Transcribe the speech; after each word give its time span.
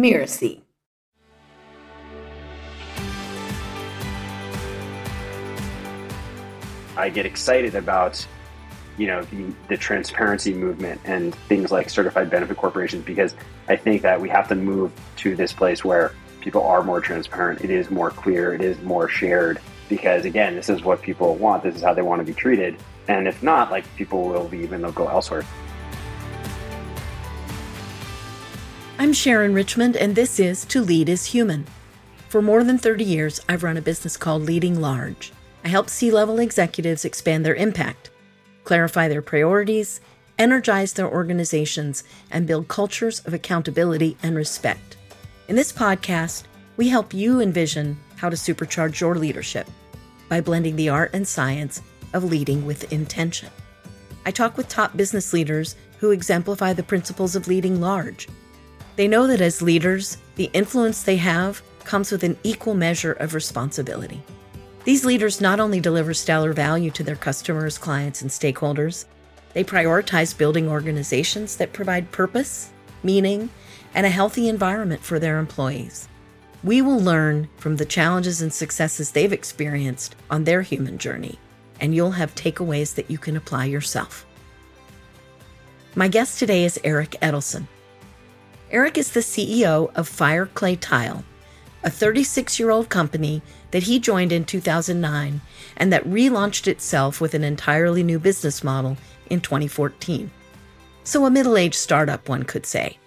Miracy. 0.00 0.62
I 6.96 7.10
get 7.10 7.26
excited 7.26 7.74
about 7.74 8.26
you 8.96 9.06
know 9.06 9.22
the, 9.24 9.52
the 9.68 9.76
transparency 9.76 10.54
movement 10.54 11.02
and 11.04 11.34
things 11.34 11.70
like 11.70 11.90
certified 11.90 12.30
benefit 12.30 12.56
corporations 12.56 13.04
because 13.04 13.34
I 13.68 13.76
think 13.76 14.00
that 14.02 14.18
we 14.18 14.30
have 14.30 14.48
to 14.48 14.54
move 14.54 14.90
to 15.18 15.36
this 15.36 15.52
place 15.52 15.84
where 15.84 16.14
people 16.40 16.62
are 16.62 16.82
more 16.82 17.02
transparent. 17.02 17.62
It 17.62 17.70
is 17.70 17.90
more 17.90 18.10
clear. 18.10 18.54
It 18.54 18.62
is 18.62 18.80
more 18.80 19.06
shared 19.06 19.60
because 19.90 20.24
again, 20.24 20.54
this 20.56 20.70
is 20.70 20.82
what 20.82 21.02
people 21.02 21.34
want. 21.34 21.62
This 21.62 21.76
is 21.76 21.82
how 21.82 21.92
they 21.92 22.02
want 22.02 22.20
to 22.20 22.24
be 22.24 22.32
treated. 22.32 22.76
And 23.06 23.28
if 23.28 23.42
not, 23.42 23.70
like 23.70 23.84
people 23.96 24.24
will 24.24 24.48
leave 24.48 24.72
and 24.72 24.82
they'll 24.82 24.92
go 24.92 25.08
elsewhere. 25.08 25.44
I'm 29.10 29.14
Sharon 29.14 29.54
Richmond, 29.54 29.96
and 29.96 30.14
this 30.14 30.38
is 30.38 30.64
To 30.66 30.80
Lead 30.80 31.08
is 31.08 31.24
Human. 31.24 31.66
For 32.28 32.40
more 32.40 32.62
than 32.62 32.78
30 32.78 33.02
years, 33.02 33.40
I've 33.48 33.64
run 33.64 33.76
a 33.76 33.82
business 33.82 34.16
called 34.16 34.42
Leading 34.42 34.80
Large. 34.80 35.32
I 35.64 35.68
help 35.68 35.90
C 35.90 36.12
level 36.12 36.38
executives 36.38 37.04
expand 37.04 37.44
their 37.44 37.56
impact, 37.56 38.10
clarify 38.62 39.08
their 39.08 39.20
priorities, 39.20 40.00
energize 40.38 40.92
their 40.92 41.08
organizations, 41.08 42.04
and 42.30 42.46
build 42.46 42.68
cultures 42.68 43.18
of 43.26 43.34
accountability 43.34 44.16
and 44.22 44.36
respect. 44.36 44.96
In 45.48 45.56
this 45.56 45.72
podcast, 45.72 46.44
we 46.76 46.88
help 46.88 47.12
you 47.12 47.40
envision 47.40 47.98
how 48.14 48.28
to 48.28 48.36
supercharge 48.36 49.00
your 49.00 49.16
leadership 49.16 49.66
by 50.28 50.40
blending 50.40 50.76
the 50.76 50.88
art 50.88 51.10
and 51.12 51.26
science 51.26 51.82
of 52.12 52.22
leading 52.22 52.64
with 52.64 52.92
intention. 52.92 53.50
I 54.24 54.30
talk 54.30 54.56
with 54.56 54.68
top 54.68 54.96
business 54.96 55.32
leaders 55.32 55.74
who 55.98 56.12
exemplify 56.12 56.74
the 56.74 56.84
principles 56.84 57.34
of 57.34 57.48
leading 57.48 57.80
large. 57.80 58.28
They 58.96 59.08
know 59.08 59.26
that 59.26 59.40
as 59.40 59.62
leaders, 59.62 60.18
the 60.36 60.50
influence 60.52 61.02
they 61.02 61.16
have 61.16 61.62
comes 61.84 62.12
with 62.12 62.24
an 62.24 62.36
equal 62.42 62.74
measure 62.74 63.12
of 63.12 63.34
responsibility. 63.34 64.22
These 64.84 65.04
leaders 65.04 65.40
not 65.40 65.60
only 65.60 65.80
deliver 65.80 66.14
stellar 66.14 66.52
value 66.52 66.90
to 66.92 67.02
their 67.02 67.16
customers, 67.16 67.78
clients, 67.78 68.22
and 68.22 68.30
stakeholders, 68.30 69.04
they 69.52 69.64
prioritize 69.64 70.36
building 70.36 70.68
organizations 70.68 71.56
that 71.56 71.72
provide 71.72 72.12
purpose, 72.12 72.70
meaning, 73.02 73.50
and 73.94 74.06
a 74.06 74.10
healthy 74.10 74.48
environment 74.48 75.02
for 75.02 75.18
their 75.18 75.38
employees. 75.38 76.08
We 76.62 76.82
will 76.82 77.00
learn 77.00 77.48
from 77.56 77.76
the 77.76 77.84
challenges 77.84 78.42
and 78.42 78.52
successes 78.52 79.10
they've 79.10 79.32
experienced 79.32 80.14
on 80.30 80.44
their 80.44 80.62
human 80.62 80.98
journey, 80.98 81.38
and 81.80 81.94
you'll 81.94 82.12
have 82.12 82.34
takeaways 82.34 82.94
that 82.94 83.10
you 83.10 83.18
can 83.18 83.36
apply 83.36 83.64
yourself. 83.64 84.26
My 85.94 86.08
guest 86.08 86.38
today 86.38 86.64
is 86.64 86.78
Eric 86.84 87.16
Edelson. 87.22 87.66
Eric 88.70 88.98
is 88.98 89.10
the 89.10 89.20
CEO 89.20 89.92
of 89.96 90.08
Fireclay 90.08 90.78
Tile, 90.78 91.24
a 91.82 91.90
36 91.90 92.60
year 92.60 92.70
old 92.70 92.88
company 92.88 93.42
that 93.72 93.82
he 93.82 93.98
joined 93.98 94.30
in 94.30 94.44
2009 94.44 95.40
and 95.76 95.92
that 95.92 96.04
relaunched 96.04 96.68
itself 96.68 97.20
with 97.20 97.34
an 97.34 97.42
entirely 97.42 98.04
new 98.04 98.20
business 98.20 98.62
model 98.62 98.96
in 99.26 99.40
2014. 99.40 100.30
So, 101.02 101.26
a 101.26 101.30
middle 101.30 101.56
aged 101.56 101.74
startup, 101.74 102.28
one 102.28 102.44
could 102.44 102.64
say. 102.64 102.98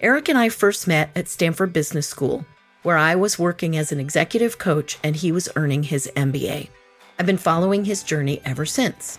Eric 0.00 0.30
and 0.30 0.38
I 0.38 0.48
first 0.48 0.88
met 0.88 1.10
at 1.14 1.28
Stanford 1.28 1.74
Business 1.74 2.06
School, 2.06 2.46
where 2.82 2.96
I 2.96 3.14
was 3.14 3.38
working 3.38 3.76
as 3.76 3.92
an 3.92 4.00
executive 4.00 4.56
coach 4.56 4.98
and 5.04 5.14
he 5.14 5.32
was 5.32 5.50
earning 5.54 5.82
his 5.82 6.10
MBA. 6.16 6.70
I've 7.18 7.26
been 7.26 7.36
following 7.36 7.84
his 7.84 8.02
journey 8.02 8.40
ever 8.44 8.64
since. 8.64 9.18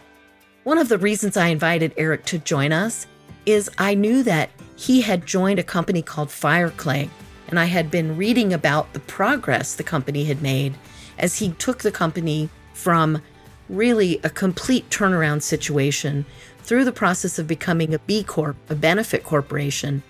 One 0.64 0.80
of 0.80 0.90
the 0.90 0.98
reasons 0.98 1.38
I 1.38 1.48
invited 1.48 1.94
Eric 1.96 2.26
to 2.26 2.40
join 2.40 2.72
us 2.72 3.06
is 3.46 3.70
I 3.78 3.94
knew 3.94 4.24
that 4.24 4.50
he 4.76 5.02
had 5.02 5.26
joined 5.26 5.60
a 5.60 5.64
company 5.64 6.02
called 6.02 6.30
Fireclay 6.30 7.10
and 7.48 7.60
I 7.60 7.66
had 7.66 7.92
been 7.92 8.18
reading 8.18 8.52
about 8.52 8.94
the 8.94 9.00
progress 9.00 9.76
the 9.76 9.84
company 9.84 10.24
had 10.24 10.42
made 10.42 10.74
as 11.20 11.38
he 11.38 11.52
took 11.52 11.84
the 11.84 11.92
company 11.92 12.50
from 12.74 13.22
really 13.70 14.20
a 14.24 14.30
complete 14.30 14.90
turnaround 14.90 15.42
situation 15.42 16.26
through 16.64 16.86
the 16.86 16.92
process 16.92 17.38
of 17.38 17.48
becoming 17.48 17.94
a 17.94 18.00
B 18.00 18.24
Corp, 18.24 18.56
a 18.70 18.76
benefit 18.76 19.24
corporation, 19.24 20.02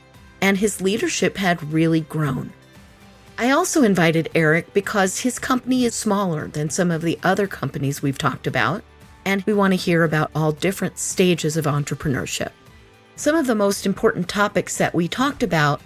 and 0.41 0.57
his 0.57 0.81
leadership 0.81 1.38
had 1.38 1.74
really 1.74 2.02
grown. 2.02 2.53
I 3.38 3.50
also 3.50 3.84
invited 3.84 4.30
Eric 4.36 4.74
because 4.74 5.19
his 5.19 5.40
company 5.40 5.86
is 5.86 5.96
smaller 5.96 6.47
than 6.47 6.69
some 6.69 6.91
of 6.91 7.02
the 7.02 7.19
other 7.24 7.47
companies 7.47 8.02
we've 8.02 8.18
talked 8.18 8.47
about, 8.47 8.84
and 9.25 9.44
we 9.44 9.53
want 9.53 9.74
to 9.74 9.78
hear 9.78 10.03
about 10.03 10.31
all 10.36 10.52
different 10.52 11.00
stages 11.00 11.57
of 11.57 11.66
entrepreneurship. 11.66 12.52
Some 13.16 13.35
of 13.35 13.46
the 13.46 13.56
most 13.56 13.85
important 13.85 14.28
topics 14.28 14.78
that 14.78 14.96
we 14.96 15.07
talked 15.07 15.44
about 15.44 15.81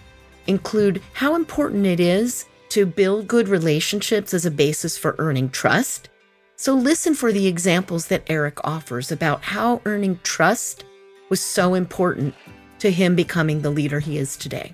include 0.47 1.01
how 1.13 1.35
important 1.35 1.85
it 1.85 1.99
is 1.99 2.45
to 2.69 2.85
build 2.85 3.27
good 3.27 3.49
relationships 3.49 4.33
as 4.33 4.45
a 4.45 4.51
basis 4.51 4.97
for 4.97 5.15
earning 5.19 5.49
trust. 5.49 6.09
So, 6.55 6.73
listen 6.73 7.13
for 7.13 7.33
the 7.33 7.47
examples 7.47 8.07
that 8.07 8.23
Eric 8.27 8.65
offers 8.65 9.11
about 9.11 9.43
how 9.43 9.81
earning 9.85 10.19
trust 10.23 10.85
was 11.29 11.41
so 11.41 11.73
important 11.73 12.33
to 12.79 12.91
him 12.91 13.15
becoming 13.15 13.61
the 13.61 13.69
leader 13.69 13.99
he 13.99 14.17
is 14.17 14.37
today. 14.37 14.73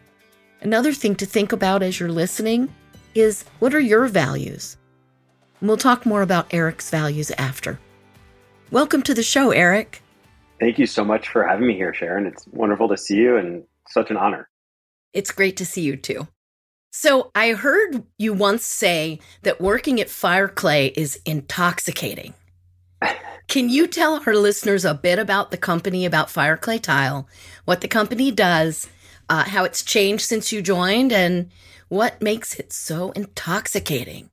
Another 0.61 0.93
thing 0.93 1.15
to 1.15 1.25
think 1.25 1.51
about 1.51 1.81
as 1.81 1.99
you're 1.99 2.09
listening 2.09 2.73
is 3.15 3.45
what 3.59 3.73
are 3.73 3.79
your 3.79 4.05
values? 4.05 4.77
And 5.59 5.67
we'll 5.67 5.77
talk 5.77 6.05
more 6.05 6.21
about 6.21 6.53
Eric's 6.53 6.89
values 6.89 7.31
after. 7.31 7.79
Welcome 8.71 9.01
to 9.03 9.13
the 9.13 9.23
show, 9.23 9.51
Eric. 9.51 10.03
Thank 10.63 10.79
you 10.79 10.87
so 10.87 11.03
much 11.03 11.27
for 11.27 11.45
having 11.45 11.67
me 11.67 11.73
here, 11.73 11.93
Sharon. 11.93 12.25
It's 12.25 12.47
wonderful 12.47 12.87
to 12.87 12.95
see 12.95 13.17
you 13.17 13.35
and 13.35 13.65
such 13.89 14.11
an 14.11 14.15
honor. 14.15 14.47
It's 15.11 15.29
great 15.29 15.57
to 15.57 15.65
see 15.65 15.81
you 15.81 15.97
too. 15.97 16.29
So, 16.89 17.31
I 17.35 17.51
heard 17.51 18.03
you 18.17 18.31
once 18.31 18.63
say 18.63 19.19
that 19.41 19.59
working 19.59 19.99
at 19.99 20.07
Fireclay 20.07 20.93
is 20.95 21.19
intoxicating. 21.25 22.33
Can 23.49 23.67
you 23.67 23.87
tell 23.87 24.23
our 24.25 24.35
listeners 24.35 24.85
a 24.85 24.93
bit 24.93 25.19
about 25.19 25.51
the 25.51 25.57
company, 25.57 26.05
about 26.05 26.29
Fireclay 26.29 26.81
Tile, 26.81 27.27
what 27.65 27.81
the 27.81 27.89
company 27.89 28.31
does, 28.31 28.87
uh, 29.27 29.43
how 29.43 29.65
it's 29.65 29.83
changed 29.83 30.23
since 30.23 30.53
you 30.53 30.61
joined, 30.61 31.11
and 31.11 31.51
what 31.89 32.21
makes 32.21 32.57
it 32.57 32.71
so 32.71 33.11
intoxicating? 33.11 34.29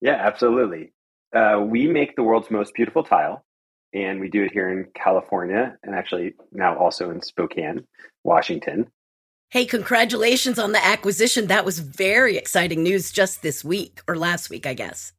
Yeah, 0.00 0.14
absolutely. 0.14 0.92
Uh, 1.34 1.64
we 1.66 1.88
make 1.88 2.14
the 2.14 2.22
world's 2.22 2.52
most 2.52 2.72
beautiful 2.72 3.02
tile, 3.02 3.44
and 3.92 4.20
we 4.20 4.28
do 4.28 4.44
it 4.44 4.52
here 4.52 4.68
in 4.68 4.86
California 4.94 5.76
and 5.82 5.94
actually 5.94 6.34
now 6.52 6.76
also 6.78 7.10
in 7.10 7.22
Spokane, 7.22 7.86
Washington. 8.24 8.90
Hey, 9.50 9.64
congratulations 9.64 10.58
on 10.58 10.72
the 10.72 10.84
acquisition. 10.84 11.48
That 11.48 11.64
was 11.64 11.80
very 11.80 12.36
exciting 12.36 12.82
news 12.82 13.10
just 13.10 13.42
this 13.42 13.64
week 13.64 14.00
or 14.06 14.16
last 14.16 14.48
week, 14.48 14.64
I 14.64 14.74
guess. 14.74 15.12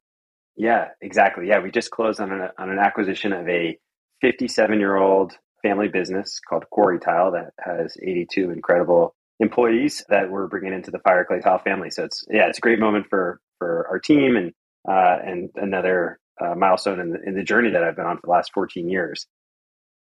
Yeah, 0.55 0.89
exactly. 1.01 1.47
Yeah, 1.47 1.59
we 1.59 1.71
just 1.71 1.91
closed 1.91 2.21
on 2.21 2.31
an, 2.31 2.49
on 2.57 2.69
an 2.69 2.79
acquisition 2.79 3.33
of 3.33 3.47
a 3.49 3.77
57 4.21 4.79
year 4.79 4.95
old 4.95 5.33
family 5.61 5.89
business 5.89 6.39
called 6.47 6.63
Quarry 6.69 6.99
Tile 6.99 7.31
that 7.31 7.51
has 7.59 7.97
82 8.01 8.51
incredible 8.51 9.15
employees 9.41 10.05
that 10.09 10.29
we're 10.29 10.47
bringing 10.47 10.73
into 10.73 10.91
the 10.91 10.99
Fireclay 10.99 11.43
Tile 11.43 11.59
family. 11.59 11.89
So 11.89 12.05
it's 12.05 12.23
yeah, 12.29 12.47
it's 12.47 12.59
a 12.59 12.61
great 12.61 12.79
moment 12.79 13.07
for 13.09 13.41
for 13.57 13.87
our 13.89 13.99
team 13.99 14.37
and 14.37 14.53
uh, 14.87 15.17
and 15.23 15.49
another 15.55 16.19
uh, 16.41 16.55
milestone 16.55 16.99
in 16.99 17.11
the, 17.11 17.21
in 17.23 17.35
the 17.35 17.43
journey 17.43 17.69
that 17.71 17.83
I've 17.83 17.95
been 17.95 18.05
on 18.05 18.17
for 18.17 18.27
the 18.27 18.31
last 18.31 18.51
14 18.53 18.89
years. 18.89 19.27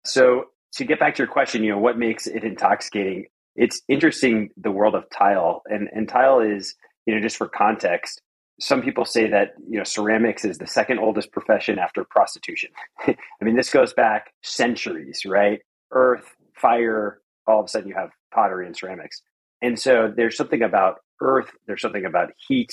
So 0.05 0.47
to 0.75 0.85
get 0.85 1.01
back 1.01 1.17
to 1.17 1.23
your 1.23 1.33
question, 1.33 1.65
you 1.65 1.71
know, 1.73 1.79
what 1.79 1.99
makes 1.99 2.27
it 2.27 2.45
intoxicating? 2.45 3.27
it's 3.59 3.83
interesting 3.89 4.51
the 4.57 4.71
world 4.71 4.95
of 4.95 5.05
tile 5.11 5.63
and 5.67 5.89
and 5.93 6.09
tile 6.09 6.41
is 6.41 6.75
you 7.05 7.15
know 7.15 7.21
just 7.21 7.37
for 7.37 7.49
context 7.49 8.23
some 8.61 8.81
people 8.81 9.05
say 9.05 9.29
that 9.29 9.55
you 9.69 9.77
know 9.77 9.85
ceramics 9.85 10.45
is 10.45 10.59
the 10.59 10.67
second 10.67 10.99
oldest 11.01 11.31
profession 11.33 11.79
after 11.79 12.05
prostitution 12.05 12.71
i 13.07 13.17
mean 13.43 13.57
this 13.57 13.71
goes 13.71 13.93
back 13.93 14.33
centuries 14.43 15.23
right 15.27 15.61
earth 15.91 16.35
fire 16.55 17.21
all 17.47 17.61
of 17.61 17.67
a 17.67 17.69
sudden 17.69 17.89
you 17.89 17.95
have 17.95 18.11
pottery 18.33 18.65
and 18.65 18.77
ceramics 18.77 19.21
and 19.61 19.79
so 19.79 20.11
there's 20.17 20.37
something 20.37 20.63
about 20.63 21.01
earth 21.21 21.51
there's 21.67 21.83
something 21.83 22.05
about 22.05 22.31
heat 22.47 22.71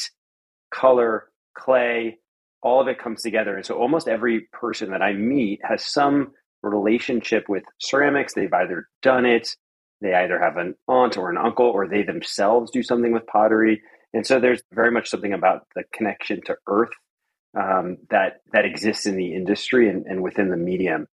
color 0.71 1.29
clay 1.57 2.18
all 2.65 2.81
of 2.81 2.89
it 2.89 3.00
comes 3.00 3.21
together 3.21 3.56
and 3.56 3.65
so 3.65 3.75
almost 3.75 4.09
every 4.09 4.41
person 4.51 4.91
that 4.91 5.01
i 5.01 5.13
meet 5.13 5.62
has 5.63 5.85
some 5.85 6.31
relationship 6.63 7.47
with 7.47 7.63
ceramics 7.79 8.33
they've 8.33 8.53
either 8.53 8.89
done 9.01 9.25
it 9.25 9.56
they 10.01 10.13
either 10.13 10.39
have 10.39 10.57
an 10.57 10.75
aunt 10.88 11.17
or 11.17 11.29
an 11.29 11.38
uncle, 11.38 11.65
or 11.65 11.88
they 11.88 12.03
themselves 12.03 12.71
do 12.71 12.83
something 12.83 13.12
with 13.12 13.25
pottery. 13.27 13.81
And 14.13 14.25
so 14.25 14.39
there's 14.39 14.62
very 14.71 14.91
much 14.91 15.09
something 15.09 15.33
about 15.33 15.67
the 15.75 15.83
connection 15.94 16.41
to 16.45 16.56
earth 16.67 16.91
um, 17.59 17.97
that 18.09 18.41
that 18.53 18.65
exists 18.65 19.06
in 19.06 19.15
the 19.15 19.33
industry 19.33 19.89
and, 19.89 20.06
and 20.06 20.21
within 20.21 20.50
the 20.50 20.57
medium. 20.57 21.07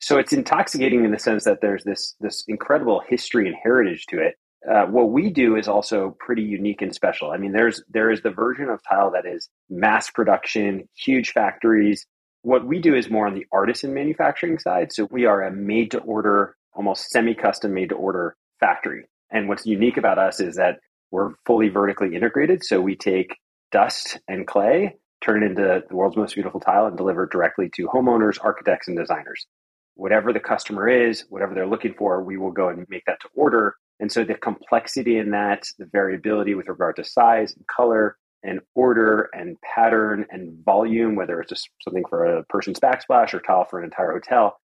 So 0.00 0.18
it's 0.18 0.32
intoxicating 0.32 1.04
in 1.04 1.10
the 1.10 1.18
sense 1.18 1.44
that 1.44 1.60
there's 1.60 1.84
this 1.84 2.14
this 2.20 2.44
incredible 2.46 3.02
history 3.08 3.48
and 3.48 3.56
heritage 3.60 4.06
to 4.06 4.20
it. 4.20 4.36
Uh, 4.66 4.86
what 4.86 5.10
we 5.10 5.30
do 5.30 5.56
is 5.56 5.68
also 5.68 6.16
pretty 6.18 6.42
unique 6.42 6.82
and 6.82 6.94
special. 6.94 7.30
I 7.30 7.36
mean, 7.36 7.52
there's 7.52 7.82
there 7.88 8.10
is 8.10 8.22
the 8.22 8.30
version 8.30 8.68
of 8.68 8.80
tile 8.88 9.12
that 9.12 9.26
is 9.26 9.48
mass 9.70 10.10
production, 10.10 10.88
huge 10.96 11.30
factories. 11.30 12.06
What 12.42 12.66
we 12.66 12.80
do 12.80 12.94
is 12.94 13.10
more 13.10 13.26
on 13.26 13.34
the 13.34 13.46
artisan 13.52 13.94
manufacturing 13.94 14.58
side. 14.58 14.92
So 14.92 15.08
we 15.10 15.26
are 15.26 15.42
a 15.42 15.52
made 15.52 15.92
to 15.92 15.98
order 15.98 16.56
almost 16.72 17.10
semi-custom 17.10 17.72
made 17.72 17.90
to 17.90 17.96
order 17.96 18.36
factory. 18.60 19.04
And 19.30 19.48
what's 19.48 19.66
unique 19.66 19.96
about 19.96 20.18
us 20.18 20.40
is 20.40 20.56
that 20.56 20.78
we're 21.10 21.34
fully 21.46 21.68
vertically 21.68 22.14
integrated. 22.14 22.64
So 22.64 22.80
we 22.80 22.96
take 22.96 23.36
dust 23.72 24.18
and 24.28 24.46
clay, 24.46 24.96
turn 25.20 25.42
it 25.42 25.50
into 25.50 25.82
the 25.88 25.94
world's 25.94 26.16
most 26.16 26.34
beautiful 26.34 26.60
tile, 26.60 26.86
and 26.86 26.96
deliver 26.96 27.26
directly 27.26 27.70
to 27.74 27.88
homeowners, 27.88 28.38
architects, 28.42 28.88
and 28.88 28.96
designers. 28.96 29.46
Whatever 29.94 30.32
the 30.32 30.40
customer 30.40 30.88
is, 30.88 31.24
whatever 31.28 31.54
they're 31.54 31.66
looking 31.66 31.94
for, 31.94 32.22
we 32.22 32.36
will 32.36 32.52
go 32.52 32.68
and 32.68 32.86
make 32.88 33.04
that 33.06 33.20
to 33.20 33.28
order. 33.34 33.74
And 34.00 34.12
so 34.12 34.24
the 34.24 34.34
complexity 34.34 35.18
in 35.18 35.30
that, 35.32 35.64
the 35.78 35.86
variability 35.86 36.54
with 36.54 36.68
regard 36.68 36.96
to 36.96 37.04
size 37.04 37.54
and 37.56 37.66
color 37.66 38.16
and 38.42 38.60
order 38.74 39.28
and 39.32 39.56
pattern 39.60 40.26
and 40.30 40.64
volume, 40.64 41.16
whether 41.16 41.40
it's 41.40 41.50
just 41.50 41.68
something 41.82 42.04
for 42.08 42.24
a 42.24 42.44
person's 42.44 42.78
backsplash 42.78 43.34
or 43.34 43.40
tile 43.40 43.64
for 43.64 43.78
an 43.78 43.84
entire 43.84 44.12
hotel, 44.12 44.58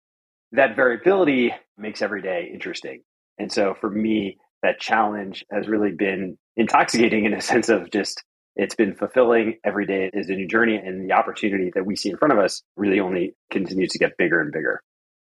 that 0.51 0.75
variability 0.75 1.51
makes 1.77 2.01
every 2.01 2.21
day 2.21 2.49
interesting. 2.53 3.01
And 3.39 3.51
so 3.51 3.73
for 3.79 3.89
me, 3.89 4.37
that 4.61 4.79
challenge 4.79 5.43
has 5.51 5.67
really 5.67 5.91
been 5.91 6.37
intoxicating 6.55 7.25
in 7.25 7.33
a 7.33 7.41
sense 7.53 7.69
of 7.69 7.89
just 7.91 8.23
it's 8.55 8.75
been 8.75 8.93
fulfilling 8.93 9.57
every 9.63 9.87
day 9.87 10.11
is 10.13 10.29
a 10.29 10.33
new 10.33 10.47
journey 10.47 10.75
and 10.75 11.09
the 11.09 11.13
opportunity 11.13 11.71
that 11.73 11.87
we 11.87 11.95
see 11.95 12.11
in 12.11 12.17
front 12.17 12.33
of 12.33 12.37
us 12.37 12.61
really 12.77 12.99
only 12.99 13.33
continues 13.49 13.89
to 13.89 13.97
get 13.97 14.15
bigger 14.15 14.39
and 14.39 14.51
bigger 14.51 14.83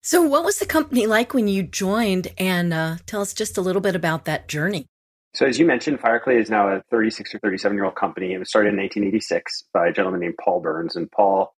so 0.01 0.21
what 0.21 0.43
was 0.43 0.59
the 0.59 0.65
company 0.65 1.05
like 1.07 1.33
when 1.33 1.47
you 1.47 1.63
joined? 1.63 2.29
And 2.37 2.73
uh, 2.73 2.97
tell 3.05 3.21
us 3.21 3.33
just 3.33 3.57
a 3.57 3.61
little 3.61 3.81
bit 3.81 3.95
about 3.95 4.25
that 4.25 4.47
journey. 4.47 4.85
So 5.35 5.45
as 5.45 5.59
you 5.59 5.65
mentioned 5.65 5.99
fireclay 5.99 6.41
is 6.41 6.49
now 6.49 6.69
a 6.69 6.81
36 6.89 7.35
or 7.35 7.39
37 7.39 7.75
year 7.75 7.85
old 7.85 7.95
company. 7.95 8.33
It 8.33 8.39
was 8.39 8.49
started 8.49 8.69
in 8.69 8.77
1986 8.77 9.65
by 9.73 9.87
a 9.87 9.93
gentleman 9.93 10.21
named 10.21 10.35
paul 10.43 10.59
burns. 10.59 10.95
And 10.95 11.11
paul 11.11 11.53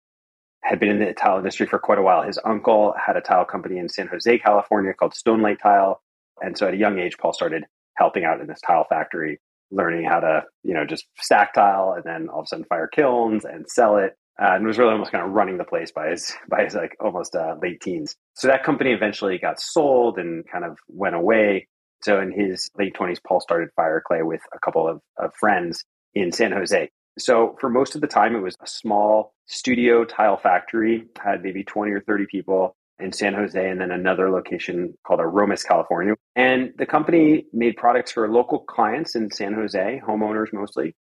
had 0.64 0.80
been 0.80 0.90
in 0.90 1.00
the 1.00 1.14
tile 1.14 1.38
industry 1.38 1.66
for 1.66 1.80
quite 1.80 1.98
a 1.98 2.02
while. 2.02 2.24
His 2.24 2.40
uncle 2.44 2.94
had 3.04 3.16
a 3.16 3.22
tile 3.22 3.46
company 3.46 3.78
in 3.78 3.88
san 3.88 4.08
jose 4.08 4.40
california 4.40 4.94
called 4.94 5.14
stonelight 5.14 5.60
tile. 5.62 6.02
And 6.42 6.58
so 6.58 6.68
at 6.68 6.74
a 6.74 6.78
young 6.78 7.00
age, 7.00 7.18
Paul 7.18 7.34
started 7.34 7.66
helping 7.96 8.24
out 8.24 8.42
in 8.42 8.48
this 8.48 8.62
tile 8.62 8.86
factory, 8.90 9.40
learning 9.70 10.06
how 10.06 10.20
to, 10.20 10.44
you 10.64 10.74
know, 10.74 10.86
just 10.86 11.06
stack 11.20 11.54
tile 11.54 11.94
and 11.96 12.04
then 12.04 12.30
all 12.30 12.40
of 12.40 12.46
a 12.46 12.48
sudden 12.48 12.66
fire 12.66 12.88
kilns 12.88 13.46
and 13.46 13.70
sell 13.70 13.98
it. 13.98 14.18
Uh, 14.42 14.56
and 14.56 14.66
was 14.66 14.80
really 14.80 14.92
almost 14.92 15.12
kind 15.12 15.24
of 15.24 15.32
running 15.32 15.58
the 15.58 15.64
place 15.64 15.92
by 15.92 16.10
his 16.10 16.34
by 16.50 16.64
his 16.64 16.74
like 16.76 16.96
almost 17.00 17.36
uh, 17.36 17.56
late 17.62 17.82
teens. 17.82 18.16
So 18.34 18.48
that 18.48 18.64
company 18.64 18.92
eventually 18.92 19.38
got 19.38 19.60
sold 19.60 20.18
and 20.18 20.44
kind 20.52 20.66
of 20.66 20.78
went 20.88 21.16
away. 21.16 21.68
So 22.02 22.20
in 22.20 22.32
his 22.32 22.70
late 22.78 22.96
twenties, 22.96 23.20
Paul 23.20 23.40
started 23.40 23.70
Fireclay 23.78 24.26
with 24.26 24.42
a 24.54 24.60
couple 24.60 24.88
of, 24.88 25.02
of 25.18 25.34
friends 25.36 25.84
in 26.16 26.32
San 26.32 26.52
Jose. 26.52 26.90
So 27.20 27.56
for 27.60 27.70
most 27.70 27.96
of 27.96 28.02
the 28.02 28.08
time, 28.08 28.36
it 28.36 28.40
was 28.40 28.56
a 28.62 28.68
small 28.68 29.34
studio 29.46 30.06
tile 30.06 30.38
factory, 30.38 31.06
had 31.22 31.44
maybe 31.44 31.64
20 31.64 31.92
or 31.92 32.02
30 32.02 32.26
people 32.32 32.76
in 33.00 33.12
San 33.12 33.34
Jose 33.34 33.70
and 33.70 33.82
then 33.82 33.92
another 33.92 34.30
location 34.30 34.94
called 35.06 35.20
Aromas, 35.20 35.64
California. 35.64 36.14
And 36.36 36.72
the 36.78 36.86
company 36.86 37.46
made 37.52 37.76
products 37.76 38.12
for 38.12 38.32
local 38.32 38.60
clients 38.60 39.16
in 39.16 39.32
San 39.32 39.54
Jose, 39.54 40.02
homeowners 40.08 40.54
mostly. 40.54 40.96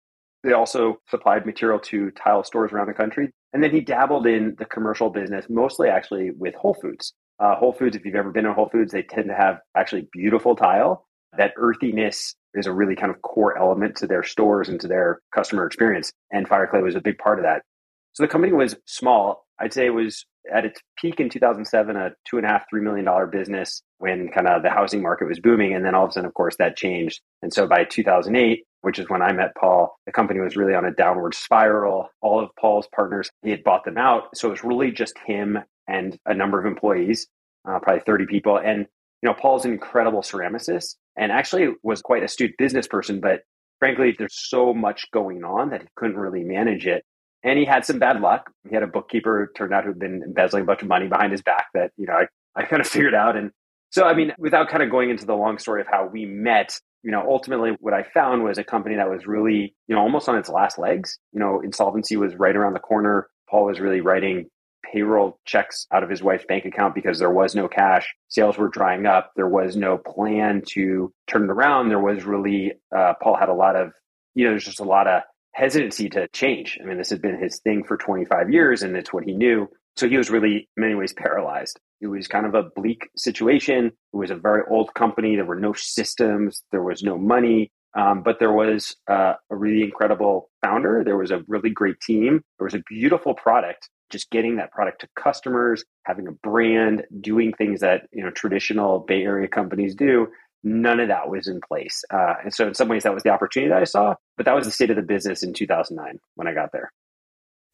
They 0.44 0.52
also 0.52 1.00
supplied 1.08 1.46
material 1.46 1.81
to 1.81 2.11
tile 2.12 2.44
stores 2.44 2.73
around 2.73 2.87
the 2.87 2.94
country. 2.94 3.31
And 3.52 3.62
then 3.62 3.70
he 3.70 3.81
dabbled 3.81 4.26
in 4.26 4.55
the 4.58 4.64
commercial 4.64 5.11
business, 5.11 5.46
mostly 5.49 5.88
actually 5.88 6.31
with 6.31 6.55
Whole 6.55 6.75
Foods. 6.75 7.14
Uh, 7.40 7.55
Whole 7.56 7.73
Foods, 7.73 7.96
if 7.96 8.05
you've 8.05 8.14
ever 8.14 8.31
been 8.31 8.44
to 8.44 8.52
Whole 8.52 8.69
Foods, 8.69 8.93
they 8.93 9.02
tend 9.02 9.29
to 9.29 9.35
have 9.35 9.58
actually 9.76 10.08
beautiful 10.12 10.55
tile. 10.55 11.06
That 11.37 11.52
earthiness 11.56 12.35
is 12.55 12.67
a 12.67 12.73
really 12.73 12.96
kind 12.96 13.11
of 13.11 13.20
core 13.23 13.58
element 13.58 13.96
to 13.96 14.06
their 14.06 14.23
stores 14.23 14.69
and 14.69 14.81
to 14.81 14.88
their 14.88 15.20
customer 15.35 15.67
experience. 15.67 16.12
And 16.31 16.49
Fireclay 16.49 16.82
was 16.82 16.94
a 16.94 17.00
big 17.00 17.19
part 17.19 17.38
of 17.38 17.44
that. 17.44 17.62
So 18.12 18.23
the 18.23 18.29
company 18.29 18.52
was 18.52 18.76
small. 18.87 19.46
I'd 19.61 19.73
say 19.73 19.87
it 19.87 19.90
was 19.90 20.25
at 20.52 20.64
its 20.64 20.81
peak 20.96 21.20
in 21.20 21.29
2007, 21.29 21.96
a 21.96 22.11
two 22.29 22.38
and 22.38 22.46
a 22.46 22.49
half, 22.49 22.64
three 22.69 22.81
million 22.81 23.05
dollar 23.05 23.26
business 23.26 23.82
when 23.99 24.29
kind 24.29 24.49
of 24.49 24.62
the 24.62 24.70
housing 24.70 25.02
market 25.02 25.29
was 25.29 25.40
booming. 25.40 25.75
And 25.75 25.85
then 25.85 25.94
all 25.94 26.05
of 26.05 26.11
a 26.11 26.12
sudden, 26.14 26.26
of 26.26 26.35
course, 26.35 26.56
that 26.58 26.76
changed. 26.76 27.20
And 27.43 27.52
so 27.52 27.67
by 27.67 27.85
2008, 27.85 28.64
which 28.82 28.98
is 28.98 29.08
when 29.08 29.22
I 29.22 29.32
met 29.32 29.54
Paul, 29.58 29.96
the 30.06 30.12
company 30.12 30.40
was 30.40 30.56
really 30.56 30.75
on 30.75 30.84
a 30.84 30.92
downward 30.92 31.34
spiral. 31.34 32.08
All 32.22 32.40
of 32.40 32.50
Paul's 32.58 32.88
partners, 32.94 33.30
he 33.42 33.50
had 33.50 33.64
bought 33.64 33.84
them 33.84 33.98
out. 33.98 34.36
So 34.36 34.48
it 34.48 34.52
was 34.52 34.64
really 34.64 34.90
just 34.92 35.14
him 35.26 35.58
and 35.88 36.19
a 36.26 36.34
number 36.34 36.58
of 36.58 36.66
employees, 36.66 37.26
uh, 37.69 37.78
probably 37.80 38.02
30 38.04 38.26
people. 38.26 38.58
And, 38.58 38.86
you 39.22 39.28
know, 39.28 39.34
Paul's 39.34 39.64
an 39.64 39.72
incredible 39.72 40.22
ceramicist 40.22 40.96
and 41.16 41.32
actually 41.32 41.69
was 41.82 42.02
quite 42.02 42.22
astute 42.22 42.52
business 42.58 42.86
person, 42.86 43.20
but 43.20 43.42
frankly, 43.78 44.14
there's 44.16 44.36
so 44.48 44.72
much 44.72 45.10
going 45.12 45.44
on 45.44 45.70
that 45.70 45.82
he 45.82 45.88
couldn't 45.96 46.16
really 46.16 46.44
manage 46.44 46.86
it. 46.86 47.04
And 47.44 47.58
he 47.58 47.64
had 47.64 47.84
some 47.84 47.98
bad 47.98 48.20
luck. 48.20 48.50
He 48.69 48.75
had 48.75 48.82
a 48.82 48.88
bookkeeper 48.88 49.46
who 49.46 49.52
turned 49.56 49.72
out 49.72 49.84
who'd 49.84 49.98
been 49.98 50.22
embezzling 50.25 50.64
a 50.64 50.66
bunch 50.66 50.82
of 50.82 50.88
money 50.88 51.06
behind 51.06 51.32
his 51.32 51.42
back 51.42 51.66
that, 51.75 51.92
you 51.96 52.06
know, 52.06 52.14
I, 52.14 52.26
I 52.56 52.64
kind 52.64 52.80
of 52.80 52.88
figured 52.88 53.14
out. 53.14 53.36
And 53.36 53.52
so, 53.90 54.04
I 54.04 54.14
mean, 54.14 54.32
without 54.38 54.69
kind 54.69 54.82
of 54.82 54.90
going 54.90 55.10
into 55.10 55.25
the 55.25 55.34
long 55.34 55.58
story 55.58 55.80
of 55.80 55.86
how 55.90 56.06
we 56.06 56.26
met, 56.26 56.78
you 57.02 57.10
know, 57.10 57.24
ultimately 57.28 57.76
what 57.80 57.94
I 57.94 58.02
found 58.02 58.44
was 58.44 58.58
a 58.58 58.64
company 58.64 58.96
that 58.96 59.10
was 59.10 59.26
really, 59.26 59.74
you 59.86 59.94
know, 59.94 60.00
almost 60.00 60.28
on 60.28 60.36
its 60.36 60.48
last 60.48 60.78
legs. 60.78 61.18
You 61.32 61.40
know, 61.40 61.60
insolvency 61.60 62.16
was 62.16 62.34
right 62.34 62.56
around 62.56 62.74
the 62.74 62.80
corner. 62.80 63.28
Paul 63.48 63.66
was 63.66 63.80
really 63.80 64.00
writing 64.00 64.46
payroll 64.92 65.38
checks 65.44 65.86
out 65.92 66.02
of 66.02 66.10
his 66.10 66.22
wife's 66.22 66.44
bank 66.46 66.64
account 66.64 66.94
because 66.94 67.18
there 67.18 67.30
was 67.30 67.54
no 67.54 67.68
cash. 67.68 68.14
Sales 68.28 68.56
were 68.56 68.68
drying 68.68 69.06
up. 69.06 69.32
There 69.36 69.48
was 69.48 69.76
no 69.76 69.98
plan 69.98 70.62
to 70.70 71.12
turn 71.26 71.44
it 71.44 71.50
around. 71.50 71.88
There 71.88 72.00
was 72.00 72.24
really, 72.24 72.72
uh, 72.94 73.14
Paul 73.22 73.36
had 73.36 73.48
a 73.48 73.54
lot 73.54 73.76
of, 73.76 73.92
you 74.34 74.44
know, 74.44 74.50
there's 74.50 74.64
just 74.64 74.80
a 74.80 74.84
lot 74.84 75.06
of 75.06 75.22
hesitancy 75.52 76.08
to 76.10 76.28
change. 76.28 76.78
I 76.80 76.86
mean, 76.86 76.98
this 76.98 77.10
had 77.10 77.22
been 77.22 77.40
his 77.40 77.60
thing 77.60 77.84
for 77.84 77.96
25 77.96 78.50
years 78.50 78.82
and 78.82 78.96
it's 78.96 79.12
what 79.12 79.24
he 79.24 79.34
knew. 79.34 79.68
So 79.98 80.08
he 80.08 80.16
was 80.16 80.30
really, 80.30 80.68
in 80.76 80.80
many 80.80 80.94
ways, 80.94 81.12
paralyzed. 81.12 81.80
It 82.00 82.06
was 82.06 82.28
kind 82.28 82.46
of 82.46 82.54
a 82.54 82.70
bleak 82.76 83.08
situation. 83.16 83.86
It 83.86 84.16
was 84.16 84.30
a 84.30 84.36
very 84.36 84.62
old 84.70 84.94
company. 84.94 85.34
There 85.34 85.44
were 85.44 85.58
no 85.58 85.72
systems, 85.72 86.62
there 86.70 86.84
was 86.84 87.02
no 87.02 87.18
money, 87.18 87.72
um, 87.98 88.22
but 88.22 88.38
there 88.38 88.52
was 88.52 88.94
uh, 89.10 89.32
a 89.50 89.56
really 89.56 89.82
incredible 89.82 90.50
founder. 90.64 91.02
There 91.04 91.16
was 91.16 91.32
a 91.32 91.42
really 91.48 91.70
great 91.70 91.98
team. 92.00 92.42
There 92.60 92.64
was 92.64 92.74
a 92.74 92.82
beautiful 92.88 93.34
product. 93.34 93.88
Just 94.08 94.30
getting 94.30 94.58
that 94.58 94.70
product 94.70 95.00
to 95.00 95.08
customers, 95.20 95.84
having 96.04 96.28
a 96.28 96.32
brand, 96.48 97.02
doing 97.20 97.52
things 97.52 97.80
that 97.80 98.02
you 98.12 98.22
know 98.22 98.30
traditional 98.30 99.00
Bay 99.00 99.24
Area 99.24 99.48
companies 99.48 99.96
do, 99.96 100.28
none 100.62 101.00
of 101.00 101.08
that 101.08 101.28
was 101.28 101.48
in 101.48 101.60
place. 101.60 102.04
Uh, 102.08 102.34
and 102.44 102.54
so, 102.54 102.68
in 102.68 102.74
some 102.74 102.86
ways, 102.86 103.02
that 103.02 103.12
was 103.12 103.24
the 103.24 103.30
opportunity 103.30 103.70
that 103.70 103.82
I 103.82 103.84
saw, 103.84 104.14
but 104.36 104.46
that 104.46 104.54
was 104.54 104.64
the 104.64 104.72
state 104.72 104.90
of 104.90 104.96
the 104.96 105.02
business 105.02 105.42
in 105.42 105.54
2009 105.54 106.20
when 106.36 106.46
I 106.46 106.54
got 106.54 106.70
there. 106.72 106.92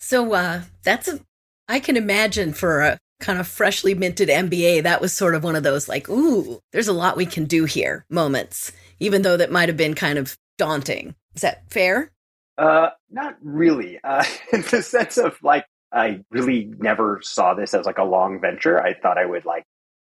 So, 0.01 0.33
uh, 0.33 0.63
that's 0.83 1.07
a, 1.07 1.21
I 1.69 1.81
can 1.81 1.97
imagine 1.97 2.53
for 2.53 2.81
a 2.81 2.99
kind 3.21 3.39
of 3.39 3.47
freshly 3.47 3.95
minted 3.95 4.29
MBA, 4.29 4.83
that 4.83 5.01
was 5.01 5.13
sort 5.13 5.35
of 5.35 5.45
one 5.45 5.57
of 5.57 5.63
those 5.63 5.89
like, 5.89 6.09
ooh, 6.09 6.61
there's 6.73 6.89
a 6.89 6.93
lot 6.93 7.17
we 7.17 7.27
can 7.27 7.45
do 7.45 7.65
here 7.65 8.05
moments, 8.11 8.73
even 9.01 9.23
though 9.23 9.37
that 9.37 9.53
might 9.53 9.69
have 9.69 9.77
been 9.77 9.95
kind 9.95 10.19
of 10.19 10.37
daunting. 10.59 11.15
Is 11.35 11.43
that 11.43 11.71
fair? 11.71 12.13
Uh, 12.59 12.91
not 13.11 13.37
really. 13.43 13.99
Uh, 14.05 14.25
in 14.53 14.63
the 14.63 14.83
sense 14.83 15.17
of 15.17 15.43
like, 15.43 15.67
I 15.93 16.21
really 16.31 16.71
never 16.79 17.21
saw 17.23 17.55
this 17.55 17.73
as 17.73 17.87
like 17.87 17.99
a 17.99 18.05
long 18.05 18.41
venture. 18.41 18.81
I 18.81 18.95
thought 18.95 19.17
I 19.17 19.25
would 19.25 19.45
like 19.45 19.65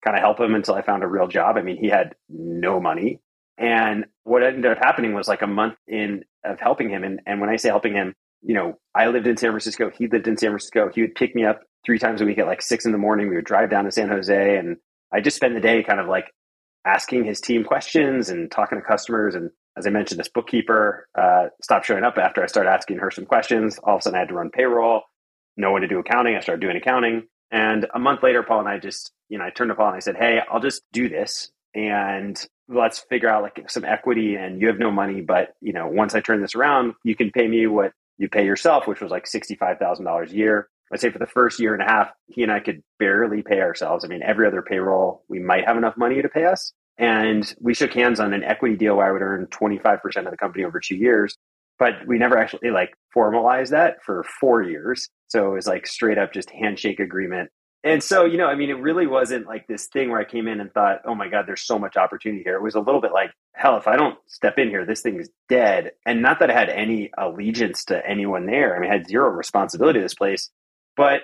kind 0.04 0.16
of 0.16 0.22
help 0.22 0.40
him 0.40 0.56
until 0.56 0.76
I 0.76 0.82
found 0.82 1.04
a 1.04 1.08
real 1.08 1.28
job. 1.28 1.58
I 1.58 1.64
mean, 1.64 1.78
he 1.78 1.88
had 1.88 2.16
no 2.30 2.80
money. 2.80 3.20
And 3.58 4.06
what 4.24 4.44
ended 4.44 4.72
up 4.72 4.78
happening 4.78 5.14
was 5.14 5.28
like 5.28 5.42
a 5.42 5.48
month 5.48 5.76
in 5.88 6.24
of 6.44 6.60
helping 6.60 6.90
him. 6.90 7.04
And, 7.04 7.22
and 7.26 7.42
when 7.42 7.50
I 7.50 7.58
say 7.58 7.70
helping 7.70 7.94
him, 7.94 8.16
you 8.42 8.56
know, 8.56 8.78
I 8.96 9.08
lived 9.08 9.28
in 9.28 9.38
San 9.38 9.52
Francisco. 9.52 9.90
He 9.90 10.08
lived 10.08 10.28
in 10.28 10.38
San 10.38 10.50
Francisco. 10.50 10.90
He 10.94 11.02
would 11.02 11.16
pick 11.16 11.36
me 11.36 11.46
up 11.46 11.62
three 11.86 12.00
times 12.00 12.22
a 12.22 12.26
week 12.26 12.38
at 12.38 12.48
like 12.48 12.62
six 12.62 12.86
in 12.86 12.92
the 12.92 12.98
morning. 12.98 13.30
We 13.30 13.36
would 13.36 13.46
drive 13.46 13.70
down 13.70 13.86
to 13.86 13.92
San 13.92 14.10
Jose 14.10 14.58
and 14.58 14.78
I 15.14 15.22
just 15.22 15.36
spend 15.36 15.56
the 15.56 15.62
day 15.62 15.84
kind 15.84 16.00
of 16.00 16.08
like 16.08 16.26
asking 16.86 17.26
his 17.26 17.42
team 17.42 17.64
questions 17.64 18.30
and 18.30 18.50
talking 18.50 18.80
to 18.80 18.86
customers. 18.86 19.36
And 19.36 19.52
as 19.78 19.86
I 19.86 19.90
mentioned, 19.90 20.20
this 20.20 20.30
bookkeeper 20.30 21.08
uh, 21.18 21.48
stopped 21.62 21.86
showing 21.86 22.04
up 22.04 22.18
after 22.18 22.44
I 22.44 22.48
started 22.48 22.72
asking 22.72 22.98
her 22.98 23.12
some 23.12 23.26
questions. 23.26 23.78
All 23.84 23.96
of 23.96 24.00
a 24.00 24.02
sudden, 24.04 24.16
I 24.16 24.20
had 24.20 24.30
to 24.30 24.36
run 24.36 24.50
payroll, 24.50 25.02
know 25.58 25.72
when 25.72 25.82
to 25.82 25.88
do 25.88 26.00
accounting. 26.00 26.36
I 26.36 26.40
started 26.40 26.62
doing 26.62 26.78
accounting. 26.78 27.24
And 27.52 27.86
a 27.94 28.00
month 28.00 28.24
later, 28.24 28.44
Paul 28.44 28.60
and 28.60 28.70
I 28.70 28.80
just, 28.80 29.12
you 29.30 29.38
know, 29.38 29.46
I 29.46 29.50
turned 29.50 29.70
to 29.70 29.76
Paul 29.76 29.88
and 29.88 29.98
I 29.98 30.00
said, 30.00 30.16
Hey, 30.16 30.40
I'll 30.50 30.62
just 30.62 30.84
do 30.94 31.10
this 31.10 31.52
and 31.76 32.44
let's 32.68 33.00
figure 33.00 33.30
out 33.30 33.44
like 33.44 33.70
some 33.70 33.84
equity 33.84 34.36
and 34.36 34.62
you 34.62 34.68
have 34.68 34.80
no 34.80 34.92
money, 34.92 35.22
but 35.22 35.54
you 35.62 35.74
know, 35.74 35.88
once 35.88 36.16
I 36.16 36.22
turn 36.22 36.42
this 36.42 36.56
around, 36.56 36.94
you 37.04 37.16
can 37.16 37.32
pay 37.32 37.48
me 37.48 37.68
what 37.68 37.92
you 38.22 38.30
pay 38.30 38.46
yourself, 38.46 38.86
which 38.86 39.02
was 39.02 39.10
like 39.10 39.26
$65,000 39.26 40.30
a 40.30 40.36
year. 40.36 40.70
I'd 40.94 41.00
say 41.00 41.10
for 41.10 41.18
the 41.18 41.26
first 41.26 41.60
year 41.60 41.74
and 41.74 41.82
a 41.82 41.86
half, 41.86 42.12
he 42.28 42.44
and 42.44 42.52
I 42.52 42.60
could 42.60 42.84
barely 43.00 43.42
pay 43.42 43.62
ourselves. 43.62 44.06
I 44.06 44.08
mean, 44.08 44.22
every 44.22 44.46
other 44.46 44.62
payroll, 44.62 45.24
we 45.28 45.40
might 45.40 45.66
have 45.66 45.76
enough 45.76 45.98
money 45.98 46.22
to 46.22 46.30
pay 46.30 46.46
us. 46.46 46.72
And 47.00 47.52
we 47.60 47.74
shook 47.74 47.94
hands 47.94 48.20
on 48.20 48.34
an 48.34 48.44
equity 48.44 48.76
deal 48.76 48.98
where 48.98 49.08
I 49.08 49.12
would 49.12 49.24
earn 49.24 49.48
25% 49.48 50.26
of 50.26 50.32
the 50.32 50.38
company 50.38 50.64
over 50.64 50.80
two 50.80 50.96
years. 50.98 51.36
But 51.80 51.94
we 52.06 52.20
never 52.20 52.38
actually 52.38 52.70
like 52.70 52.94
formalized 53.12 53.72
that 53.72 54.04
for 54.06 54.24
four 54.40 54.62
years. 54.62 55.10
So 55.30 55.48
it 55.48 55.56
was 55.56 55.66
like 55.66 55.88
straight 55.88 56.20
up 56.20 56.32
just 56.32 56.52
handshake 56.52 57.00
agreement. 57.00 57.50
And 57.84 58.04
so, 58.04 58.26
you 58.26 58.38
know, 58.38 58.46
I 58.46 58.56
mean, 58.56 58.70
it 58.70 58.80
really 58.80 59.08
wasn't 59.08 59.48
like 59.48 59.66
this 59.68 59.88
thing 59.88 60.12
where 60.12 60.20
I 60.20 60.24
came 60.24 60.48
in 60.48 60.62
and 60.62 60.72
thought, 60.72 61.02
oh 61.06 61.16
my 61.16 61.28
God, 61.28 61.46
there's 61.48 61.64
so 61.64 61.80
much 61.80 61.98
opportunity 61.98 62.44
here. 62.44 62.56
It 62.56 62.62
was 62.62 62.76
a 62.76 62.80
little 62.80 63.02
bit 63.02 63.12
like, 63.12 63.32
hell, 63.54 63.76
if 63.78 63.88
I 63.88 63.96
don't 63.96 64.18
step 64.28 64.60
in 64.60 64.70
here, 64.70 64.86
this 64.86 65.02
thing 65.02 65.20
is 65.20 65.32
dead. 65.50 65.92
And 66.06 66.22
not 66.22 66.40
that 66.40 66.52
I 66.52 66.54
had 66.54 66.70
any 66.70 67.10
allegiance 67.18 67.86
to 67.86 68.08
anyone 68.08 68.46
there. 68.46 68.76
I 68.76 68.80
mean, 68.80 68.92
I 68.92 68.94
had 68.94 69.08
zero 69.08 69.30
responsibility 69.30 69.98
to 70.00 70.06
this 70.06 70.14
place. 70.14 70.52
But, 70.96 71.22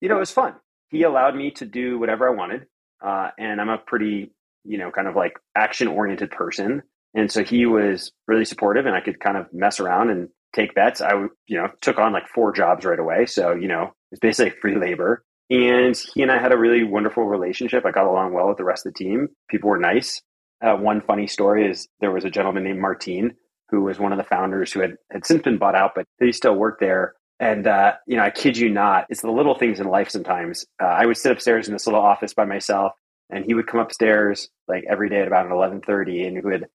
you 0.00 0.08
know, 0.08 0.16
it 0.16 0.20
was 0.20 0.30
fun. 0.30 0.54
He 0.90 1.02
allowed 1.02 1.34
me 1.34 1.50
to 1.52 1.66
do 1.66 1.98
whatever 1.98 2.28
I 2.28 2.34
wanted. 2.34 2.66
Uh, 3.04 3.30
and 3.36 3.60
I'm 3.60 3.68
a 3.68 3.78
pretty, 3.78 4.30
you 4.64 4.78
know, 4.78 4.92
kind 4.92 5.08
of 5.08 5.16
like 5.16 5.32
action 5.56 5.88
oriented 5.88 6.30
person. 6.30 6.82
And 7.14 7.30
so 7.30 7.42
he 7.42 7.66
was 7.66 8.12
really 8.28 8.44
supportive 8.44 8.86
and 8.86 8.94
I 8.94 9.00
could 9.00 9.18
kind 9.18 9.36
of 9.36 9.46
mess 9.52 9.80
around 9.80 10.10
and 10.10 10.28
take 10.54 10.74
bets. 10.74 11.00
I, 11.00 11.12
you 11.48 11.56
know, 11.56 11.68
took 11.80 11.98
on 11.98 12.12
like 12.12 12.28
four 12.28 12.52
jobs 12.52 12.84
right 12.84 12.98
away. 12.98 13.26
So, 13.26 13.52
you 13.52 13.66
know, 13.66 13.94
it's 14.12 14.20
basically 14.20 14.58
free 14.60 14.76
labor. 14.76 15.24
And 15.48 15.96
he 16.14 16.22
and 16.22 16.32
I 16.32 16.38
had 16.38 16.52
a 16.52 16.58
really 16.58 16.82
wonderful 16.82 17.24
relationship. 17.24 17.84
I 17.86 17.92
got 17.92 18.06
along 18.06 18.32
well 18.32 18.48
with 18.48 18.58
the 18.58 18.64
rest 18.64 18.86
of 18.86 18.92
the 18.92 18.98
team. 18.98 19.28
People 19.48 19.70
were 19.70 19.78
nice. 19.78 20.20
Uh, 20.60 20.76
one 20.76 21.00
funny 21.00 21.26
story 21.26 21.70
is 21.70 21.86
there 22.00 22.10
was 22.10 22.24
a 22.24 22.30
gentleman 22.30 22.64
named 22.64 22.80
Martine 22.80 23.34
who 23.70 23.82
was 23.82 23.98
one 23.98 24.12
of 24.12 24.18
the 24.18 24.24
founders 24.24 24.72
who 24.72 24.80
had, 24.80 24.96
had 25.10 25.26
since 25.26 25.42
been 25.42 25.58
bought 25.58 25.74
out, 25.74 25.92
but 25.94 26.06
he 26.20 26.32
still 26.32 26.54
worked 26.54 26.80
there. 26.80 27.14
And, 27.38 27.66
uh, 27.66 27.94
you 28.06 28.16
know, 28.16 28.22
I 28.22 28.30
kid 28.30 28.56
you 28.56 28.70
not, 28.70 29.06
it's 29.10 29.20
the 29.20 29.30
little 29.30 29.54
things 29.54 29.80
in 29.80 29.88
life 29.88 30.08
sometimes. 30.08 30.64
Uh, 30.82 30.86
I 30.86 31.04
would 31.04 31.16
sit 31.16 31.32
upstairs 31.32 31.66
in 31.66 31.74
this 31.74 31.86
little 31.86 32.00
office 32.00 32.32
by 32.32 32.44
myself 32.44 32.92
and 33.28 33.44
he 33.44 33.54
would 33.54 33.66
come 33.66 33.80
upstairs 33.80 34.48
like 34.68 34.84
every 34.88 35.10
day 35.10 35.20
at 35.20 35.26
about 35.26 35.48
11.30 35.48 36.26
and 36.26 36.36
he 36.36 36.42
would 36.42 36.66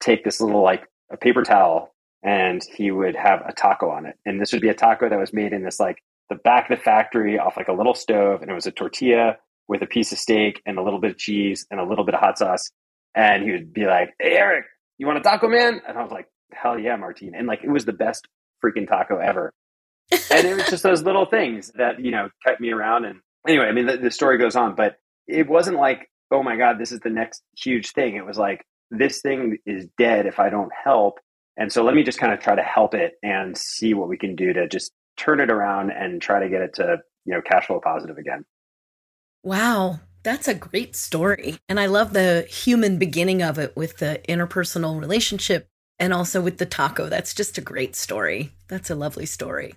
take 0.00 0.24
this 0.24 0.40
little 0.40 0.62
like 0.62 0.86
a 1.10 1.16
paper 1.16 1.42
towel 1.42 1.94
and 2.22 2.62
he 2.74 2.90
would 2.90 3.16
have 3.16 3.42
a 3.46 3.52
taco 3.52 3.90
on 3.90 4.06
it. 4.06 4.16
And 4.24 4.40
this 4.40 4.52
would 4.52 4.62
be 4.62 4.68
a 4.68 4.74
taco 4.74 5.08
that 5.08 5.18
was 5.18 5.32
made 5.32 5.52
in 5.52 5.62
this 5.62 5.78
like 5.78 6.02
the 6.28 6.36
back 6.36 6.70
of 6.70 6.78
the 6.78 6.82
factory 6.82 7.38
off 7.38 7.56
like 7.56 7.68
a 7.68 7.72
little 7.72 7.94
stove. 7.94 8.42
And 8.42 8.50
it 8.50 8.54
was 8.54 8.66
a 8.66 8.72
tortilla 8.72 9.36
with 9.66 9.82
a 9.82 9.86
piece 9.86 10.12
of 10.12 10.18
steak 10.18 10.62
and 10.66 10.78
a 10.78 10.82
little 10.82 11.00
bit 11.00 11.12
of 11.12 11.18
cheese 11.18 11.66
and 11.70 11.80
a 11.80 11.84
little 11.84 12.04
bit 12.04 12.14
of 12.14 12.20
hot 12.20 12.38
sauce. 12.38 12.70
And 13.14 13.42
he 13.42 13.52
would 13.52 13.72
be 13.72 13.86
like, 13.86 14.14
Hey, 14.20 14.36
Eric, 14.36 14.66
you 14.98 15.06
want 15.06 15.18
a 15.18 15.22
taco, 15.22 15.48
man? 15.48 15.80
And 15.86 15.98
I 15.98 16.02
was 16.02 16.12
like, 16.12 16.26
Hell 16.52 16.78
yeah, 16.78 16.96
Martine. 16.96 17.34
And 17.34 17.46
like, 17.46 17.62
it 17.62 17.70
was 17.70 17.84
the 17.84 17.92
best 17.92 18.26
freaking 18.64 18.88
taco 18.88 19.18
ever. 19.18 19.52
and 20.30 20.46
it 20.46 20.56
was 20.56 20.66
just 20.68 20.82
those 20.82 21.02
little 21.02 21.26
things 21.26 21.70
that, 21.74 22.02
you 22.02 22.10
know, 22.10 22.30
kept 22.46 22.60
me 22.60 22.70
around. 22.70 23.04
And 23.04 23.20
anyway, 23.46 23.66
I 23.66 23.72
mean, 23.72 23.86
the, 23.86 23.98
the 23.98 24.10
story 24.10 24.38
goes 24.38 24.56
on, 24.56 24.74
but 24.74 24.96
it 25.26 25.48
wasn't 25.48 25.76
like, 25.76 26.08
oh 26.30 26.42
my 26.42 26.56
God, 26.56 26.78
this 26.78 26.92
is 26.92 27.00
the 27.00 27.10
next 27.10 27.42
huge 27.56 27.92
thing. 27.92 28.16
It 28.16 28.24
was 28.24 28.38
like, 28.38 28.64
this 28.90 29.20
thing 29.20 29.58
is 29.66 29.86
dead 29.98 30.26
if 30.26 30.38
I 30.38 30.48
don't 30.48 30.72
help. 30.84 31.18
And 31.58 31.72
so 31.72 31.82
let 31.84 31.94
me 31.94 32.02
just 32.02 32.18
kind 32.18 32.32
of 32.32 32.40
try 32.40 32.54
to 32.54 32.62
help 32.62 32.94
it 32.94 33.14
and 33.22 33.56
see 33.56 33.92
what 33.92 34.08
we 34.08 34.16
can 34.16 34.36
do 34.36 34.52
to 34.52 34.68
just 34.68 34.92
turn 35.18 35.40
it 35.40 35.50
around 35.50 35.90
and 35.90 36.22
try 36.22 36.40
to 36.40 36.48
get 36.48 36.62
it 36.62 36.74
to, 36.74 36.98
you 37.24 37.34
know, 37.34 37.42
cash 37.42 37.66
flow 37.66 37.80
positive 37.80 38.16
again. 38.16 38.44
Wow. 39.42 40.00
That's 40.22 40.48
a 40.48 40.54
great 40.54 40.96
story. 40.96 41.58
And 41.68 41.78
I 41.78 41.86
love 41.86 42.12
the 42.12 42.46
human 42.48 42.98
beginning 42.98 43.42
of 43.42 43.58
it 43.58 43.76
with 43.76 43.98
the 43.98 44.20
interpersonal 44.28 45.00
relationship 45.00 45.68
and 45.98 46.12
also 46.12 46.40
with 46.40 46.58
the 46.58 46.66
taco. 46.66 47.08
That's 47.08 47.34
just 47.34 47.58
a 47.58 47.62
great 47.62 47.96
story. 47.96 48.52
That's 48.68 48.90
a 48.90 48.94
lovely 48.94 49.26
story. 49.26 49.74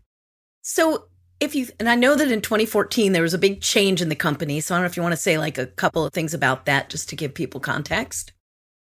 So, 0.62 1.06
if 1.40 1.56
you, 1.56 1.68
and 1.80 1.90
I 1.90 1.96
know 1.96 2.16
that 2.16 2.32
in 2.32 2.42
2014 2.42 3.14
there 3.14 3.24
was 3.24 3.34
a 3.34 3.40
big 3.40 3.62
change 3.62 4.02
in 4.02 4.10
the 4.10 4.16
company. 4.16 4.60
So, 4.60 4.76
I 4.76 4.78
don't 4.78 4.84
know 4.84 4.88
if 4.88 4.98
you 4.98 5.04
want 5.04 5.14
to 5.14 5.18
say 5.18 5.38
like 5.38 5.58
a 5.58 5.66
couple 5.66 6.06
of 6.06 6.14
things 6.14 6.34
about 6.34 6.66
that 6.66 6.90
just 6.90 7.10
to 7.10 7.16
give 7.16 7.34
people 7.34 7.60
context. 7.60 8.34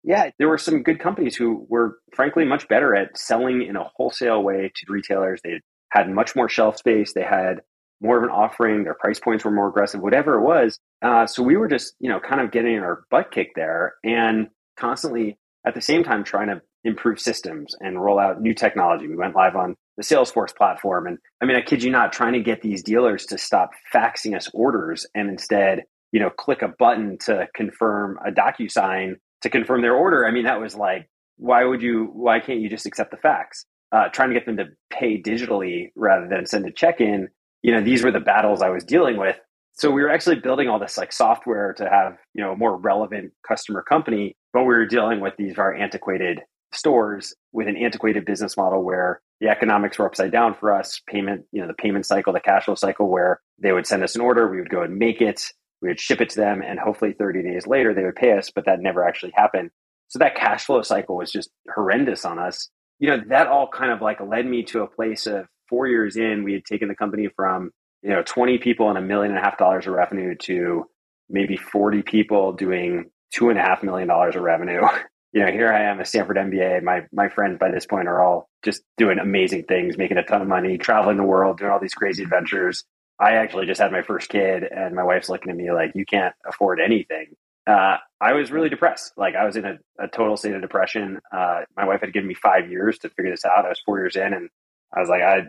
Yeah, 0.03 0.29
there 0.39 0.47
were 0.47 0.57
some 0.57 0.83
good 0.83 0.99
companies 0.99 1.35
who 1.35 1.65
were 1.69 1.97
frankly 2.15 2.45
much 2.45 2.67
better 2.67 2.95
at 2.95 3.17
selling 3.17 3.61
in 3.61 3.75
a 3.75 3.91
wholesale 3.95 4.41
way 4.41 4.71
to 4.73 4.91
retailers. 4.91 5.41
They 5.43 5.59
had 5.89 6.09
much 6.09 6.35
more 6.35 6.49
shelf 6.49 6.77
space. 6.77 7.13
They 7.13 7.23
had 7.23 7.61
more 8.01 8.17
of 8.17 8.23
an 8.23 8.29
offering. 8.29 8.83
Their 8.83 8.93
price 8.93 9.19
points 9.19 9.43
were 9.43 9.51
more 9.51 9.69
aggressive, 9.69 10.01
whatever 10.01 10.35
it 10.35 10.41
was. 10.41 10.79
Uh, 11.01 11.25
so 11.25 11.43
we 11.43 11.57
were 11.57 11.67
just, 11.67 11.93
you 11.99 12.09
know, 12.09 12.19
kind 12.19 12.41
of 12.41 12.51
getting 12.51 12.77
our 12.79 13.03
butt 13.09 13.31
kicked 13.31 13.55
there 13.55 13.95
and 14.03 14.47
constantly 14.79 15.37
at 15.65 15.73
the 15.73 15.81
same 15.81 16.03
time 16.03 16.23
trying 16.23 16.47
to 16.47 16.61
improve 16.83 17.19
systems 17.19 17.75
and 17.79 18.01
roll 18.01 18.19
out 18.19 18.41
new 18.41 18.53
technology. 18.53 19.07
We 19.07 19.15
went 19.15 19.35
live 19.35 19.55
on 19.55 19.75
the 19.97 20.03
Salesforce 20.03 20.55
platform. 20.55 21.07
And 21.07 21.17
I 21.41 21.45
mean, 21.45 21.57
I 21.57 21.61
kid 21.61 21.83
you 21.83 21.91
not, 21.91 22.13
trying 22.13 22.33
to 22.33 22.39
get 22.39 22.61
these 22.61 22.83
dealers 22.83 23.25
to 23.27 23.37
stop 23.37 23.71
faxing 23.93 24.35
us 24.35 24.49
orders 24.53 25.05
and 25.15 25.29
instead, 25.29 25.83
you 26.11 26.19
know, 26.19 26.29
click 26.29 26.61
a 26.61 26.67
button 26.67 27.17
to 27.25 27.47
confirm 27.55 28.19
a 28.25 28.31
DocuSign 28.31 29.15
to 29.41 29.49
confirm 29.49 29.81
their 29.81 29.95
order. 29.95 30.25
I 30.25 30.31
mean, 30.31 30.45
that 30.45 30.61
was 30.61 30.75
like, 30.75 31.09
why 31.37 31.63
would 31.63 31.81
you, 31.81 32.09
why 32.13 32.39
can't 32.39 32.59
you 32.59 32.69
just 32.69 32.85
accept 32.85 33.11
the 33.11 33.17
fax? 33.17 33.65
Uh, 33.91 34.09
trying 34.09 34.29
to 34.29 34.35
get 34.35 34.45
them 34.45 34.57
to 34.57 34.65
pay 34.89 35.21
digitally 35.21 35.91
rather 35.95 36.27
than 36.27 36.45
send 36.45 36.65
a 36.65 36.71
check 36.71 36.99
in 36.99 37.29
you 37.61 37.73
know, 37.73 37.81
these 37.81 38.03
were 38.03 38.11
the 38.11 38.19
battles 38.19 38.61
I 38.61 38.69
was 38.69 38.83
dealing 38.83 39.17
with. 39.17 39.37
So 39.73 39.91
we 39.91 40.01
were 40.01 40.09
actually 40.09 40.37
building 40.37 40.69
all 40.69 40.79
this 40.79 40.97
like 40.97 41.11
software 41.11 41.73
to 41.73 41.89
have, 41.89 42.17
you 42.33 42.43
know, 42.43 42.53
a 42.53 42.57
more 42.57 42.77
relevant 42.77 43.31
customer 43.47 43.83
company, 43.83 44.35
but 44.53 44.61
we 44.61 44.67
were 44.73 44.85
dealing 44.85 45.19
with 45.19 45.33
these 45.37 45.53
very 45.53 45.81
antiquated 45.81 46.39
stores 46.73 47.35
with 47.51 47.67
an 47.67 47.77
antiquated 47.77 48.25
business 48.25 48.57
model 48.57 48.83
where 48.83 49.21
the 49.39 49.49
economics 49.49 49.99
were 49.99 50.05
upside 50.05 50.31
down 50.31 50.55
for 50.55 50.73
us. 50.73 51.01
Payment, 51.07 51.45
you 51.51 51.61
know, 51.61 51.67
the 51.67 51.73
payment 51.73 52.05
cycle, 52.05 52.33
the 52.33 52.39
cash 52.39 52.65
flow 52.65 52.75
cycle 52.75 53.09
where 53.09 53.39
they 53.61 53.71
would 53.71 53.85
send 53.85 54.03
us 54.03 54.15
an 54.15 54.21
order, 54.21 54.49
we 54.49 54.59
would 54.59 54.69
go 54.69 54.81
and 54.81 54.97
make 54.97 55.21
it, 55.21 55.51
we 55.81 55.89
would 55.89 55.99
ship 55.99 56.21
it 56.21 56.29
to 56.29 56.37
them, 56.37 56.61
and 56.61 56.79
hopefully 56.79 57.13
30 57.13 57.43
days 57.43 57.67
later 57.67 57.93
they 57.93 58.03
would 58.03 58.15
pay 58.15 58.35
us, 58.35 58.49
but 58.49 58.65
that 58.65 58.79
never 58.79 59.03
actually 59.03 59.33
happened. 59.35 59.69
So 60.07 60.19
that 60.19 60.35
cash 60.35 60.65
flow 60.65 60.81
cycle 60.81 61.17
was 61.17 61.31
just 61.31 61.49
horrendous 61.75 62.25
on 62.25 62.39
us. 62.39 62.69
You 62.99 63.09
know, 63.09 63.21
that 63.29 63.47
all 63.47 63.67
kind 63.67 63.91
of 63.91 64.01
like 64.01 64.19
led 64.21 64.45
me 64.45 64.63
to 64.65 64.81
a 64.81 64.87
place 64.87 65.27
of 65.27 65.47
four 65.69 65.87
years 65.87 66.15
in, 66.17 66.43
we 66.43 66.53
had 66.53 66.65
taken 66.65 66.87
the 66.87 66.95
company 66.95 67.29
from 67.35 67.71
you 68.01 68.09
know 68.09 68.23
20 68.23 68.57
people 68.59 68.89
and 68.89 68.97
a 68.97 69.01
million 69.01 69.31
and 69.31 69.39
a 69.39 69.43
half 69.43 69.57
dollars 69.57 69.87
of 69.87 69.93
revenue 69.93 70.35
to 70.43 70.85
maybe 71.29 71.57
40 71.57 72.03
people 72.03 72.53
doing 72.53 73.05
two 73.33 73.49
and 73.49 73.59
a 73.59 73.61
half 73.61 73.83
million 73.83 74.07
dollars 74.07 74.35
of 74.35 74.41
revenue. 74.43 74.81
you 75.33 75.45
know, 75.45 75.51
here 75.51 75.71
I 75.71 75.83
am, 75.83 75.99
a 75.99 76.05
Stanford 76.05 76.37
MBA. 76.37 76.83
My 76.83 77.01
my 77.11 77.29
friends 77.29 77.57
by 77.59 77.71
this 77.71 77.85
point 77.85 78.07
are 78.07 78.21
all 78.21 78.49
just 78.63 78.81
doing 78.97 79.19
amazing 79.19 79.63
things, 79.63 79.97
making 79.97 80.17
a 80.17 80.23
ton 80.23 80.41
of 80.41 80.47
money, 80.47 80.77
traveling 80.77 81.17
the 81.17 81.23
world, 81.23 81.57
doing 81.57 81.71
all 81.71 81.79
these 81.79 81.93
crazy 81.93 82.23
adventures. 82.23 82.83
I 83.19 83.33
actually 83.33 83.65
just 83.65 83.81
had 83.81 83.91
my 83.91 84.03
first 84.03 84.29
kid, 84.29 84.63
and 84.63 84.95
my 84.95 85.03
wife's 85.03 85.29
looking 85.29 85.49
at 85.51 85.57
me 85.57 85.71
like, 85.71 85.91
"You 85.95 86.05
can't 86.05 86.35
afford 86.45 86.79
anything." 86.79 87.35
Uh, 87.67 87.97
I 88.21 88.33
was 88.33 88.51
really 88.51 88.69
depressed. 88.69 89.13
Like 89.17 89.35
I 89.35 89.45
was 89.45 89.55
in 89.57 89.65
a, 89.65 89.77
a 89.99 90.07
total 90.07 90.37
state 90.37 90.55
of 90.55 90.61
depression. 90.61 91.19
Uh, 91.35 91.61
my 91.75 91.85
wife 91.85 92.01
had 92.01 92.13
given 92.13 92.27
me 92.27 92.33
five 92.33 92.69
years 92.69 92.97
to 92.99 93.09
figure 93.09 93.31
this 93.31 93.45
out. 93.45 93.65
I 93.65 93.69
was 93.69 93.81
four 93.85 93.99
years 93.99 94.15
in, 94.15 94.33
and 94.33 94.49
I 94.95 95.01
was 95.01 95.09
like, 95.09 95.21
I 95.21 95.47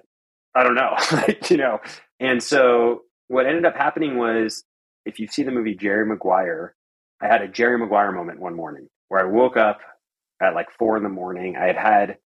I 0.54 0.64
don't 0.64 0.75
know, 0.75 0.96
you 1.48 1.56
know. 1.56 1.78
And 2.20 2.42
so 2.42 3.02
what 3.28 3.46
ended 3.46 3.64
up 3.64 3.76
happening 3.76 4.18
was, 4.18 4.64
if 5.04 5.20
you 5.20 5.28
see 5.28 5.42
the 5.42 5.52
movie 5.52 5.75
Jerry 5.75 6.04
Maguire, 6.06 6.75
I 7.22 7.26
had 7.26 7.42
a 7.42 7.48
Jerry 7.48 7.78
Maguire 7.78 8.12
moment 8.12 8.40
one 8.40 8.54
morning 8.54 8.88
where 9.08 9.20
I 9.20 9.30
woke 9.30 9.56
up 9.56 9.80
at 10.42 10.54
like 10.54 10.66
four 10.78 10.96
in 10.96 11.02
the 11.02 11.08
morning. 11.08 11.56
I 11.56 11.66
had 11.66 11.76
had, 11.76 12.18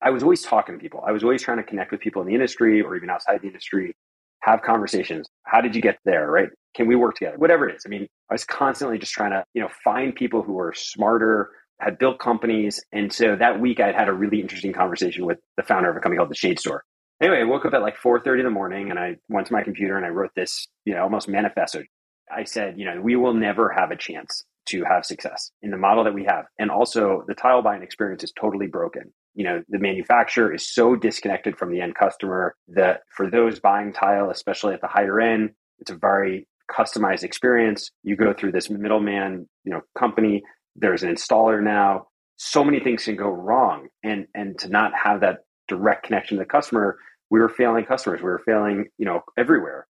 I 0.00 0.10
was 0.10 0.22
always 0.22 0.42
talking 0.42 0.76
to 0.76 0.80
people. 0.80 1.02
I 1.06 1.12
was 1.12 1.22
always 1.22 1.42
trying 1.42 1.58
to 1.58 1.62
connect 1.62 1.90
with 1.90 2.00
people 2.00 2.22
in 2.22 2.28
the 2.28 2.34
industry 2.34 2.82
or 2.82 2.96
even 2.96 3.10
outside 3.10 3.40
the 3.42 3.48
industry, 3.48 3.94
have 4.42 4.62
conversations. 4.62 5.28
How 5.44 5.60
did 5.60 5.74
you 5.74 5.82
get 5.82 5.98
there? 6.04 6.30
Right? 6.30 6.48
Can 6.74 6.86
we 6.86 6.96
work 6.96 7.16
together? 7.16 7.36
Whatever 7.38 7.68
it 7.68 7.76
is. 7.76 7.82
I 7.86 7.88
mean, 7.88 8.06
I 8.30 8.34
was 8.34 8.44
constantly 8.44 8.98
just 8.98 9.12
trying 9.12 9.32
to, 9.32 9.44
you 9.54 9.62
know, 9.62 9.68
find 9.84 10.14
people 10.14 10.42
who 10.42 10.54
were 10.54 10.72
smarter, 10.74 11.50
had 11.80 11.98
built 11.98 12.18
companies. 12.18 12.80
And 12.92 13.12
so 13.12 13.36
that 13.36 13.60
week 13.60 13.80
I 13.80 13.86
had 13.86 13.94
had 13.94 14.08
a 14.08 14.12
really 14.12 14.40
interesting 14.40 14.72
conversation 14.72 15.26
with 15.26 15.38
the 15.56 15.62
founder 15.62 15.90
of 15.90 15.96
a 15.96 16.00
company 16.00 16.18
called 16.18 16.30
The 16.30 16.36
Shade 16.36 16.58
Store 16.58 16.84
anyway, 17.22 17.40
I 17.40 17.44
woke 17.44 17.64
up 17.64 17.72
at 17.72 17.82
like 17.82 17.96
4:30 17.96 18.40
in 18.40 18.44
the 18.44 18.50
morning 18.50 18.90
and 18.90 18.98
I 18.98 19.16
went 19.28 19.46
to 19.46 19.52
my 19.52 19.62
computer 19.62 19.96
and 19.96 20.04
I 20.04 20.10
wrote 20.10 20.32
this, 20.34 20.66
you 20.84 20.94
know, 20.94 21.02
almost 21.02 21.28
manifesto. 21.28 21.82
I 22.30 22.44
said, 22.44 22.78
you 22.78 22.84
know, 22.84 23.00
we 23.00 23.16
will 23.16 23.34
never 23.34 23.70
have 23.70 23.90
a 23.90 23.96
chance 23.96 24.44
to 24.66 24.84
have 24.84 25.04
success 25.04 25.50
in 25.62 25.70
the 25.70 25.76
model 25.76 26.04
that 26.04 26.14
we 26.14 26.24
have. 26.24 26.46
And 26.58 26.70
also 26.70 27.24
the 27.26 27.34
tile 27.34 27.62
buying 27.62 27.82
experience 27.82 28.24
is 28.24 28.32
totally 28.38 28.66
broken. 28.66 29.12
You 29.34 29.44
know, 29.44 29.62
the 29.68 29.78
manufacturer 29.78 30.52
is 30.52 30.68
so 30.68 30.94
disconnected 30.96 31.56
from 31.56 31.72
the 31.72 31.80
end 31.80 31.94
customer 31.94 32.54
that 32.68 33.00
for 33.16 33.30
those 33.30 33.60
buying 33.60 33.92
tile, 33.92 34.30
especially 34.30 34.74
at 34.74 34.80
the 34.80 34.88
higher 34.88 35.20
end, 35.20 35.50
it's 35.78 35.90
a 35.90 35.96
very 35.96 36.46
customized 36.70 37.22
experience. 37.22 37.90
You 38.02 38.16
go 38.16 38.32
through 38.32 38.52
this 38.52 38.70
middleman, 38.70 39.48
you 39.64 39.72
know, 39.72 39.80
company. 39.98 40.42
There's 40.76 41.02
an 41.02 41.14
installer 41.14 41.62
now. 41.62 42.08
So 42.36 42.64
many 42.64 42.80
things 42.80 43.04
can 43.04 43.16
go 43.16 43.28
wrong. 43.28 43.88
And 44.02 44.26
and 44.34 44.58
to 44.60 44.68
not 44.68 44.92
have 44.94 45.20
that 45.20 45.38
direct 45.68 46.04
connection 46.04 46.36
to 46.36 46.42
the 46.42 46.48
customer 46.48 46.96
we 47.32 47.40
were 47.40 47.48
failing 47.48 47.86
customers. 47.86 48.20
We 48.20 48.28
were 48.28 48.42
failing, 48.44 48.88
you 48.98 49.06
know, 49.06 49.22
everywhere. 49.38 49.86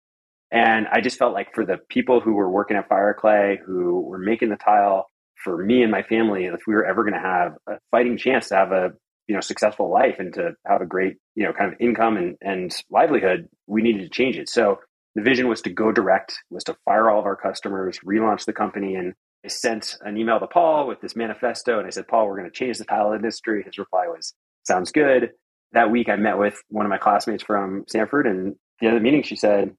And 0.51 0.87
I 0.91 0.99
just 0.99 1.17
felt 1.17 1.33
like 1.33 1.55
for 1.55 1.65
the 1.65 1.77
people 1.87 2.19
who 2.19 2.33
were 2.33 2.51
working 2.51 2.75
at 2.75 2.89
Fireclay, 2.89 3.59
who 3.65 4.01
were 4.01 4.17
making 4.17 4.49
the 4.49 4.57
tile, 4.57 5.09
for 5.41 5.57
me 5.57 5.81
and 5.81 5.89
my 5.89 6.03
family, 6.03 6.47
if 6.47 6.59
we 6.67 6.73
were 6.73 6.85
ever 6.85 7.03
going 7.03 7.13
to 7.13 7.19
have 7.21 7.53
a 7.65 7.79
fighting 7.91 8.17
chance 8.17 8.49
to 8.49 8.55
have 8.55 8.73
a 8.73 8.89
you 9.29 9.35
know 9.35 9.41
successful 9.41 9.89
life 9.89 10.17
and 10.19 10.33
to 10.33 10.55
have 10.67 10.81
a 10.81 10.85
great 10.85 11.15
you 11.35 11.45
know 11.45 11.53
kind 11.53 11.71
of 11.71 11.79
income 11.79 12.17
and, 12.17 12.35
and 12.41 12.75
livelihood, 12.89 13.47
we 13.67 13.81
needed 13.81 14.01
to 14.01 14.09
change 14.09 14.37
it. 14.37 14.49
So 14.49 14.79
the 15.15 15.21
vision 15.21 15.47
was 15.47 15.61
to 15.61 15.69
go 15.69 15.93
direct, 15.93 16.35
was 16.49 16.65
to 16.65 16.77
fire 16.85 17.09
all 17.09 17.19
of 17.19 17.25
our 17.25 17.37
customers, 17.37 17.99
relaunch 18.05 18.45
the 18.45 18.53
company, 18.53 18.95
and 18.95 19.13
I 19.45 19.47
sent 19.47 19.97
an 20.01 20.17
email 20.17 20.39
to 20.41 20.47
Paul 20.47 20.87
with 20.87 20.99
this 21.01 21.15
manifesto, 21.15 21.79
and 21.79 21.87
I 21.87 21.91
said, 21.91 22.07
Paul, 22.07 22.27
we're 22.27 22.37
going 22.37 22.51
to 22.51 22.55
change 22.57 22.77
the 22.77 22.85
tile 22.85 23.13
industry. 23.13 23.63
His 23.63 23.77
reply 23.77 24.07
was, 24.07 24.33
"Sounds 24.65 24.91
good." 24.91 25.31
that 25.73 25.91
week 25.91 26.09
I 26.09 26.15
met 26.15 26.37
with 26.37 26.61
one 26.69 26.85
of 26.85 26.89
my 26.89 26.97
classmates 26.97 27.43
from 27.43 27.85
Stanford 27.87 28.25
and 28.27 28.55
the 28.81 28.89
other 28.89 28.99
meeting 28.99 29.23
she 29.23 29.35
said, 29.35 29.75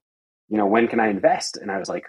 you 0.49 0.57
know, 0.57 0.65
when 0.65 0.87
can 0.87 0.99
I 0.99 1.09
invest? 1.09 1.57
And 1.57 1.71
I 1.71 1.79
was 1.79 1.89
like, 1.89 2.05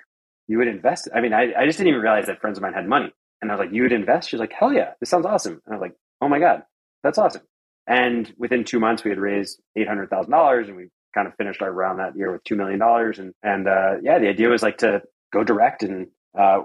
you 0.49 0.59
would 0.59 0.69
invest? 0.69 1.09
I 1.15 1.21
mean, 1.21 1.33
I, 1.33 1.53
I 1.57 1.67
just 1.67 1.79
didn't 1.79 1.89
even 1.89 2.01
realize 2.01 2.27
that 2.27 2.41
friends 2.41 2.59
of 2.59 2.63
mine 2.63 2.75
had 2.75 2.87
money. 2.87 3.13
And 3.41 3.51
I 3.51 3.55
was 3.55 3.65
like, 3.65 3.75
you 3.75 3.83
would 3.83 3.93
invest? 3.93 4.29
She's 4.29 4.41
like, 4.41 4.53
hell 4.53 4.73
yeah, 4.73 4.93
this 5.01 5.09
sounds 5.09 5.27
awesome. 5.27 5.61
And 5.65 5.75
I 5.75 5.77
was 5.77 5.81
like, 5.81 5.95
oh 6.21 6.29
my 6.29 6.39
God, 6.39 6.63
that's 7.03 7.19
awesome. 7.19 7.43
And 7.87 8.33
within 8.39 8.65
two 8.65 8.79
months, 8.79 9.05
we 9.05 9.11
had 9.11 9.19
raised 9.19 9.61
$800,000 9.77 10.69
and 10.69 10.77
we 10.77 10.89
kind 11.15 11.27
of 11.27 11.35
finished 11.37 11.63
our 11.63 11.73
round 11.73 11.99
that 11.99 12.17
year 12.17 12.33
with 12.33 12.45
$2 12.45 12.57
million. 12.57 12.81
And, 12.81 13.35
and 13.43 13.69
uh, 13.69 13.95
yeah, 14.03 14.19
the 14.19 14.29
idea 14.29 14.49
was 14.49 14.63
like 14.63 14.79
to 14.79 15.03
go 15.33 15.43
direct 15.43 15.83
and 15.83 16.09
uh, 16.39 16.61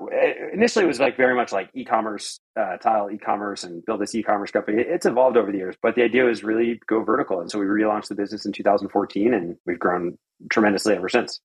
initially 0.54 0.86
it 0.86 0.88
was 0.88 1.00
like 1.00 1.18
very 1.18 1.36
much 1.36 1.52
like 1.52 1.70
e-commerce 1.74 2.40
uh, 2.58 2.78
tile 2.78 3.10
e-commerce 3.12 3.64
and 3.64 3.84
build 3.86 4.00
this 4.00 4.16
e-commerce 4.16 4.50
company 4.52 4.82
it's 4.82 5.06
evolved 5.06 5.36
over 5.36 5.52
the 5.52 5.58
years 5.58 5.76
but 5.82 5.96
the 5.96 6.04
idea 6.04 6.24
was 6.24 6.44
really 6.44 6.80
go 6.88 7.04
vertical 7.04 7.42
and 7.42 7.52
so 7.52 7.60
we 7.60 7.66
relaunched 7.66 8.08
the 8.08 8.16
business 8.16 8.46
in 8.46 8.54
2014 8.54 9.34
and 9.34 9.58
we've 9.66 9.80
grown 9.80 10.18
tremendously 10.50 10.96
ever 10.96 11.10
since 11.10 11.42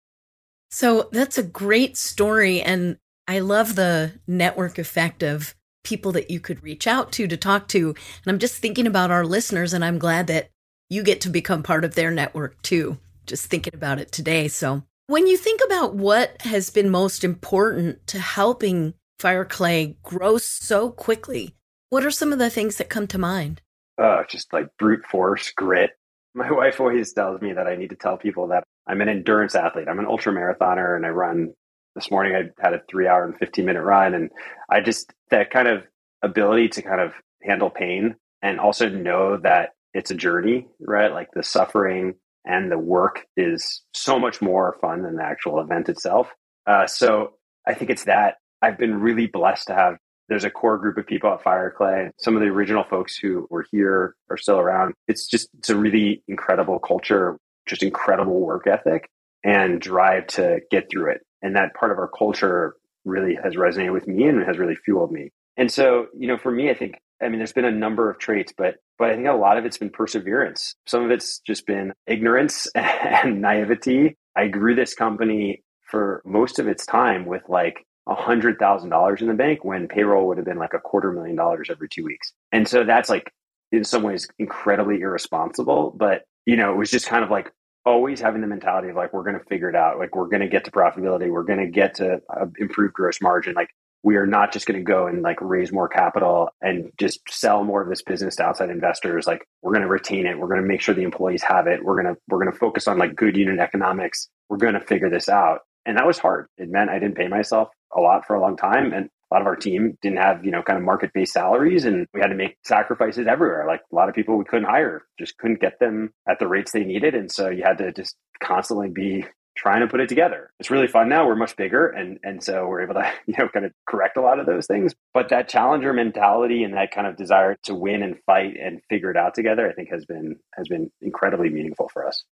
so 0.71 1.09
that's 1.11 1.37
a 1.37 1.43
great 1.43 1.97
story 1.97 2.63
and 2.63 2.97
i 3.27 3.41
love 3.41 3.75
the 3.75 4.13
network 4.29 4.79
effect 4.79 5.25
of 5.25 5.57
people 5.85 6.13
that 6.13 6.31
you 6.31 6.41
could 6.41 6.63
reach 6.63 6.87
out 6.87 7.13
to 7.13 7.27
to 7.27 7.37
talk 7.37 7.69
to 7.69 7.89
and 7.89 8.27
i'm 8.33 8.39
just 8.39 8.57
thinking 8.57 8.87
about 8.87 9.11
our 9.11 9.25
listeners 9.25 9.73
and 9.73 9.85
i'm 9.85 9.99
glad 9.99 10.27
that 10.27 10.49
you 10.89 11.03
get 11.03 11.21
to 11.21 11.29
become 11.29 11.63
part 11.63 11.85
of 11.85 11.95
their 11.95 12.11
network 12.11 12.61
too 12.63 12.99
just 13.27 13.47
thinking 13.47 13.75
about 13.75 13.99
it 13.99 14.13
today 14.13 14.49
so 14.49 14.83
when 15.09 15.27
you 15.27 15.37
think 15.37 15.61
about 15.67 15.95
what 15.95 16.41
has 16.43 16.71
been 16.71 16.89
most 16.89 17.25
important 17.25 18.07
to 18.07 18.19
helping 18.19 18.95
Fireclay 19.21 19.97
grow 20.03 20.39
so 20.39 20.91
quickly, 20.91 21.55
what 21.91 22.05
are 22.05 22.11
some 22.11 22.33
of 22.33 22.39
the 22.39 22.51
things 22.51 22.77
that 22.77 22.89
come 22.89 23.07
to 23.09 23.19
mind? 23.19 23.61
Uh, 23.99 24.23
just 24.29 24.53
like 24.53 24.69
brute 24.79 25.05
force, 25.07 25.53
grit. 25.55 25.91
My 26.35 26.51
wife 26.53 26.81
always 26.81 27.13
tells 27.13 27.41
me 27.41 27.53
that 27.53 27.67
I 27.67 27.77
need 27.77 27.91
to 27.91 27.97
tell 27.97 28.17
people 28.17 28.49
that 28.49 28.65
I'm 28.87 29.01
an 29.01 29.09
endurance 29.09 29.55
athlete. 29.55 29.89
I'm 29.89 29.99
an 29.99 30.07
ultra 30.07 30.33
marathoner 30.33 30.97
and 30.97 31.05
I 31.05 31.11
run. 31.11 31.53
This 31.95 32.11
morning 32.11 32.35
I 32.35 32.51
had 32.63 32.75
a 32.75 32.83
three 32.89 33.07
hour 33.07 33.25
and 33.25 33.37
15 33.39 33.65
minute 33.65 33.83
run. 33.83 34.15
And 34.15 34.31
I 34.71 34.81
just, 34.81 35.13
that 35.31 35.51
kind 35.51 35.69
of 35.69 35.85
ability 36.23 36.69
to 36.71 36.83
kind 36.83 37.01
of 37.01 37.13
handle 37.43 37.71
pain 37.71 38.17
and 38.41 38.61
also 38.61 38.89
know 38.89 39.39
that 39.43 39.71
it's 39.95 40.11
a 40.11 40.15
journey, 40.15 40.67
right? 40.81 41.13
Like 41.13 41.29
the 41.35 41.43
suffering 41.43 42.15
and 42.45 42.71
the 42.71 42.79
work 42.79 43.27
is 43.37 43.83
so 43.95 44.19
much 44.19 44.41
more 44.41 44.77
fun 44.81 45.03
than 45.03 45.17
the 45.17 45.25
actual 45.25 45.61
event 45.61 45.89
itself. 45.89 46.29
Uh, 46.67 46.87
so 46.87 47.35
I 47.67 47.75
think 47.75 47.91
it's 47.91 48.05
that 48.05 48.37
I've 48.63 48.79
been 48.79 49.01
really 49.01 49.27
blessed 49.27 49.67
to 49.69 49.75
have. 49.75 49.97
There's 50.29 50.45
a 50.45 50.51
core 50.51 50.79
group 50.79 50.97
of 50.97 51.07
people 51.07 51.31
at 51.31 51.43
Fireclay. 51.43 52.11
Some 52.19 52.37
of 52.37 52.43
the 52.43 52.49
original 52.49 52.85
folks 52.85 53.17
who 53.17 53.47
were 53.51 53.67
here 53.71 54.15
are 54.31 54.37
still 54.37 54.59
around. 54.59 54.95
It's 55.09 55.27
just 55.27 55.49
it's 55.59 55.69
a 55.69 55.77
really 55.77 56.23
incredible 56.29 56.79
culture, 56.79 57.37
just 57.67 57.83
incredible 57.83 58.41
work 58.41 58.67
ethic 58.67 59.09
and 59.45 59.81
drive 59.81 60.29
to 60.29 60.61
get 60.71 60.89
through 60.91 61.11
it. 61.11 61.21
And 61.43 61.57
that 61.57 61.75
part 61.75 61.93
of 61.93 61.99
our 61.99 62.09
culture 62.09 62.77
really 63.05 63.37
has 63.43 63.57
resonated 63.57 63.93
with 63.93 64.07
me 64.07 64.25
and 64.25 64.43
has 64.45 64.59
really 64.59 64.77
fueled 64.77 65.13
me. 65.13 65.31
And 65.57 65.71
so, 65.71 66.07
you 66.17 66.27
know, 66.27 66.39
for 66.39 66.51
me, 66.51 66.71
I 66.71 66.75
think 66.75 66.95
I 67.23 67.29
mean, 67.29 67.39
there's 67.39 67.53
been 67.53 67.65
a 67.65 67.71
number 67.71 68.11
of 68.11 68.19
traits, 68.19 68.53
but 68.57 68.77
but 68.99 69.11
I 69.11 69.15
think 69.15 69.29
a 69.29 69.33
lot 69.33 69.59
of 69.59 69.65
it's 69.65 69.79
been 69.79 69.91
perseverance. 69.91 70.75
Some 70.87 71.05
of 71.05 71.11
it's 71.11 71.39
just 71.41 71.67
been 71.67 71.93
ignorance 72.07 72.69
and 72.75 73.41
naivety. 73.41 74.17
I 74.37 74.49
grew 74.49 74.75
this 74.75 74.95
company 74.95 75.63
for 75.91 76.23
most 76.25 76.59
of 76.59 76.69
its 76.69 76.87
time 76.87 77.27
with 77.27 77.43
like 77.49 77.87
a 78.09 78.15
hundred 78.15 78.59
thousand 78.59 78.91
dollars 78.91 79.23
in 79.23 79.29
the 79.29 79.35
bank 79.35 79.65
when 79.65 79.87
payroll 79.87 80.27
would 80.27 80.39
have 80.39 80.47
been 80.47 80.59
like 80.59 80.75
a 80.75 80.81
quarter 80.81 81.13
million 81.13 81.37
dollars 81.37 81.69
every 81.71 81.89
two 81.89 82.05
weeks. 82.05 82.33
And 82.51 82.67
so 82.67 82.85
that's 82.85 83.09
like 83.09 83.31
in 83.71 83.85
some 83.85 84.03
ways 84.03 84.29
incredibly 84.39 85.01
irresponsible. 85.01 85.95
But 85.97 86.23
you 86.47 86.57
know, 86.57 86.73
it 86.73 86.77
was 86.77 86.91
just 86.91 87.07
kind 87.07 87.23
of 87.23 87.31
like 87.31 87.53
always 87.85 88.21
having 88.21 88.41
the 88.41 88.47
mentality 88.47 88.89
of 88.89 88.97
like 88.97 89.13
we're 89.13 89.25
going 89.25 89.39
to 89.39 89.45
figure 89.45 89.69
it 89.69 89.77
out. 89.77 89.99
Like 89.99 90.15
we're 90.15 90.29
going 90.29 90.41
to 90.41 90.49
get 90.49 90.65
to 90.65 90.71
profitability. 90.71 91.31
We're 91.31 91.43
going 91.43 91.59
to 91.61 91.67
get 91.67 91.95
to 91.97 92.21
uh, 92.29 92.47
gross 92.93 93.21
margin. 93.21 93.55
Like 93.55 93.71
we 94.03 94.17
are 94.17 94.27
not 94.27 94.53
just 94.53 94.67
going 94.67 94.79
to 94.79 94.85
go 94.85 95.07
and 95.07 95.23
like 95.23 95.41
raise 95.41 95.73
more 95.73 95.89
capital 95.89 96.51
and 96.61 96.91
just 96.99 97.21
sell 97.29 97.65
more 97.65 97.83
of 97.83 97.89
this 97.89 98.03
business 98.03 98.37
to 98.37 98.45
outside 98.45 98.71
investors. 98.71 99.27
Like 99.27 99.47
we're 99.63 99.73
going 99.73 99.83
to 99.83 99.89
retain 99.89 100.27
it. 100.27 100.39
We're 100.39 100.49
going 100.49 100.61
to 100.61 100.67
make 100.67 100.81
sure 100.81 100.95
the 100.95 101.03
employees 101.03 101.43
have 101.43 101.67
it. 101.67 101.85
We're 101.85 102.03
going 102.03 102.15
to 102.15 102.21
we're 102.29 102.41
going 102.41 102.53
to 102.53 102.59
focus 102.59 102.89
on 102.89 102.99
like 102.99 103.15
good 103.15 103.37
unit 103.37 103.59
economics. 103.61 104.29
We're 104.49 104.59
going 104.59 104.75
to 104.75 104.81
figure 104.81 105.11
this 105.11 105.29
out. 105.29 105.61
And 105.87 105.97
that 105.97 106.07
was 106.07 106.19
hard. 106.19 106.47
It 106.59 106.69
meant 106.69 106.91
i 106.91 106.99
didn't 106.99 107.17
pay 107.17 107.29
myself 107.29 107.69
a 107.97 108.01
lot 108.01 108.27
for 108.27 108.35
a 108.35 108.41
long 108.41 108.57
time. 108.57 108.93
And 108.93 109.09
a 109.33 109.35
lot 109.35 109.41
of 109.41 109.47
our 109.47 109.57
team 109.57 109.97
didn't 110.03 110.19
have 110.19 110.45
you 110.45 110.51
know 110.51 110.63
kind 110.63 110.79
of 110.79 110.85
market 110.85 111.11
based 111.15 111.33
salaries 111.33 111.85
and 111.85 112.07
we 112.13 112.21
had 112.21 112.29
to 112.29 112.35
make 112.35 112.57
sacrifices 112.65 113.27
everywhere 113.27 113.65
like 113.67 113.81
a 113.91 113.95
lot 113.95 114.09
of 114.09 114.15
people 114.15 114.37
we 114.37 114.45
couldn't 114.45 114.69
hire 114.69 115.07
just 115.19 115.39
couldn't 115.39 115.61
get 115.61 115.79
them 115.81 116.13
at 116.29 116.39
the 116.39 116.47
rates 116.47 116.73
they 116.73 116.85
needed 116.85 117.15
and 117.15 117.33
so 117.33 117.49
you 117.49 117.63
had 117.63 117.79
to 117.79 117.93
just 117.93 118.17
constantly 118.43 118.89
be 118.89 119.25
trying 119.55 119.81
to 119.81 119.87
put 119.87 120.01
it 120.01 120.09
together. 120.09 120.51
It's 120.59 120.71
really 120.71 120.87
fun 120.87 121.09
now. 121.09 121.27
We're 121.27 121.37
much 121.37 121.57
bigger 121.57 121.89
and 121.89 122.19
and 122.23 122.43
so 122.43 122.67
we're 122.67 122.83
able 122.83 122.95
to, 122.95 123.13
you 123.27 123.35
know, 123.39 123.49
kind 123.49 123.67
of 123.67 123.73
correct 123.87 124.17
a 124.17 124.23
lot 124.23 124.39
of 124.39 124.47
those 124.47 124.67
things. 124.67 124.95
But 125.13 125.29
that 125.29 125.49
challenger 125.49 125.93
mentality 125.93 126.65
and 126.65 126.75
that 126.75 126.91
kind 126.91 127.07
of 127.07 127.17
desire 127.17 127.57
to 127.65 127.75
win 127.75 128.03
and 128.03 128.17
fight 128.25 128.57
and 128.61 128.81
figure 128.89 129.11
it 129.11 129.17
out 129.17 129.35
together, 129.35 129.69
I 129.69 129.75
think 129.75 129.91
has 129.91 130.05
been 130.05 130.37
has 130.55 130.69
been 130.69 130.91
incredibly 131.01 131.51
meaningful 131.51 131.91
for 131.93 132.07
us. 132.07 132.25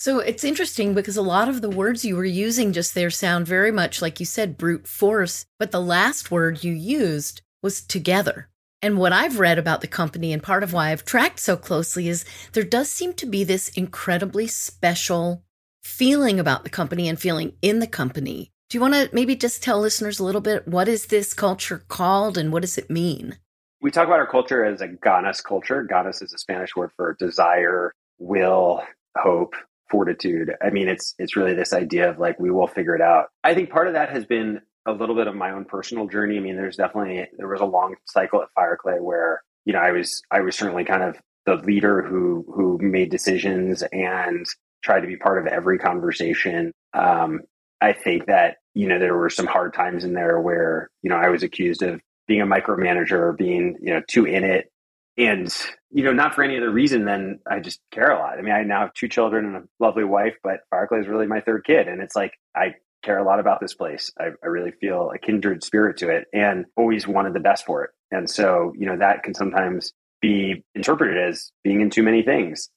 So 0.00 0.20
it's 0.20 0.44
interesting 0.44 0.94
because 0.94 1.16
a 1.16 1.22
lot 1.22 1.48
of 1.48 1.60
the 1.60 1.68
words 1.68 2.04
you 2.04 2.14
were 2.14 2.24
using 2.24 2.72
just 2.72 2.94
there 2.94 3.10
sound 3.10 3.48
very 3.48 3.72
much 3.72 4.00
like 4.00 4.20
you 4.20 4.26
said 4.26 4.56
brute 4.56 4.86
force, 4.86 5.44
but 5.58 5.72
the 5.72 5.80
last 5.80 6.30
word 6.30 6.62
you 6.62 6.72
used 6.72 7.42
was 7.64 7.80
together. 7.80 8.48
And 8.80 8.96
what 8.96 9.12
I've 9.12 9.40
read 9.40 9.58
about 9.58 9.80
the 9.80 9.88
company 9.88 10.32
and 10.32 10.40
part 10.40 10.62
of 10.62 10.72
why 10.72 10.92
I've 10.92 11.04
tracked 11.04 11.40
so 11.40 11.56
closely 11.56 12.08
is 12.08 12.24
there 12.52 12.62
does 12.62 12.88
seem 12.88 13.12
to 13.14 13.26
be 13.26 13.42
this 13.42 13.70
incredibly 13.70 14.46
special 14.46 15.42
feeling 15.82 16.38
about 16.38 16.62
the 16.62 16.70
company 16.70 17.08
and 17.08 17.18
feeling 17.18 17.54
in 17.60 17.80
the 17.80 17.88
company. 17.88 18.52
Do 18.70 18.78
you 18.78 18.80
want 18.80 18.94
to 18.94 19.10
maybe 19.12 19.34
just 19.34 19.64
tell 19.64 19.80
listeners 19.80 20.20
a 20.20 20.24
little 20.24 20.40
bit 20.40 20.68
what 20.68 20.86
is 20.86 21.06
this 21.06 21.34
culture 21.34 21.82
called 21.88 22.38
and 22.38 22.52
what 22.52 22.62
does 22.62 22.78
it 22.78 22.88
mean? 22.88 23.38
We 23.80 23.90
talk 23.90 24.06
about 24.06 24.20
our 24.20 24.30
culture 24.30 24.64
as 24.64 24.80
a 24.80 24.86
ganas 24.86 25.42
culture. 25.42 25.84
Ganas 25.90 26.22
is 26.22 26.32
a 26.32 26.38
Spanish 26.38 26.76
word 26.76 26.92
for 26.96 27.16
desire, 27.18 27.92
will, 28.18 28.84
hope, 29.16 29.54
fortitude. 29.90 30.52
I 30.62 30.70
mean, 30.70 30.88
it's 30.88 31.14
it's 31.18 31.36
really 31.36 31.54
this 31.54 31.72
idea 31.72 32.10
of 32.10 32.18
like 32.18 32.38
we 32.38 32.50
will 32.50 32.66
figure 32.66 32.94
it 32.94 33.02
out. 33.02 33.26
I 33.44 33.54
think 33.54 33.70
part 33.70 33.88
of 33.88 33.94
that 33.94 34.10
has 34.10 34.24
been 34.24 34.60
a 34.86 34.92
little 34.92 35.14
bit 35.14 35.26
of 35.26 35.34
my 35.34 35.50
own 35.50 35.64
personal 35.64 36.06
journey. 36.06 36.36
I 36.36 36.40
mean, 36.40 36.56
there's 36.56 36.76
definitely 36.76 37.26
there 37.36 37.48
was 37.48 37.60
a 37.60 37.66
long 37.66 37.96
cycle 38.06 38.42
at 38.42 38.48
Fireclay 38.56 39.00
where 39.00 39.42
you 39.64 39.72
know 39.72 39.80
I 39.80 39.92
was 39.92 40.22
I 40.30 40.40
was 40.40 40.56
certainly 40.56 40.84
kind 40.84 41.02
of 41.02 41.16
the 41.46 41.56
leader 41.56 42.02
who 42.02 42.44
who 42.54 42.78
made 42.80 43.10
decisions 43.10 43.82
and 43.92 44.46
tried 44.82 45.00
to 45.00 45.06
be 45.06 45.16
part 45.16 45.38
of 45.38 45.46
every 45.46 45.78
conversation. 45.78 46.72
Um, 46.94 47.40
I 47.80 47.92
think 47.92 48.26
that, 48.26 48.56
you 48.74 48.88
know, 48.88 48.98
there 48.98 49.16
were 49.16 49.30
some 49.30 49.46
hard 49.46 49.74
times 49.74 50.04
in 50.04 50.14
there 50.14 50.40
where, 50.40 50.90
you 51.02 51.10
know, 51.10 51.16
I 51.16 51.28
was 51.28 51.42
accused 51.42 51.82
of 51.82 52.00
being 52.26 52.40
a 52.40 52.46
micromanager 52.46 53.36
being, 53.36 53.76
you 53.80 53.94
know, 53.94 54.02
too 54.08 54.24
in 54.24 54.44
it. 54.44 54.70
And, 55.18 55.54
you 55.90 56.04
know, 56.04 56.12
not 56.12 56.34
for 56.34 56.44
any 56.44 56.56
other 56.56 56.70
reason 56.70 57.04
than 57.04 57.40
I 57.50 57.60
just 57.60 57.80
care 57.90 58.12
a 58.12 58.18
lot. 58.18 58.38
I 58.38 58.42
mean, 58.42 58.54
I 58.54 58.62
now 58.62 58.82
have 58.82 58.94
two 58.94 59.08
children 59.08 59.46
and 59.46 59.56
a 59.56 59.62
lovely 59.80 60.04
wife, 60.04 60.36
but 60.42 60.60
Fireclay 60.72 61.00
is 61.00 61.08
really 61.08 61.26
my 61.26 61.40
third 61.40 61.64
kid. 61.64 61.88
And 61.88 62.00
it's 62.00 62.14
like, 62.14 62.32
I 62.54 62.74
care 63.02 63.18
a 63.18 63.24
lot 63.24 63.40
about 63.40 63.60
this 63.60 63.74
place. 63.74 64.12
I, 64.18 64.28
I 64.42 64.46
really 64.46 64.70
feel 64.70 65.10
a 65.12 65.18
kindred 65.18 65.64
spirit 65.64 65.98
to 65.98 66.10
it 66.10 66.26
and 66.32 66.66
always 66.76 67.08
wanted 67.08 67.34
the 67.34 67.40
best 67.40 67.66
for 67.66 67.84
it. 67.84 67.90
And 68.12 68.30
so, 68.30 68.72
you 68.78 68.86
know, 68.86 68.96
that 68.98 69.24
can 69.24 69.34
sometimes 69.34 69.92
be 70.20 70.64
interpreted 70.74 71.18
as 71.18 71.50
being 71.64 71.80
in 71.80 71.90
too 71.90 72.02
many 72.04 72.22
things 72.22 72.70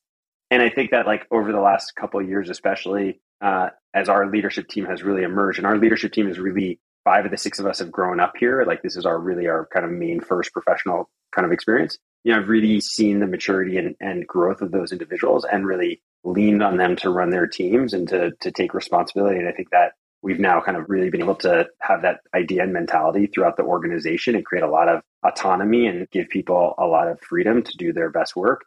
and 0.51 0.62
I 0.62 0.69
think 0.69 0.91
that 0.91 1.08
like 1.08 1.25
over 1.32 1.51
the 1.51 1.62
last 1.62 1.95
couple 1.95 2.19
of 2.19 2.27
years, 2.27 2.49
especially 2.49 3.21
uh, 3.39 3.69
as 3.93 4.10
our 4.10 4.30
leadership 4.30 4.67
team 4.67 4.86
has 4.86 5.01
really 5.01 5.23
emerged, 5.23 5.58
and 5.58 5.65
our 5.65 5.77
leadership 5.77 6.12
team 6.12 6.30
is 6.30 6.38
really 6.38 6.80
five 7.06 7.25
of 7.25 7.32
the 7.32 7.38
six 7.38 7.58
of 7.60 7.65
us 7.65 7.80
have 7.80 7.91
grown 7.91 8.19
up 8.19 8.34
here. 8.38 8.63
Like 8.67 8.84
this 8.84 8.97
is 8.97 9.06
our 9.06 9.17
really 9.17 9.47
our 9.47 9.67
kind 9.73 9.86
of 9.86 9.91
main 9.91 10.19
first 10.19 10.51
professional 10.51 11.10
kind 11.32 11.45
of 11.45 11.54
experience. 11.54 11.97
You 12.23 12.34
know, 12.34 12.39
I've 12.39 12.49
really 12.49 12.79
seen 12.81 13.19
the 13.19 13.27
maturity 13.27 13.77
and, 13.77 13.95
and 13.99 14.27
growth 14.27 14.62
of 14.62 14.71
those 14.71 14.91
individuals 14.91 15.45
and 15.45 15.65
really 15.65 16.01
leaned 16.23 16.62
on 16.62 16.77
them 16.77 16.95
to 16.97 17.10
run 17.10 17.31
their 17.31 17.47
teams 17.47 17.93
and 17.93 18.07
to 18.10 18.31
to 18.41 18.51
take 18.51 18.73
responsibility. 18.73 19.39
And 19.39 19.47
I 19.47 19.51
think 19.51 19.71
that 19.71 19.93
we've 20.21 20.39
now 20.39 20.62
kind 20.62 20.77
of 20.77 20.86
really 20.88 21.10
been 21.10 21.21
able 21.21 21.36
to 21.36 21.67
have 21.79 22.03
that 22.03 22.19
idea 22.36 22.63
and 22.63 22.73
mentality 22.73 23.25
throughout 23.27 23.57
the 23.57 23.63
organization 23.63 24.36
and 24.36 24.45
create 24.45 24.63
a 24.63 24.69
lot 24.69 24.88
of 24.88 25.01
autonomy 25.25 25.88
and 25.88 26.07
give 26.12 26.29
people 26.29 26.75
a 26.77 26.86
lot 26.86 27.07
of 27.07 27.19
freedom 27.21 27.63
to 27.63 27.77
do 27.77 27.91
their 27.91 28.12
best 28.12 28.36
work 28.36 28.65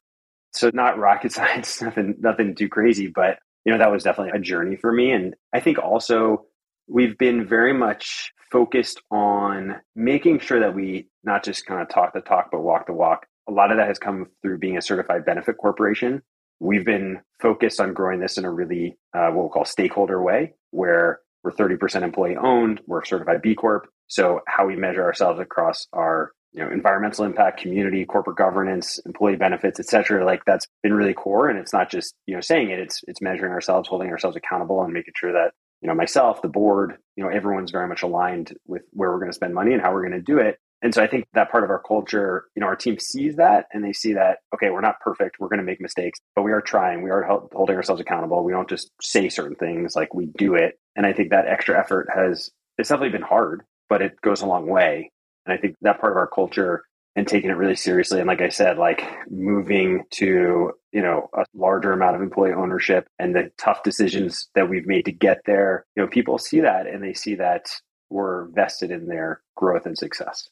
so 0.55 0.71
not 0.73 0.99
rocket 0.99 1.33
science, 1.33 1.83
nothing, 1.83 2.17
nothing 2.19 2.55
too 2.55 2.69
crazy, 2.69 3.09
but 3.09 3.39
you 3.65 3.73
know, 3.73 3.79
that 3.79 3.91
was 3.91 4.03
definitely 4.03 4.39
a 4.39 4.43
journey 4.43 4.77
for 4.77 4.93
me. 4.93 5.11
And 5.11 5.35
I 5.53 5.61
think 5.61 5.79
also 5.79 6.47
we've 6.87 7.17
been 7.17 7.47
very 7.47 7.73
much 7.73 8.33
focused 8.53 9.01
on 9.11 9.77
making 9.97 10.39
sure 10.41 10.61
that 10.61 10.75
we 10.75 11.09
not 11.25 11.45
just 11.45 11.67
kind 11.67 11.81
of 11.81 11.89
talk 11.89 12.13
the 12.13 12.21
talk, 12.21 12.51
but 12.53 12.61
walk 12.61 12.87
the 12.87 12.93
walk. 12.93 13.27
A 13.49 13.53
lot 13.53 13.71
of 13.71 13.77
that 13.77 13.89
has 13.89 13.99
come 13.99 14.29
through 14.43 14.59
being 14.59 14.77
a 14.77 14.83
certified 14.83 15.25
benefit 15.25 15.57
corporation. 15.59 16.23
We've 16.61 16.85
been 16.85 17.21
focused 17.41 17.81
on 17.81 17.93
growing 17.93 18.21
this 18.21 18.39
in 18.39 18.45
a 18.45 18.51
really 18.51 18.97
uh, 19.15 19.29
what 19.29 19.35
we'll 19.35 19.49
call 19.49 19.65
stakeholder 19.65 20.23
way, 20.23 20.55
where 20.71 21.21
we're 21.43 21.53
30% 21.53 22.03
employee 22.03 22.37
owned, 22.37 22.81
we're 22.87 23.05
certified 23.05 23.43
B 23.43 23.55
Corp. 23.55 23.87
So 24.07 24.41
how 24.47 24.67
we 24.67 24.77
measure 24.77 25.03
ourselves 25.03 25.41
across 25.41 25.87
our 25.93 26.33
you 26.55 26.65
know 26.65 26.71
environmental 26.71 27.25
impact 27.25 27.61
community 27.61 28.05
corporate 28.05 28.37
governance 28.37 29.01
employee 29.05 29.37
benefits 29.37 29.81
et 29.81 29.87
cetera 29.87 30.25
like 30.25 30.45
that's 30.45 30.67
been 30.83 30.95
really 30.95 31.13
core 31.13 31.49
and 31.49 31.59
it's 31.59 31.73
not 31.73 31.91
just 31.91 32.15
you 32.27 32.35
know 32.35 32.41
saying 32.41 32.71
it 32.71 32.79
it's 32.79 33.03
it's 33.09 33.21
measuring 33.21 33.53
ourselves 33.53 33.89
holding 33.89 34.09
ourselves 34.09 34.37
accountable 34.37 34.83
and 34.83 34.93
making 34.93 35.13
sure 35.17 35.33
that 35.33 35.53
you 35.83 35.89
know 35.89 35.95
myself 35.95 36.41
the 36.43 36.49
board 36.49 36.97
you 37.17 37.25
know 37.25 37.31
everyone's 37.31 37.73
very 37.73 37.89
much 37.89 38.03
aligned 38.03 38.57
with 38.67 38.83
where 38.93 39.11
we're 39.11 39.19
going 39.19 39.31
to 39.31 39.35
spend 39.35 39.53
money 39.53 39.73
and 39.73 39.83
how 39.83 39.93
we're 39.93 40.09
going 40.09 40.13
to 40.13 40.21
do 40.21 40.39
it 40.39 40.59
and 40.85 40.95
so 40.95 41.03
i 41.03 41.07
think 41.09 41.25
that 41.35 41.51
part 41.51 41.65
of 41.65 41.71
our 41.71 41.83
culture 41.83 42.45
you 42.55 42.61
know 42.61 42.67
our 42.67 42.77
team 42.77 42.99
sees 43.01 43.35
that 43.35 43.67
and 43.73 43.85
they 43.85 43.93
see 43.93 44.13
that 44.13 44.39
okay 44.55 44.71
we're 44.71 44.81
not 44.81 45.01
perfect 45.01 45.41
we're 45.41 45.49
going 45.49 45.59
to 45.59 45.65
make 45.65 45.81
mistakes 45.81 46.21
but 46.37 46.43
we 46.43 46.53
are 46.53 46.61
trying 46.61 47.03
we 47.03 47.11
are 47.11 47.25
holding 47.53 47.75
ourselves 47.75 48.01
accountable 48.01 48.45
we 48.45 48.53
don't 48.53 48.69
just 48.69 48.91
say 49.03 49.29
certain 49.29 49.57
things 49.57 49.97
like 49.97 50.15
we 50.15 50.27
do 50.39 50.55
it 50.55 50.79
and 50.95 51.05
i 51.05 51.13
think 51.13 51.31
that 51.31 51.49
extra 51.49 51.77
effort 51.77 52.09
has 52.15 52.51
it's 52.79 52.89
definitely 52.89 53.11
been 53.11 53.23
hard 53.23 53.65
but 53.89 54.03
it 54.03 54.21
goes 54.23 54.43
a 54.43 54.47
long 54.47 54.67
way. 54.67 55.11
And 55.47 55.57
I 55.57 55.61
think 55.61 55.77
that 55.83 56.01
part 56.01 56.13
of 56.13 56.17
our 56.17 56.27
culture 56.27 56.85
and 57.17 57.29
taking 57.29 57.51
it 57.51 57.57
really 57.57 57.77
seriously. 57.77 58.19
And 58.19 58.27
like 58.27 58.41
I 58.41 58.49
said, 58.49 58.77
like 58.77 59.05
moving 59.31 60.03
to, 60.15 60.73
you 60.93 61.03
know, 61.03 61.29
a 61.33 61.45
larger 61.55 61.93
amount 61.93 62.17
of 62.17 62.23
employee 62.23 62.53
ownership 62.53 63.07
and 63.19 63.35
the 63.35 63.51
tough 63.57 63.83
decisions 63.85 64.49
that 64.55 64.69
we've 64.69 64.87
made 64.87 65.05
to 65.05 65.13
get 65.13 65.43
there, 65.47 65.85
you 65.95 66.03
know, 66.03 66.09
people 66.09 66.39
see 66.39 66.61
that 66.61 66.87
and 66.87 67.05
they 67.05 67.15
see 67.15 67.37
that 67.37 67.67
we're 68.11 68.47
vested 68.49 68.91
in 68.91 69.07
their 69.07 69.43
growth 69.57 69.87
and 69.87 69.97
success. 69.97 70.49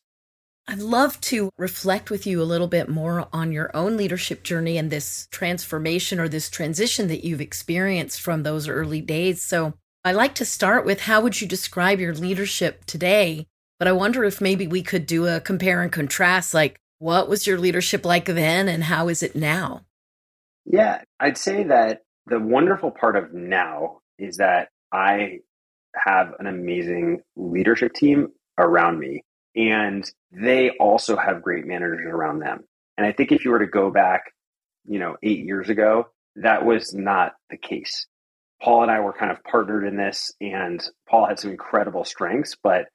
I'd 0.68 0.78
love 0.78 1.20
to 1.22 1.50
reflect 1.58 2.10
with 2.10 2.26
you 2.26 2.40
a 2.40 2.44
little 2.44 2.68
bit 2.68 2.88
more 2.88 3.28
on 3.32 3.52
your 3.52 3.74
own 3.74 3.96
leadership 3.96 4.42
journey 4.42 4.78
and 4.78 4.90
this 4.90 5.26
transformation 5.30 6.20
or 6.20 6.28
this 6.28 6.48
transition 6.48 7.08
that 7.08 7.24
you've 7.24 7.40
experienced 7.40 8.20
from 8.20 8.42
those 8.42 8.68
early 8.68 9.00
days. 9.00 9.42
So 9.42 9.74
I 10.04 10.12
like 10.12 10.34
to 10.36 10.44
start 10.44 10.84
with 10.84 11.02
how 11.02 11.20
would 11.20 11.40
you 11.40 11.48
describe 11.48 11.98
your 11.98 12.14
leadership 12.14 12.84
today 12.84 13.46
but 13.82 13.88
I 13.88 13.92
wonder 13.94 14.22
if 14.22 14.40
maybe 14.40 14.68
we 14.68 14.84
could 14.84 15.06
do 15.06 15.26
a 15.26 15.40
compare 15.40 15.82
and 15.82 15.90
contrast 15.90 16.54
like, 16.54 16.78
what 17.00 17.28
was 17.28 17.48
your 17.48 17.58
leadership 17.58 18.04
like 18.04 18.26
then 18.26 18.68
and 18.68 18.84
how 18.84 19.08
is 19.08 19.24
it 19.24 19.34
now? 19.34 19.84
Yeah, 20.64 21.02
I'd 21.18 21.36
say 21.36 21.64
that 21.64 22.02
the 22.26 22.38
wonderful 22.38 22.92
part 22.92 23.16
of 23.16 23.34
now 23.34 23.98
is 24.20 24.36
that 24.36 24.68
I 24.92 25.40
have 25.96 26.34
an 26.38 26.46
amazing 26.46 27.22
leadership 27.34 27.92
team 27.94 28.28
around 28.56 29.00
me 29.00 29.24
and 29.54 30.10
they 30.30 30.70
also 30.80 31.16
have 31.16 31.42
great 31.42 31.66
managers 31.66 32.06
around 32.06 32.40
them. 32.40 32.64
And 32.96 33.06
I 33.06 33.12
think 33.12 33.32
if 33.32 33.44
you 33.44 33.50
were 33.50 33.58
to 33.58 33.66
go 33.66 33.90
back, 33.90 34.32
you 34.86 34.98
know, 34.98 35.16
8 35.22 35.44
years 35.44 35.68
ago, 35.68 36.08
that 36.36 36.64
was 36.64 36.94
not 36.94 37.32
the 37.50 37.56
case. 37.56 38.06
Paul 38.62 38.82
and 38.82 38.90
I 38.90 39.00
were 39.00 39.12
kind 39.12 39.32
of 39.32 39.42
partnered 39.44 39.86
in 39.86 39.96
this 39.96 40.32
and 40.40 40.82
Paul 41.08 41.26
had 41.26 41.38
some 41.38 41.50
incredible 41.50 42.04
strengths, 42.04 42.56
but 42.62 42.86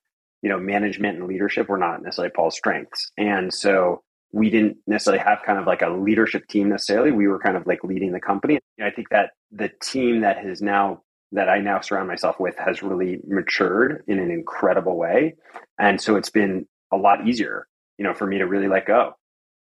you 0.44 0.50
know, 0.50 0.60
management 0.60 1.18
and 1.18 1.28
leadership 1.28 1.68
were 1.68 1.80
not 1.80 2.04
necessarily 2.04 2.32
Paul's 2.36 2.56
strengths. 2.56 3.12
And 3.18 3.52
so 3.54 4.04
we 4.32 4.50
didn't 4.50 4.78
necessarily 4.86 5.24
have 5.24 5.40
kind 5.44 5.58
of 5.58 5.66
like 5.66 5.82
a 5.82 5.90
leadership 5.90 6.48
team 6.48 6.70
necessarily. 6.70 7.12
We 7.12 7.28
were 7.28 7.40
kind 7.40 7.58
of 7.58 7.66
like 7.66 7.84
leading 7.84 8.12
the 8.12 8.20
company. 8.20 8.60
And 8.78 8.88
I 8.88 8.92
think 8.92 9.10
that 9.10 9.32
the 9.52 9.72
team 9.82 10.22
that 10.22 10.38
has 10.38 10.62
now 10.62 11.02
that 11.32 11.50
I 11.50 11.60
now 11.60 11.82
surround 11.82 12.08
myself 12.08 12.40
with 12.40 12.56
has 12.58 12.82
really 12.82 13.20
matured 13.28 14.04
in 14.08 14.20
an 14.20 14.32
incredible 14.32 14.98
way. 14.98 15.36
And 15.80 16.00
so 16.00 16.16
it's 16.16 16.30
been 16.30 16.68
a 16.92 16.98
lot 16.98 17.28
easier, 17.28 17.68
you 17.98 18.06
know, 18.06 18.14
for 18.14 18.26
me 18.26 18.38
to 18.38 18.48
really 18.48 18.68
let 18.68 18.86
go. 18.86 19.14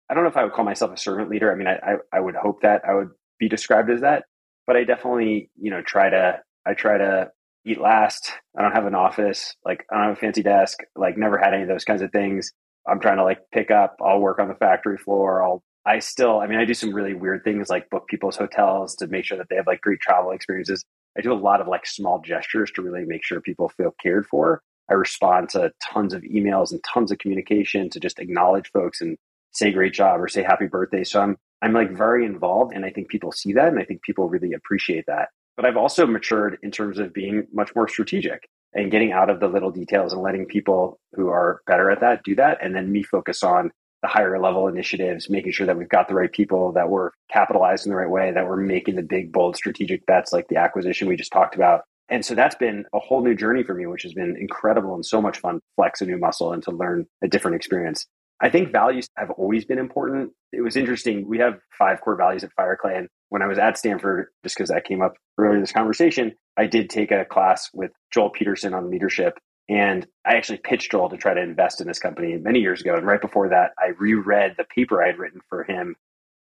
I 0.10 0.14
don't 0.14 0.24
know 0.24 0.30
if 0.30 0.38
I 0.38 0.44
would 0.44 0.54
call 0.54 0.66
myself 0.66 0.92
a 0.92 0.98
servant 0.98 1.30
leader. 1.30 1.52
I 1.52 1.56
mean, 1.56 1.68
I, 1.68 1.76
I, 1.76 1.96
I 2.14 2.20
would 2.20 2.36
hope 2.36 2.62
that 2.62 2.84
I 2.88 2.94
would 2.94 3.10
be 3.40 3.50
described 3.50 3.90
as 3.90 4.02
that, 4.02 4.26
but 4.68 4.76
I 4.76 4.84
definitely, 4.84 5.50
you 5.60 5.72
know, 5.72 5.82
try 5.82 6.10
to, 6.10 6.40
I 6.66 6.74
try 6.76 7.00
to 7.00 7.32
eat 7.66 7.82
last. 7.82 8.32
I 8.58 8.62
don't 8.62 8.74
have 8.74 8.86
an 8.86 8.96
office. 8.96 9.56
Like 9.66 9.86
I 9.92 9.96
don't 9.96 10.10
have 10.10 10.18
a 10.18 10.20
fancy 10.20 10.44
desk. 10.44 10.80
Like 10.96 11.18
never 11.18 11.38
had 11.38 11.54
any 11.54 11.64
of 11.64 11.70
those 11.70 11.84
kinds 11.84 12.02
of 12.02 12.12
things. 12.12 12.52
I'm 12.88 13.00
trying 13.00 13.18
to 13.18 13.24
like 13.24 13.40
pick 13.52 13.72
up. 13.72 13.98
I'll 14.02 14.20
work 14.20 14.40
on 14.40 14.48
the 14.48 14.56
factory 14.56 14.98
floor. 14.98 15.44
I'll 15.44 15.64
I 15.86 16.00
still 16.00 16.40
I 16.40 16.48
mean 16.48 16.60
I 16.60 16.66
do 16.66 16.74
some 16.74 16.94
really 16.94 17.14
weird 17.14 17.44
things 17.44 17.70
like 17.70 17.90
book 17.90 18.08
people's 18.08 18.38
hotels 18.38 18.96
to 18.96 19.08
make 19.08 19.26
sure 19.26 19.38
that 19.38 19.48
they 19.50 19.56
have 19.56 19.68
like 19.68 19.82
great 19.82 20.00
travel 20.00 20.32
experiences. 20.32 20.86
I 21.18 21.22
do 21.22 21.34
a 21.34 21.36
lot 21.36 21.62
of 21.62 21.68
like 21.68 21.86
small 21.86 22.20
gestures 22.22 22.72
to 22.72 22.82
really 22.82 23.06
make 23.06 23.24
sure 23.24 23.42
people 23.42 23.70
feel 23.70 23.96
cared 24.02 24.26
for. 24.28 24.62
I 24.90 24.94
respond 24.94 25.50
to 25.50 25.72
tons 25.82 26.14
of 26.14 26.22
emails 26.24 26.72
and 26.72 26.84
tons 26.84 27.12
of 27.12 27.18
communication 27.18 27.90
to 27.92 28.00
just 28.00 28.20
acknowledge 28.20 28.72
folks 28.72 29.02
and 29.02 29.18
say 29.52 29.72
great 29.72 29.94
job 29.94 30.22
or 30.22 30.28
say 30.28 30.44
happy 30.44 30.68
birthday. 30.68 31.04
So 31.04 31.22
I'm 31.22 31.38
I'm 31.62 31.74
like 31.74 31.92
very 31.92 32.26
involved 32.26 32.74
and 32.74 32.86
I 32.86 32.92
think 32.92 33.08
people 33.08 33.32
see 33.32 33.54
that 33.54 33.70
and 33.70 33.80
I 33.80 33.84
think 33.84 34.04
people 34.04 34.30
really 34.30 34.54
appreciate 34.54 35.06
that. 35.08 35.30
But 35.56 35.66
I've 35.66 35.78
also 35.78 36.06
matured 36.06 36.60
in 36.62 36.70
terms 36.70 37.00
of 37.00 37.14
being 37.14 37.48
much 37.54 37.74
more 37.76 37.88
strategic 37.88 38.48
and 38.74 38.92
getting 38.92 39.14
out 39.14 39.30
of 39.30 39.40
the 39.40 39.48
little 39.48 39.72
details 39.72 40.12
and 40.12 40.22
letting 40.22 40.46
people 40.46 41.00
who 41.14 41.30
are 41.30 41.62
better 41.66 41.90
at 41.90 42.02
that 42.02 42.24
do 42.24 42.36
that. 42.36 42.60
And 42.62 42.76
then 42.76 42.92
me 42.92 43.04
focus 43.04 43.42
on 43.42 43.72
the 44.02 44.08
higher 44.08 44.40
level 44.40 44.68
initiatives, 44.68 45.30
making 45.30 45.52
sure 45.52 45.66
that 45.68 45.78
we've 45.78 45.90
got 45.90 46.08
the 46.08 46.14
right 46.14 46.32
people, 46.32 46.72
that 46.74 46.90
we're 46.90 47.12
capitalized 47.32 47.86
in 47.86 47.92
the 47.92 47.96
right 47.96 48.10
way, 48.10 48.32
that 48.32 48.48
we're 48.48 48.58
making 48.58 48.96
the 48.96 49.04
big, 49.04 49.32
bold 49.32 49.56
strategic 49.56 50.06
bets 50.06 50.32
like 50.32 50.48
the 50.48 50.58
acquisition 50.58 51.08
we 51.08 51.16
just 51.16 51.32
talked 51.32 51.56
about. 51.56 51.82
And 52.10 52.24
so 52.24 52.36
that's 52.36 52.56
been 52.56 52.86
a 52.94 53.00
whole 53.00 53.24
new 53.24 53.36
journey 53.36 53.64
for 53.64 53.74
me, 53.74 53.88
which 53.88 54.04
has 54.04 54.14
been 54.14 54.38
incredible 54.40 54.94
and 54.94 55.06
so 55.06 55.22
much 55.22 55.40
fun. 55.40 55.60
Flex 55.76 56.02
a 56.02 56.06
new 56.06 56.20
muscle 56.20 56.54
and 56.54 56.62
to 56.64 56.72
learn 56.72 57.06
a 57.24 57.28
different 57.28 57.56
experience. 57.56 58.06
I 58.42 58.50
think 58.50 58.72
values 58.72 59.08
have 59.18 59.32
always 59.32 59.66
been 59.66 59.80
important. 59.80 60.32
It 60.52 60.62
was 60.62 60.76
interesting. 60.76 61.28
We 61.28 61.40
have 61.40 61.54
five 61.78 62.02
core 62.02 62.18
values 62.18 62.44
at 62.44 62.52
Fireclay. 62.60 62.98
And 62.98 63.08
when 63.30 63.42
I 63.42 63.48
was 63.48 63.58
at 63.58 63.78
Stanford, 63.78 64.28
just 64.44 64.56
because 64.56 64.70
that 64.70 64.86
came 64.86 65.02
up 65.02 65.14
earlier 65.38 65.56
in 65.56 65.62
this 65.62 65.72
conversation, 65.72 66.34
I 66.58 66.68
did 66.68 66.90
take 66.90 67.12
a 67.12 67.26
class 67.26 67.70
with 67.74 67.92
Joel 68.14 68.30
Peterson 68.30 68.74
on 68.74 68.92
leadership. 68.92 69.40
And 69.68 70.06
I 70.26 70.36
actually 70.36 70.60
pitched 70.60 70.92
Joel 70.92 71.10
to 71.10 71.18
try 71.18 71.34
to 71.34 71.42
invest 71.42 71.82
in 71.82 71.88
this 71.88 72.00
company 72.00 72.38
many 72.38 72.60
years 72.60 72.82
ago. 72.82 72.96
And 72.96 73.06
right 73.06 73.22
before 73.22 73.50
that, 73.50 73.72
I 73.80 73.90
reread 73.98 74.56
the 74.58 74.64
paper 74.64 75.04
I 75.04 75.08
had 75.08 75.18
written 75.18 75.42
for 75.50 75.64
him, 75.64 75.96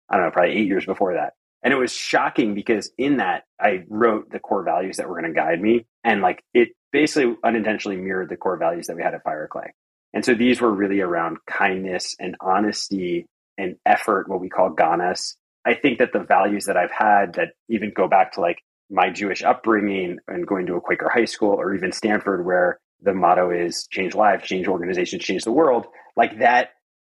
I 0.08 0.16
don't 0.16 0.26
know, 0.26 0.30
probably 0.30 0.54
eight 0.54 0.66
years 0.66 0.86
before 0.86 1.14
that. 1.14 1.34
And 1.62 1.72
it 1.72 1.76
was 1.76 1.92
shocking 1.92 2.54
because 2.54 2.92
in 2.96 3.16
that, 3.16 3.44
I 3.60 3.84
wrote 3.88 4.30
the 4.30 4.38
core 4.38 4.62
values 4.62 4.98
that 4.98 5.08
were 5.08 5.20
going 5.20 5.32
to 5.32 5.38
guide 5.38 5.60
me. 5.60 5.86
And 6.04 6.22
like 6.22 6.44
it 6.54 6.68
basically 6.92 7.36
unintentionally 7.42 7.96
mirrored 7.96 8.28
the 8.28 8.36
core 8.36 8.56
values 8.56 8.86
that 8.86 8.96
we 8.96 9.02
had 9.02 9.14
at 9.14 9.24
Fireclay. 9.24 9.70
And 10.14 10.24
so 10.24 10.34
these 10.34 10.60
were 10.60 10.72
really 10.72 11.00
around 11.00 11.38
kindness 11.46 12.14
and 12.18 12.36
honesty 12.40 13.26
and 13.58 13.76
effort, 13.84 14.28
what 14.28 14.40
we 14.40 14.48
call 14.48 14.70
ganas. 14.70 15.34
I 15.64 15.74
think 15.74 15.98
that 15.98 16.12
the 16.12 16.20
values 16.20 16.66
that 16.66 16.76
I've 16.76 16.92
had 16.92 17.34
that 17.34 17.48
even 17.68 17.92
go 17.94 18.08
back 18.08 18.32
to 18.32 18.40
like 18.40 18.62
my 18.88 19.10
Jewish 19.10 19.42
upbringing 19.42 20.18
and 20.28 20.46
going 20.46 20.66
to 20.66 20.76
a 20.76 20.80
Quaker 20.80 21.10
high 21.12 21.26
school 21.26 21.52
or 21.52 21.74
even 21.74 21.92
Stanford, 21.92 22.46
where 22.46 22.78
the 23.02 23.14
motto 23.14 23.50
is 23.50 23.86
change 23.90 24.14
lives, 24.14 24.46
change 24.46 24.68
organizations, 24.68 25.22
change 25.22 25.44
the 25.44 25.52
world, 25.52 25.86
like 26.16 26.38
that, 26.40 26.70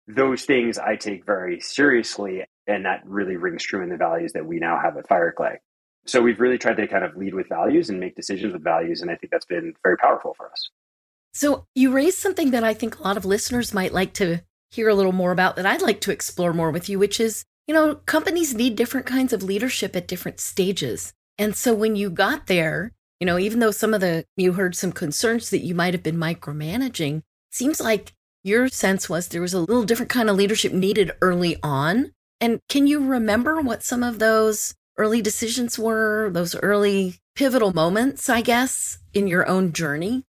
those 0.06 0.44
things 0.44 0.78
I 0.78 0.96
take 0.96 1.24
very 1.24 1.60
seriously. 1.60 2.44
And 2.66 2.86
that 2.86 3.02
really 3.04 3.36
rings 3.36 3.62
true 3.62 3.82
in 3.82 3.90
the 3.90 3.96
values 3.96 4.32
that 4.32 4.46
we 4.46 4.58
now 4.58 4.80
have 4.82 4.96
at 4.96 5.08
Fireclay. 5.08 5.56
So 6.06 6.20
we've 6.20 6.40
really 6.40 6.58
tried 6.58 6.76
to 6.76 6.86
kind 6.86 7.04
of 7.04 7.16
lead 7.16 7.34
with 7.34 7.48
values 7.48 7.90
and 7.90 8.00
make 8.00 8.16
decisions 8.16 8.52
with 8.52 8.64
values. 8.64 9.02
And 9.02 9.10
I 9.10 9.16
think 9.16 9.30
that's 9.30 9.46
been 9.46 9.74
very 9.82 9.96
powerful 9.96 10.34
for 10.34 10.50
us. 10.50 10.70
So 11.32 11.66
you 11.74 11.92
raised 11.92 12.18
something 12.18 12.52
that 12.52 12.64
I 12.64 12.74
think 12.74 12.98
a 12.98 13.02
lot 13.02 13.16
of 13.16 13.24
listeners 13.24 13.74
might 13.74 13.92
like 13.92 14.14
to 14.14 14.42
hear 14.70 14.88
a 14.88 14.94
little 14.94 15.12
more 15.12 15.32
about 15.32 15.56
that 15.56 15.66
I'd 15.66 15.82
like 15.82 16.00
to 16.02 16.12
explore 16.12 16.52
more 16.52 16.70
with 16.70 16.88
you, 16.88 16.98
which 16.98 17.20
is, 17.20 17.44
you 17.66 17.74
know, 17.74 17.96
companies 18.06 18.54
need 18.54 18.76
different 18.76 19.06
kinds 19.06 19.32
of 19.32 19.42
leadership 19.42 19.96
at 19.96 20.08
different 20.08 20.40
stages. 20.40 21.12
And 21.38 21.56
so 21.56 21.74
when 21.74 21.96
you 21.96 22.10
got 22.10 22.46
there, 22.46 22.92
you 23.20 23.26
know, 23.26 23.38
even 23.38 23.60
though 23.60 23.70
some 23.70 23.94
of 23.94 24.00
the, 24.00 24.24
you 24.36 24.52
heard 24.52 24.74
some 24.74 24.92
concerns 24.92 25.50
that 25.50 25.64
you 25.64 25.74
might 25.74 25.94
have 25.94 26.02
been 26.02 26.16
micromanaging, 26.16 27.22
seems 27.50 27.80
like 27.80 28.12
your 28.42 28.68
sense 28.68 29.08
was 29.08 29.28
there 29.28 29.40
was 29.40 29.54
a 29.54 29.60
little 29.60 29.84
different 29.84 30.10
kind 30.10 30.28
of 30.28 30.36
leadership 30.36 30.72
needed 30.72 31.12
early 31.22 31.56
on. 31.62 32.12
And 32.40 32.60
can 32.68 32.86
you 32.86 33.04
remember 33.04 33.60
what 33.60 33.82
some 33.82 34.02
of 34.02 34.18
those 34.18 34.74
early 34.98 35.22
decisions 35.22 35.78
were, 35.78 36.30
those 36.32 36.54
early 36.56 37.14
pivotal 37.34 37.72
moments, 37.72 38.28
I 38.28 38.42
guess, 38.42 38.98
in 39.12 39.26
your 39.26 39.48
own 39.48 39.72
journey? 39.72 40.24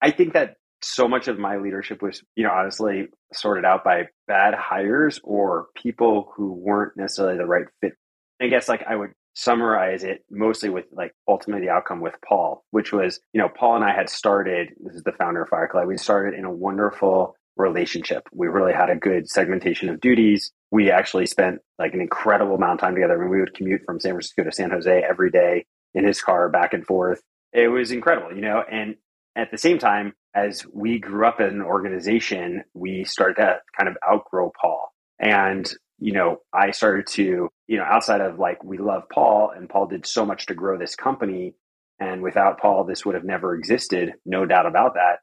I 0.00 0.10
think 0.10 0.34
that 0.34 0.54
so 0.80 1.08
much 1.08 1.26
of 1.26 1.38
my 1.38 1.56
leadership 1.56 2.02
was, 2.02 2.22
you 2.36 2.44
know, 2.44 2.52
honestly 2.52 3.08
sorted 3.32 3.64
out 3.64 3.84
by 3.84 4.04
bad 4.26 4.54
hires 4.54 5.20
or 5.24 5.66
people 5.74 6.32
who 6.36 6.52
weren't 6.52 6.96
necessarily 6.96 7.36
the 7.36 7.46
right 7.46 7.66
fit. 7.80 7.94
I 8.40 8.46
guess 8.46 8.68
like 8.68 8.84
I 8.88 8.94
would 8.94 9.10
summarize 9.38 10.02
it 10.02 10.24
mostly 10.28 10.68
with 10.68 10.86
like 10.90 11.14
ultimately 11.28 11.64
the 11.64 11.72
outcome 11.72 12.00
with 12.00 12.14
Paul, 12.28 12.64
which 12.72 12.92
was, 12.92 13.20
you 13.32 13.40
know, 13.40 13.48
Paul 13.48 13.76
and 13.76 13.84
I 13.84 13.94
had 13.94 14.10
started, 14.10 14.70
this 14.80 14.96
is 14.96 15.04
the 15.04 15.12
founder 15.12 15.42
of 15.42 15.48
Fireclay, 15.48 15.86
we 15.86 15.96
started 15.96 16.36
in 16.36 16.44
a 16.44 16.50
wonderful 16.50 17.36
relationship. 17.56 18.28
We 18.32 18.48
really 18.48 18.72
had 18.72 18.90
a 18.90 18.96
good 18.96 19.28
segmentation 19.28 19.90
of 19.90 20.00
duties. 20.00 20.50
We 20.72 20.90
actually 20.90 21.26
spent 21.26 21.60
like 21.78 21.94
an 21.94 22.00
incredible 22.00 22.56
amount 22.56 22.74
of 22.74 22.80
time 22.80 22.94
together. 22.94 23.16
I 23.16 23.20
mean, 23.20 23.30
we 23.30 23.38
would 23.38 23.54
commute 23.54 23.82
from 23.86 24.00
San 24.00 24.12
Francisco 24.12 24.42
to 24.42 24.50
San 24.50 24.70
Jose 24.70 25.04
every 25.08 25.30
day 25.30 25.66
in 25.94 26.04
his 26.04 26.20
car 26.20 26.48
back 26.48 26.74
and 26.74 26.84
forth. 26.84 27.22
It 27.52 27.68
was 27.68 27.92
incredible, 27.92 28.34
you 28.34 28.42
know, 28.42 28.64
and 28.68 28.96
at 29.36 29.52
the 29.52 29.58
same 29.58 29.78
time, 29.78 30.14
as 30.34 30.66
we 30.72 30.98
grew 30.98 31.24
up 31.26 31.40
in 31.40 31.46
an 31.46 31.62
organization, 31.62 32.64
we 32.74 33.04
started 33.04 33.36
to 33.36 33.58
kind 33.76 33.88
of 33.88 33.96
outgrow 34.08 34.50
Paul. 34.60 34.92
And, 35.20 35.72
you 35.98 36.12
know, 36.12 36.38
I 36.52 36.70
started 36.70 37.06
to, 37.08 37.48
you 37.66 37.76
know, 37.76 37.84
outside 37.84 38.20
of 38.20 38.38
like, 38.38 38.62
we 38.62 38.78
love 38.78 39.04
Paul 39.12 39.50
and 39.54 39.68
Paul 39.68 39.86
did 39.86 40.06
so 40.06 40.24
much 40.24 40.46
to 40.46 40.54
grow 40.54 40.78
this 40.78 40.94
company. 40.94 41.54
And 42.00 42.22
without 42.22 42.60
Paul, 42.60 42.84
this 42.84 43.04
would 43.04 43.16
have 43.16 43.24
never 43.24 43.54
existed, 43.54 44.14
no 44.24 44.46
doubt 44.46 44.66
about 44.66 44.94
that. 44.94 45.18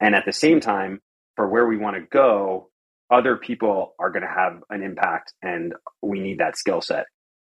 And 0.00 0.14
at 0.14 0.24
the 0.26 0.32
same 0.32 0.60
time, 0.60 1.00
for 1.36 1.48
where 1.48 1.66
we 1.66 1.78
want 1.78 1.96
to 1.96 2.02
go, 2.02 2.70
other 3.10 3.36
people 3.36 3.94
are 3.98 4.10
going 4.10 4.22
to 4.22 4.28
have 4.28 4.62
an 4.68 4.82
impact 4.82 5.32
and 5.42 5.74
we 6.02 6.20
need 6.20 6.38
that 6.38 6.56
skill 6.56 6.80
set. 6.80 7.06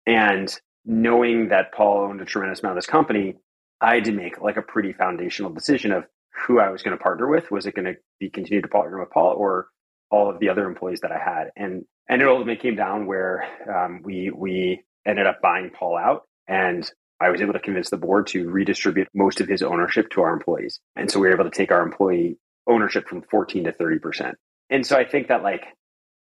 And 0.07 0.54
knowing 0.85 1.48
that 1.48 1.72
Paul 1.72 2.09
owned 2.09 2.20
a 2.20 2.24
tremendous 2.24 2.61
amount 2.61 2.76
of 2.76 2.83
this 2.83 2.90
company, 2.90 3.37
I 3.81 3.96
had 3.96 4.04
to 4.04 4.12
make 4.12 4.40
like 4.40 4.57
a 4.57 4.62
pretty 4.62 4.92
foundational 4.92 5.52
decision 5.52 5.92
of 5.92 6.04
who 6.46 6.61
I 6.61 6.70
was 6.70 6.83
going 6.83 6.96
to 6.96 7.02
partner 7.02 7.28
with. 7.28 7.50
Was 7.50 7.66
it 7.66 7.74
going 7.74 7.87
to 7.87 7.94
be 8.20 8.31
continue 8.31 8.62
to 8.62 8.68
partner 8.68 9.00
with 9.00 9.11
Paul 9.11 9.35
or 9.37 9.68
all 10.11 10.31
of 10.31 10.38
the 10.38 10.49
other 10.49 10.66
employees 10.66 11.01
that 11.01 11.12
I 11.12 11.18
had? 11.18 11.51
And 11.57 11.85
and 12.09 12.23
it 12.23 12.29
ultimately 12.29 12.57
came 12.57 12.77
down 12.77 13.07
where 13.07 13.44
um, 13.73 14.01
we 14.03 14.31
we 14.35 14.83
ended 15.07 15.27
up 15.27 15.40
buying 15.42 15.71
Paul 15.71 15.97
out, 15.97 16.23
and 16.47 16.90
I 17.21 17.31
was 17.31 17.40
able 17.40 17.53
to 17.55 17.61
convince 17.61 17.90
the 17.90 17.97
board 17.97 18.29
to 18.29 18.49
redistribute 18.49 19.09
most 19.14 19.40
of 19.40 19.49
his 19.49 19.62
ownership 19.62 20.11
to 20.11 20.23
our 20.23 20.33
employees. 20.33 20.81
And 20.97 21.11
so 21.11 21.18
we 21.18 21.29
were 21.29 21.35
able 21.35 21.51
to 21.51 21.57
take 21.57 21.73
our 21.73 21.83
employee 21.83 22.38
ownership 22.66 23.09
from 23.09 23.23
14 23.23 23.64
to 23.64 23.73
30%. 23.73 24.35
And 24.71 24.87
so 24.87 24.97
I 24.97 25.05
think 25.05 25.29
that 25.29 25.42
like, 25.42 25.64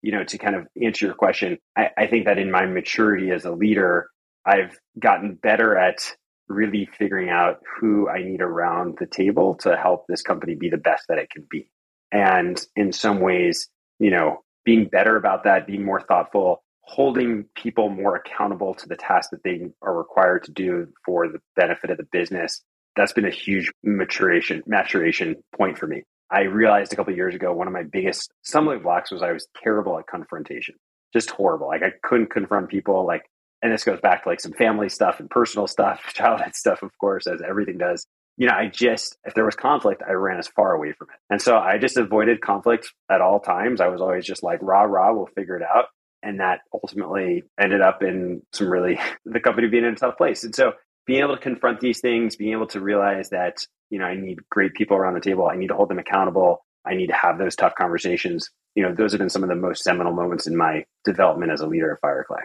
you 0.02 0.12
know, 0.12 0.24
to 0.24 0.38
kind 0.38 0.56
of 0.56 0.68
answer 0.82 1.08
your 1.08 1.16
question, 1.16 1.58
I, 1.76 1.90
I 1.98 2.08
think 2.08 2.26
that 2.26 2.38
in 2.38 2.52
my 2.52 2.66
maturity 2.66 3.32
as 3.32 3.46
a 3.46 3.52
leader, 3.52 4.10
I've 4.46 4.78
gotten 4.98 5.36
better 5.36 5.76
at 5.78 6.16
really 6.48 6.88
figuring 6.98 7.30
out 7.30 7.60
who 7.80 8.08
I 8.08 8.22
need 8.22 8.42
around 8.42 8.98
the 9.00 9.08
table 9.08 9.56
to 9.62 9.76
help 9.76 10.06
this 10.08 10.22
company 10.22 10.56
be 10.56 10.70
the 10.70 10.78
best 10.78 11.06
that 11.10 11.18
it 11.18 11.30
can 11.32 11.46
be. 11.50 11.72
And 12.12 12.64
in 12.76 12.94
some 12.94 13.20
ways, 13.20 13.68
you 14.00 14.12
know, 14.12 14.42
being 14.64 14.86
better 14.86 15.16
about 15.16 15.44
that, 15.44 15.68
being 15.68 15.84
more 15.84 16.02
thoughtful, 16.02 16.64
holding 16.82 17.46
people 17.56 17.90
more 17.90 18.16
accountable 18.16 18.74
to 18.76 18.88
the 18.88 18.96
tasks 18.96 19.30
that 19.32 19.44
they 19.44 19.68
are 19.82 19.98
required 19.98 20.44
to 20.44 20.52
do 20.52 20.88
for 21.06 21.28
the 21.28 21.40
benefit 21.56 21.90
of 21.90 21.98
the 21.98 22.08
business. 22.12 22.62
That's 22.96 23.14
been 23.14 23.26
a 23.26 23.32
huge 23.32 23.72
maturation 23.84 24.64
maturation 24.66 25.36
point 25.56 25.78
for 25.78 25.88
me. 25.88 26.04
I 26.32 26.42
realized 26.42 26.94
a 26.94 26.96
couple 26.96 27.14
years 27.14 27.36
ago 27.36 27.54
one 27.54 27.68
of 27.68 27.74
my 27.74 27.84
biggest 27.84 28.32
stumbling 28.44 28.82
blocks 28.82 29.12
was 29.12 29.22
I 29.22 29.32
was 29.32 29.48
terrible 29.62 29.98
at 30.00 30.08
confrontation. 30.08 30.76
Just 31.14 31.30
horrible. 31.30 31.68
Like 31.68 31.84
I 31.84 31.92
couldn't 32.04 32.32
confront 32.32 32.70
people 32.70 33.06
like 33.06 33.24
and 33.62 33.72
this 33.72 33.84
goes 33.84 34.00
back 34.00 34.24
to 34.24 34.30
like 34.30 34.40
some 34.40 34.54
family 34.54 34.90
stuff 34.90 35.20
and 35.20 35.30
personal 35.30 35.68
stuff, 35.68 36.02
childhood 36.14 36.56
stuff, 36.56 36.84
of 36.84 36.92
course, 37.00 37.28
as 37.28 37.42
everything 37.42 37.78
does. 37.78 38.06
You 38.38 38.48
know, 38.48 38.54
I 38.54 38.68
just, 38.68 39.18
if 39.24 39.34
there 39.34 39.46
was 39.46 39.56
conflict, 39.56 40.04
I 40.08 40.12
ran 40.14 40.40
as 40.40 40.48
far 40.48 40.74
away 40.74 40.94
from 40.94 41.08
it. 41.14 41.20
And 41.30 41.42
so 41.42 41.58
I 41.58 41.78
just 41.78 41.98
avoided 41.98 42.42
conflict 42.42 42.94
at 43.10 43.22
all 43.22 43.40
times. 43.40 43.80
I 43.80 43.88
was 43.88 44.02
always 44.02 44.26
just 44.26 44.44
like, 44.44 44.60
rah, 44.62 44.84
rah, 44.84 45.14
we'll 45.14 45.28
figure 45.28 45.56
it 45.56 45.64
out. 45.64 45.86
And 46.22 46.40
that 46.40 46.62
ultimately 46.74 47.44
ended 47.60 47.82
up 47.82 48.02
in 48.04 48.42
some 48.54 48.70
really, 48.70 49.00
the 49.26 49.40
company 49.40 49.68
being 49.68 49.86
in 49.86 49.94
a 49.94 49.96
tough 49.96 50.18
place. 50.18 50.44
And 50.44 50.56
so 50.56 50.74
being 51.06 51.22
able 51.22 51.36
to 51.36 51.42
confront 51.42 51.80
these 51.80 52.02
things, 52.02 52.36
being 52.36 52.52
able 52.52 52.68
to 52.68 52.82
realize 52.82 53.30
that, 53.30 53.66
you 53.90 54.00
know, 54.00 54.06
I 54.06 54.16
need 54.16 54.40
great 54.50 54.74
people 54.74 54.98
around 54.98 55.14
the 55.14 55.22
table, 55.22 55.48
I 55.48 55.56
need 55.56 55.68
to 55.68 55.76
hold 55.76 55.90
them 55.90 56.00
accountable, 56.00 56.66
I 56.86 56.96
need 56.96 57.08
to 57.08 57.14
have 57.14 57.38
those 57.38 57.56
tough 57.56 57.74
conversations. 57.76 58.50
You 58.76 58.84
know, 58.84 58.94
those 58.94 59.12
have 59.12 59.20
been 59.20 59.30
some 59.30 59.44
of 59.44 59.50
the 59.50 59.56
most 59.56 59.84
seminal 59.84 60.14
moments 60.14 60.48
in 60.48 60.56
my 60.56 60.86
development 61.04 61.52
as 61.52 61.62
a 61.62 61.68
leader 61.68 61.92
at 61.92 62.02
Fireclay. 62.02 62.44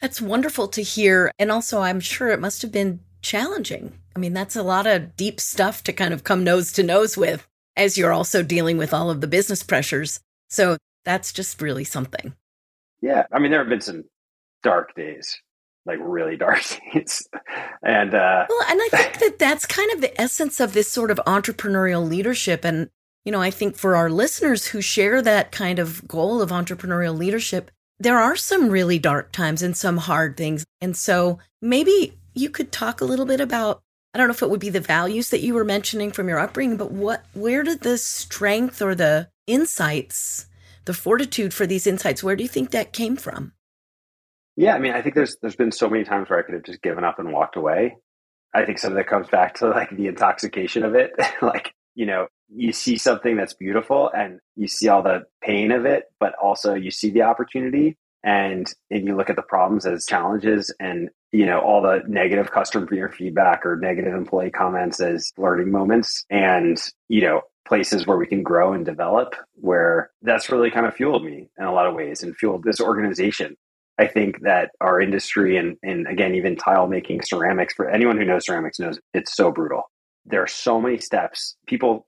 That's 0.00 0.20
wonderful 0.20 0.68
to 0.68 0.82
hear. 0.82 1.30
And 1.38 1.50
also, 1.50 1.80
I'm 1.80 2.00
sure 2.00 2.28
it 2.28 2.40
must 2.40 2.62
have 2.62 2.72
been 2.72 3.00
challenging. 3.22 3.98
I 4.16 4.18
mean, 4.18 4.32
that's 4.32 4.56
a 4.56 4.62
lot 4.62 4.86
of 4.86 5.16
deep 5.16 5.40
stuff 5.40 5.82
to 5.84 5.92
kind 5.92 6.14
of 6.14 6.24
come 6.24 6.44
nose 6.44 6.72
to 6.72 6.82
nose 6.82 7.16
with 7.16 7.48
as 7.76 7.98
you're 7.98 8.12
also 8.12 8.42
dealing 8.42 8.76
with 8.76 8.94
all 8.94 9.10
of 9.10 9.20
the 9.20 9.26
business 9.26 9.62
pressures. 9.62 10.20
So 10.48 10.76
that's 11.04 11.32
just 11.32 11.60
really 11.60 11.84
something. 11.84 12.34
Yeah. 13.00 13.24
I 13.32 13.38
mean, 13.38 13.50
there 13.50 13.60
have 13.60 13.68
been 13.68 13.80
some 13.80 14.04
dark 14.62 14.94
days, 14.94 15.36
like 15.84 15.98
really 16.00 16.36
dark 16.36 16.62
days. 16.94 17.26
and, 17.82 18.14
uh, 18.14 18.46
well, 18.48 18.64
and 18.68 18.80
I 18.80 18.88
think 18.90 19.18
that 19.18 19.38
that's 19.38 19.66
kind 19.66 19.90
of 19.92 20.00
the 20.00 20.18
essence 20.20 20.60
of 20.60 20.72
this 20.72 20.90
sort 20.90 21.10
of 21.10 21.20
entrepreneurial 21.26 22.08
leadership. 22.08 22.64
And, 22.64 22.88
you 23.24 23.32
know, 23.32 23.42
I 23.42 23.50
think 23.50 23.76
for 23.76 23.96
our 23.96 24.10
listeners 24.10 24.66
who 24.66 24.80
share 24.80 25.20
that 25.22 25.50
kind 25.52 25.78
of 25.78 26.06
goal 26.06 26.40
of 26.40 26.50
entrepreneurial 26.50 27.16
leadership, 27.16 27.70
there 27.98 28.18
are 28.18 28.36
some 28.36 28.70
really 28.70 28.98
dark 28.98 29.32
times 29.32 29.62
and 29.62 29.76
some 29.76 29.98
hard 29.98 30.36
things. 30.36 30.64
And 30.80 30.96
so 30.96 31.38
maybe 31.60 32.18
you 32.34 32.50
could 32.50 32.72
talk 32.72 33.00
a 33.00 33.04
little 33.04 33.26
bit 33.26 33.40
about 33.40 33.82
I 34.14 34.18
don't 34.18 34.28
know 34.28 34.34
if 34.34 34.42
it 34.42 34.50
would 34.50 34.60
be 34.60 34.70
the 34.70 34.80
values 34.80 35.30
that 35.30 35.40
you 35.40 35.54
were 35.54 35.64
mentioning 35.64 36.12
from 36.12 36.28
your 36.28 36.38
upbringing, 36.38 36.76
but 36.76 36.92
what 36.92 37.24
where 37.34 37.64
did 37.64 37.80
the 37.80 37.98
strength 37.98 38.80
or 38.80 38.94
the 38.94 39.28
insights, 39.48 40.46
the 40.84 40.94
fortitude 40.94 41.52
for 41.52 41.66
these 41.66 41.86
insights, 41.86 42.22
where 42.22 42.36
do 42.36 42.44
you 42.44 42.48
think 42.48 42.70
that 42.70 42.92
came 42.92 43.16
from? 43.16 43.52
Yeah, 44.56 44.76
I 44.76 44.78
mean, 44.78 44.92
I 44.92 45.02
think 45.02 45.16
there's 45.16 45.36
there's 45.42 45.56
been 45.56 45.72
so 45.72 45.90
many 45.90 46.04
times 46.04 46.30
where 46.30 46.38
I 46.38 46.42
could 46.42 46.54
have 46.54 46.62
just 46.62 46.80
given 46.80 47.02
up 47.02 47.18
and 47.18 47.32
walked 47.32 47.56
away. 47.56 47.96
I 48.54 48.64
think 48.64 48.78
some 48.78 48.92
of 48.92 48.96
that 48.96 49.08
comes 49.08 49.28
back 49.28 49.54
to 49.56 49.68
like 49.68 49.90
the 49.90 50.06
intoxication 50.06 50.84
of 50.84 50.94
it. 50.94 51.12
like, 51.42 51.72
you 51.96 52.06
know, 52.06 52.28
you 52.54 52.72
see 52.72 52.96
something 52.96 53.36
that's 53.36 53.54
beautiful 53.54 54.10
and 54.16 54.38
you 54.54 54.68
see 54.68 54.88
all 54.88 55.02
the 55.02 55.24
pain 55.42 55.72
of 55.72 55.86
it, 55.86 56.04
but 56.20 56.34
also 56.40 56.74
you 56.74 56.92
see 56.92 57.10
the 57.10 57.22
opportunity 57.22 57.96
and 58.24 58.72
and 58.90 59.06
you 59.06 59.14
look 59.14 59.30
at 59.30 59.36
the 59.36 59.42
problems 59.42 59.86
as 59.86 60.06
challenges 60.06 60.74
and 60.80 61.10
you 61.30 61.46
know 61.46 61.60
all 61.60 61.82
the 61.82 62.02
negative 62.08 62.50
customer 62.50 63.08
feedback 63.10 63.64
or 63.64 63.76
negative 63.76 64.14
employee 64.14 64.50
comments 64.50 65.00
as 65.00 65.30
learning 65.36 65.70
moments 65.70 66.24
and 66.30 66.82
you 67.08 67.20
know 67.20 67.42
places 67.66 68.06
where 68.06 68.16
we 68.16 68.26
can 68.26 68.42
grow 68.42 68.72
and 68.72 68.84
develop 68.84 69.34
where 69.54 70.10
that's 70.22 70.50
really 70.50 70.70
kind 70.70 70.86
of 70.86 70.94
fueled 70.94 71.24
me 71.24 71.48
in 71.58 71.64
a 71.64 71.72
lot 71.72 71.86
of 71.86 71.94
ways 71.94 72.22
and 72.22 72.36
fueled 72.36 72.62
this 72.62 72.80
organization. 72.80 73.56
I 73.98 74.06
think 74.06 74.42
that 74.42 74.70
our 74.80 75.00
industry 75.00 75.56
and 75.56 75.76
and 75.82 76.06
again 76.08 76.34
even 76.34 76.56
tile 76.56 76.86
making 76.86 77.22
ceramics 77.22 77.74
for 77.74 77.88
anyone 77.88 78.16
who 78.16 78.24
knows 78.24 78.46
ceramics 78.46 78.78
knows 78.78 78.98
it's 79.12 79.36
so 79.36 79.52
brutal. 79.52 79.82
There 80.24 80.42
are 80.42 80.48
so 80.48 80.80
many 80.80 80.98
steps. 80.98 81.56
People 81.66 82.06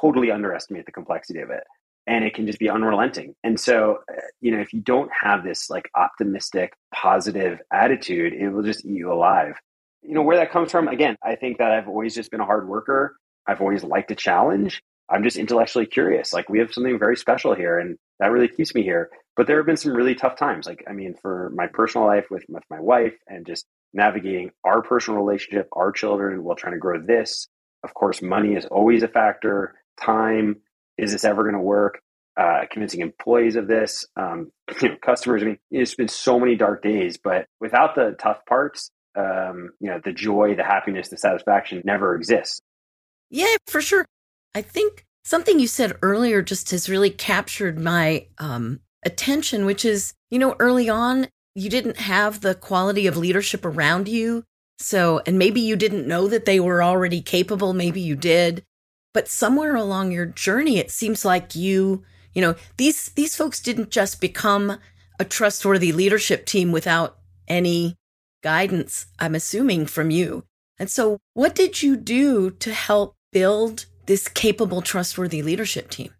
totally 0.00 0.30
underestimate 0.30 0.86
the 0.86 0.92
complexity 0.92 1.40
of 1.40 1.50
it 1.50 1.62
and 2.06 2.24
it 2.24 2.34
can 2.34 2.46
just 2.46 2.58
be 2.58 2.68
unrelenting. 2.68 3.34
And 3.44 3.58
so, 3.58 4.00
uh, 4.10 4.20
you 4.40 4.50
know, 4.50 4.60
if 4.60 4.72
you 4.72 4.80
don't 4.80 5.10
have 5.18 5.44
this 5.44 5.70
like 5.70 5.90
optimistic, 5.94 6.72
positive 6.94 7.60
attitude, 7.72 8.32
it 8.32 8.48
will 8.50 8.62
just 8.62 8.84
eat 8.84 8.96
you 8.96 9.12
alive. 9.12 9.54
You 10.02 10.14
know, 10.14 10.22
where 10.22 10.36
that 10.36 10.50
comes 10.50 10.70
from, 10.70 10.88
again, 10.88 11.16
I 11.22 11.36
think 11.36 11.58
that 11.58 11.70
I've 11.70 11.88
always 11.88 12.14
just 12.14 12.30
been 12.30 12.40
a 12.40 12.44
hard 12.44 12.68
worker. 12.68 13.16
I've 13.46 13.60
always 13.60 13.84
liked 13.84 14.10
a 14.10 14.16
challenge. 14.16 14.82
I'm 15.08 15.22
just 15.22 15.36
intellectually 15.36 15.86
curious. 15.86 16.32
Like, 16.32 16.48
we 16.48 16.58
have 16.58 16.72
something 16.72 16.98
very 16.98 17.16
special 17.16 17.54
here, 17.54 17.78
and 17.78 17.96
that 18.18 18.32
really 18.32 18.48
keeps 18.48 18.74
me 18.74 18.82
here. 18.82 19.10
But 19.36 19.46
there 19.46 19.58
have 19.58 19.66
been 19.66 19.76
some 19.76 19.92
really 19.92 20.14
tough 20.14 20.36
times. 20.36 20.66
Like, 20.66 20.84
I 20.88 20.92
mean, 20.92 21.14
for 21.20 21.52
my 21.54 21.66
personal 21.66 22.06
life 22.06 22.26
with, 22.30 22.44
with 22.48 22.64
my 22.70 22.80
wife 22.80 23.14
and 23.28 23.46
just 23.46 23.66
navigating 23.92 24.50
our 24.64 24.82
personal 24.82 25.20
relationship, 25.20 25.68
our 25.72 25.92
children 25.92 26.42
while 26.42 26.56
trying 26.56 26.74
to 26.74 26.78
grow 26.78 27.00
this. 27.00 27.48
Of 27.84 27.94
course, 27.94 28.22
money 28.22 28.54
is 28.54 28.66
always 28.66 29.02
a 29.02 29.08
factor, 29.08 29.74
time, 30.00 30.56
is 30.98 31.12
this 31.12 31.24
ever 31.24 31.42
going 31.42 31.54
to 31.54 31.60
work? 31.60 32.00
Uh, 32.34 32.62
convincing 32.70 33.00
employees 33.00 33.56
of 33.56 33.68
this, 33.68 34.06
um, 34.16 34.50
you 34.80 34.88
know, 34.88 34.96
customers. 35.04 35.42
I 35.42 35.46
mean, 35.46 35.58
it's 35.70 35.94
been 35.94 36.08
so 36.08 36.40
many 36.40 36.56
dark 36.56 36.82
days, 36.82 37.18
but 37.22 37.46
without 37.60 37.94
the 37.94 38.16
tough 38.18 38.38
parts, 38.48 38.90
um, 39.14 39.70
you 39.80 39.90
know, 39.90 40.00
the 40.02 40.12
joy, 40.12 40.54
the 40.54 40.64
happiness, 40.64 41.08
the 41.10 41.18
satisfaction 41.18 41.82
never 41.84 42.14
exists. 42.14 42.60
Yeah, 43.30 43.56
for 43.66 43.80
sure. 43.80 44.06
I 44.54 44.62
think 44.62 45.04
something 45.24 45.58
you 45.58 45.66
said 45.66 45.96
earlier 46.02 46.42
just 46.42 46.70
has 46.70 46.88
really 46.88 47.10
captured 47.10 47.78
my 47.78 48.26
um, 48.38 48.80
attention, 49.04 49.64
which 49.64 49.84
is, 49.84 50.14
you 50.30 50.38
know, 50.38 50.56
early 50.58 50.88
on, 50.88 51.28
you 51.54 51.68
didn't 51.68 51.98
have 51.98 52.40
the 52.40 52.54
quality 52.54 53.06
of 53.06 53.16
leadership 53.16 53.64
around 53.64 54.08
you. 54.08 54.44
So, 54.78 55.20
and 55.26 55.38
maybe 55.38 55.60
you 55.60 55.76
didn't 55.76 56.08
know 56.08 56.28
that 56.28 56.44
they 56.44 56.58
were 56.58 56.82
already 56.82 57.20
capable. 57.20 57.72
Maybe 57.72 58.00
you 58.00 58.16
did. 58.16 58.64
But 59.14 59.28
somewhere 59.28 59.74
along 59.74 60.12
your 60.12 60.26
journey, 60.26 60.78
it 60.78 60.90
seems 60.90 61.24
like 61.24 61.54
you, 61.54 62.04
you 62.34 62.40
know, 62.40 62.54
these, 62.76 63.10
these 63.10 63.36
folks 63.36 63.60
didn't 63.60 63.90
just 63.90 64.20
become 64.20 64.78
a 65.18 65.24
trustworthy 65.24 65.92
leadership 65.92 66.46
team 66.46 66.72
without 66.72 67.18
any 67.46 67.96
guidance, 68.42 69.06
I'm 69.18 69.34
assuming 69.34 69.86
from 69.86 70.10
you. 70.10 70.44
And 70.78 70.90
so 70.90 71.18
what 71.34 71.54
did 71.54 71.82
you 71.82 71.96
do 71.96 72.50
to 72.50 72.72
help 72.72 73.14
build 73.32 73.86
this 74.06 74.28
capable, 74.28 74.82
trustworthy 74.82 75.42
leadership 75.42 75.90
team? 75.90 76.12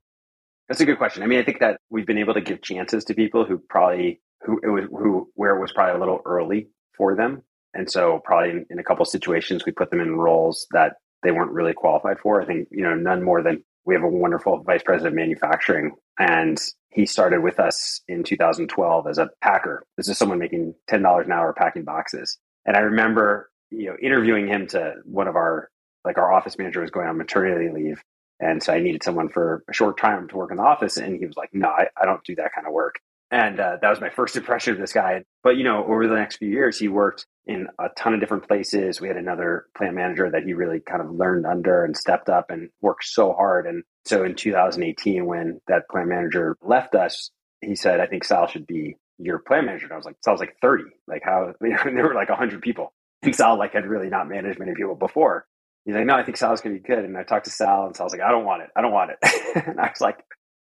That's 0.68 0.80
a 0.80 0.86
good 0.86 0.98
question. 0.98 1.22
I 1.22 1.26
mean, 1.26 1.40
I 1.40 1.42
think 1.42 1.60
that 1.60 1.78
we've 1.90 2.06
been 2.06 2.18
able 2.18 2.34
to 2.34 2.40
give 2.40 2.62
chances 2.62 3.04
to 3.04 3.14
people 3.14 3.44
who 3.44 3.58
probably 3.68 4.20
who 4.40 4.60
it 4.62 4.68
was 4.68 4.84
who 4.90 5.28
where 5.34 5.56
it 5.56 5.60
was 5.60 5.72
probably 5.72 5.96
a 5.96 5.98
little 5.98 6.20
early 6.24 6.68
for 6.96 7.14
them. 7.14 7.42
And 7.74 7.90
so 7.90 8.20
probably 8.24 8.64
in, 8.70 8.78
a 8.78 8.84
couple 8.84 9.04
situations 9.04 9.64
we 9.66 9.72
put 9.72 9.90
them 9.90 10.00
in 10.00 10.16
roles 10.16 10.66
that 10.72 10.94
they 11.22 11.30
weren't 11.30 11.52
really 11.52 11.72
qualified 11.72 12.18
for. 12.18 12.40
I 12.40 12.46
think, 12.46 12.68
you 12.70 12.82
know, 12.82 12.94
none 12.94 13.22
more 13.22 13.42
than 13.42 13.64
we 13.84 13.94
have 13.94 14.04
a 14.04 14.08
wonderful 14.08 14.62
vice 14.62 14.82
president 14.82 15.14
of 15.14 15.16
manufacturing 15.16 15.92
and 16.18 16.60
he 16.92 17.06
started 17.06 17.42
with 17.42 17.58
us 17.58 18.02
in 18.06 18.22
2012 18.22 19.06
as 19.06 19.18
a 19.18 19.30
packer. 19.40 19.84
This 19.96 20.08
is 20.08 20.18
someone 20.18 20.38
making 20.38 20.74
$10 20.90 21.24
an 21.24 21.32
hour 21.32 21.54
packing 21.54 21.84
boxes. 21.84 22.38
And 22.66 22.76
I 22.76 22.80
remember, 22.80 23.50
you 23.70 23.86
know, 23.86 23.96
interviewing 24.00 24.46
him 24.46 24.66
to 24.68 24.96
one 25.04 25.26
of 25.26 25.34
our, 25.34 25.70
like 26.04 26.18
our 26.18 26.32
office 26.32 26.58
manager 26.58 26.82
was 26.82 26.90
going 26.90 27.08
on 27.08 27.16
maternity 27.16 27.70
leave. 27.72 28.02
And 28.40 28.62
so 28.62 28.74
I 28.74 28.80
needed 28.80 29.02
someone 29.02 29.30
for 29.30 29.64
a 29.70 29.72
short 29.72 29.98
time 29.98 30.28
to 30.28 30.36
work 30.36 30.50
in 30.50 30.58
the 30.58 30.62
office. 30.62 30.98
And 30.98 31.18
he 31.18 31.26
was 31.26 31.36
like, 31.36 31.50
no, 31.52 31.68
I, 31.68 31.86
I 32.00 32.04
don't 32.04 32.22
do 32.24 32.36
that 32.36 32.52
kind 32.54 32.66
of 32.66 32.72
work. 32.74 32.96
And 33.32 33.58
uh, 33.58 33.78
that 33.80 33.88
was 33.88 34.00
my 34.00 34.10
first 34.10 34.36
impression 34.36 34.74
of 34.74 34.78
this 34.78 34.92
guy. 34.92 35.24
But, 35.42 35.56
you 35.56 35.64
know, 35.64 35.86
over 35.86 36.06
the 36.06 36.14
next 36.14 36.36
few 36.36 36.50
years, 36.50 36.78
he 36.78 36.88
worked 36.88 37.24
in 37.46 37.66
a 37.80 37.88
ton 37.96 38.12
of 38.12 38.20
different 38.20 38.46
places. 38.46 39.00
We 39.00 39.08
had 39.08 39.16
another 39.16 39.66
plant 39.74 39.94
manager 39.94 40.30
that 40.30 40.42
he 40.44 40.52
really 40.52 40.80
kind 40.80 41.00
of 41.00 41.10
learned 41.10 41.46
under 41.46 41.82
and 41.82 41.96
stepped 41.96 42.28
up 42.28 42.50
and 42.50 42.68
worked 42.82 43.04
so 43.04 43.32
hard. 43.32 43.66
And 43.66 43.84
so 44.04 44.22
in 44.22 44.34
2018, 44.34 45.24
when 45.24 45.62
that 45.66 45.88
plant 45.90 46.10
manager 46.10 46.58
left 46.60 46.94
us, 46.94 47.30
he 47.62 47.74
said, 47.74 48.00
I 48.00 48.06
think 48.06 48.24
Sal 48.24 48.48
should 48.48 48.66
be 48.66 48.96
your 49.18 49.38
plant 49.38 49.64
manager. 49.64 49.86
And 49.86 49.94
I 49.94 49.96
was 49.96 50.04
like, 50.04 50.16
Sal's 50.22 50.40
like 50.40 50.56
30. 50.60 50.84
Like 51.08 51.22
how, 51.24 51.54
you 51.62 51.70
know, 51.70 51.84
there 51.84 52.06
were 52.06 52.14
like 52.14 52.28
100 52.28 52.60
people. 52.60 52.92
And 53.22 53.34
Sal 53.34 53.56
like 53.56 53.72
had 53.72 53.86
really 53.86 54.10
not 54.10 54.28
managed 54.28 54.58
many 54.58 54.74
people 54.74 54.94
before. 54.94 55.46
He's 55.86 55.94
like, 55.94 56.04
no, 56.04 56.14
I 56.14 56.22
think 56.22 56.36
Sal's 56.36 56.60
going 56.60 56.76
to 56.76 56.82
be 56.82 56.86
good. 56.86 57.02
And 57.02 57.16
I 57.16 57.22
talked 57.22 57.46
to 57.46 57.50
Sal 57.50 57.86
and 57.86 57.96
Sal's 57.96 58.12
like, 58.12 58.20
I 58.20 58.30
don't 58.30 58.44
want 58.44 58.62
it. 58.62 58.68
I 58.76 58.82
don't 58.82 58.92
want 58.92 59.12
it. 59.12 59.18
and 59.66 59.80
I 59.80 59.88
was 59.88 60.02
like, 60.02 60.18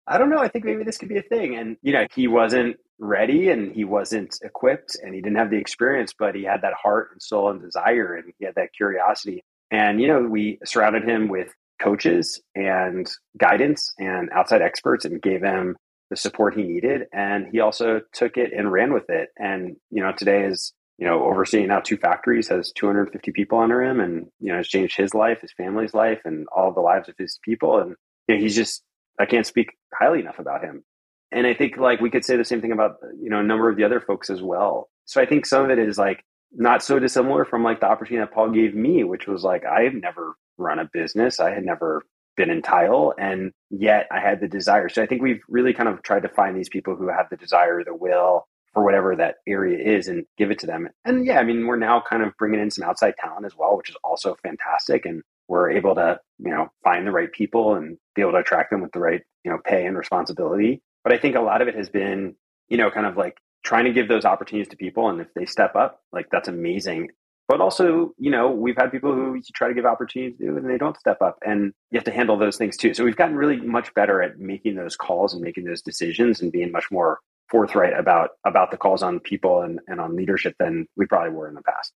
I 0.07 0.17
don't 0.17 0.29
know. 0.29 0.39
I 0.39 0.47
think 0.47 0.63
maybe 0.63 0.83
this 0.83 0.97
could 0.97 1.09
be 1.09 1.17
a 1.17 1.23
thing. 1.23 1.55
And, 1.55 1.77
you 1.81 1.91
know, 1.91 2.07
he 2.15 2.27
wasn't 2.27 2.77
ready 2.97 3.49
and 3.49 3.73
he 3.73 3.83
wasn't 3.83 4.39
equipped 4.41 4.97
and 5.03 5.13
he 5.13 5.21
didn't 5.21 5.37
have 5.37 5.49
the 5.49 5.57
experience, 5.57 6.13
but 6.17 6.33
he 6.33 6.43
had 6.43 6.61
that 6.61 6.73
heart 6.73 7.09
and 7.11 7.21
soul 7.21 7.49
and 7.49 7.61
desire 7.61 8.15
and 8.15 8.31
he 8.39 8.45
had 8.45 8.55
that 8.55 8.73
curiosity. 8.73 9.43
And, 9.69 9.99
you 10.01 10.07
know, 10.07 10.21
we 10.21 10.59
surrounded 10.63 11.03
him 11.03 11.27
with 11.27 11.53
coaches 11.79 12.41
and 12.55 13.07
guidance 13.37 13.93
and 13.99 14.29
outside 14.31 14.61
experts 14.61 15.05
and 15.05 15.21
gave 15.21 15.43
him 15.43 15.75
the 16.09 16.15
support 16.15 16.55
he 16.55 16.63
needed. 16.63 17.03
And 17.11 17.47
he 17.51 17.59
also 17.59 18.01
took 18.13 18.37
it 18.37 18.53
and 18.53 18.71
ran 18.71 18.93
with 18.93 19.09
it. 19.09 19.29
And, 19.37 19.75
you 19.91 20.01
know, 20.01 20.13
today 20.13 20.45
is, 20.45 20.73
you 20.97 21.05
know, 21.05 21.25
overseeing 21.25 21.67
now 21.67 21.81
two 21.81 21.97
factories, 21.97 22.47
has 22.47 22.71
250 22.71 23.31
people 23.33 23.59
under 23.59 23.83
him 23.83 23.99
and, 23.99 24.27
you 24.39 24.51
know, 24.51 24.57
has 24.57 24.67
changed 24.67 24.97
his 24.97 25.13
life, 25.13 25.41
his 25.41 25.51
family's 25.51 25.93
life, 25.93 26.21
and 26.23 26.47
all 26.55 26.71
the 26.71 26.79
lives 26.79 27.09
of 27.09 27.15
his 27.17 27.39
people. 27.43 27.79
And, 27.79 27.95
you 28.27 28.35
know, 28.35 28.41
he's 28.41 28.55
just, 28.55 28.81
I 29.19 29.25
can't 29.25 29.45
speak 29.45 29.71
highly 29.93 30.19
enough 30.19 30.39
about 30.39 30.63
him. 30.63 30.83
And 31.31 31.45
I 31.45 31.53
think 31.53 31.77
like 31.77 31.99
we 31.99 32.09
could 32.09 32.23
say 32.23 32.37
the 32.37 32.45
same 32.45 32.61
thing 32.61 32.71
about, 32.71 32.97
you 33.21 33.29
know, 33.29 33.39
a 33.39 33.43
number 33.43 33.69
of 33.69 33.77
the 33.77 33.83
other 33.83 33.99
folks 33.99 34.29
as 34.29 34.41
well. 34.41 34.89
So 35.05 35.21
I 35.21 35.25
think 35.25 35.45
some 35.45 35.65
of 35.65 35.71
it 35.71 35.79
is 35.79 35.97
like 35.97 36.23
not 36.51 36.81
so 36.81 36.99
dissimilar 36.99 37.45
from 37.45 37.63
like 37.63 37.81
the 37.81 37.87
opportunity 37.87 38.25
that 38.25 38.33
Paul 38.33 38.51
gave 38.51 38.73
me, 38.73 39.03
which 39.03 39.27
was 39.27 39.43
like, 39.43 39.65
I 39.65 39.81
have 39.81 39.93
never 39.93 40.35
run 40.57 40.79
a 40.79 40.89
business. 40.91 41.39
I 41.39 41.51
had 41.51 41.65
never 41.65 42.03
been 42.37 42.49
in 42.49 42.61
tile 42.61 43.13
and 43.17 43.51
yet 43.69 44.07
I 44.11 44.19
had 44.19 44.39
the 44.39 44.47
desire. 44.47 44.89
So 44.89 45.01
I 45.01 45.07
think 45.07 45.21
we've 45.21 45.41
really 45.49 45.73
kind 45.73 45.89
of 45.89 46.01
tried 46.03 46.21
to 46.21 46.29
find 46.29 46.55
these 46.55 46.69
people 46.69 46.95
who 46.95 47.09
have 47.09 47.27
the 47.29 47.37
desire, 47.37 47.83
the 47.83 47.95
will 47.95 48.47
for 48.73 48.83
whatever 48.83 49.15
that 49.15 49.37
area 49.47 49.97
is 49.97 50.07
and 50.07 50.25
give 50.37 50.51
it 50.51 50.59
to 50.59 50.67
them. 50.67 50.87
And 51.03 51.25
yeah, 51.25 51.39
I 51.39 51.43
mean, 51.43 51.65
we're 51.65 51.77
now 51.77 52.01
kind 52.07 52.23
of 52.23 52.37
bringing 52.37 52.59
in 52.59 52.69
some 52.71 52.87
outside 52.87 53.15
talent 53.17 53.45
as 53.45 53.55
well, 53.57 53.75
which 53.75 53.89
is 53.89 53.97
also 54.03 54.35
fantastic. 54.43 55.05
And 55.05 55.23
we're 55.47 55.71
able 55.71 55.95
to, 55.95 56.19
you 56.39 56.51
know, 56.51 56.67
find 56.83 57.07
the 57.07 57.11
right 57.11 57.31
people 57.31 57.75
and 57.75 57.97
be 58.15 58.21
able 58.21 58.33
to 58.33 58.37
attract 58.37 58.71
them 58.71 58.81
with 58.81 58.91
the 58.91 58.99
right, 58.99 59.21
you 59.43 59.51
know, 59.51 59.59
pay 59.63 59.85
and 59.85 59.97
responsibility. 59.97 60.81
But 61.03 61.13
I 61.13 61.17
think 61.17 61.35
a 61.35 61.41
lot 61.41 61.61
of 61.61 61.67
it 61.67 61.75
has 61.75 61.89
been, 61.89 62.35
you 62.67 62.77
know, 62.77 62.91
kind 62.91 63.05
of 63.05 63.17
like 63.17 63.37
trying 63.63 63.85
to 63.85 63.93
give 63.93 64.07
those 64.07 64.25
opportunities 64.25 64.69
to 64.69 64.77
people. 64.77 65.09
And 65.09 65.21
if 65.21 65.27
they 65.35 65.45
step 65.45 65.75
up, 65.75 66.01
like 66.11 66.27
that's 66.31 66.47
amazing. 66.47 67.09
But 67.47 67.61
also, 67.61 68.13
you 68.17 68.29
know, 68.29 68.51
we've 68.51 68.75
had 68.75 68.91
people 68.91 69.13
who 69.13 69.35
you 69.35 69.41
try 69.55 69.69
to 69.69 69.73
give 69.73 69.85
opportunities 69.85 70.37
to 70.39 70.57
and 70.57 70.69
they 70.69 70.77
don't 70.77 70.97
step 70.97 71.21
up. 71.21 71.37
And 71.45 71.73
you 71.91 71.97
have 71.97 72.03
to 72.05 72.11
handle 72.11 72.37
those 72.37 72.57
things 72.57 72.75
too. 72.75 72.93
So 72.93 73.05
we've 73.05 73.15
gotten 73.15 73.37
really 73.37 73.57
much 73.57 73.93
better 73.93 74.21
at 74.21 74.37
making 74.37 74.75
those 74.75 74.97
calls 74.97 75.33
and 75.33 75.41
making 75.41 75.63
those 75.63 75.81
decisions 75.81 76.41
and 76.41 76.51
being 76.51 76.71
much 76.71 76.91
more 76.91 77.19
forthright 77.49 77.97
about 77.97 78.31
about 78.45 78.71
the 78.71 78.77
calls 78.77 79.01
on 79.01 79.21
people 79.21 79.61
and, 79.61 79.79
and 79.87 80.01
on 80.01 80.17
leadership 80.17 80.55
than 80.59 80.85
we 80.97 81.05
probably 81.05 81.31
were 81.31 81.47
in 81.47 81.55
the 81.55 81.61
past. 81.61 81.93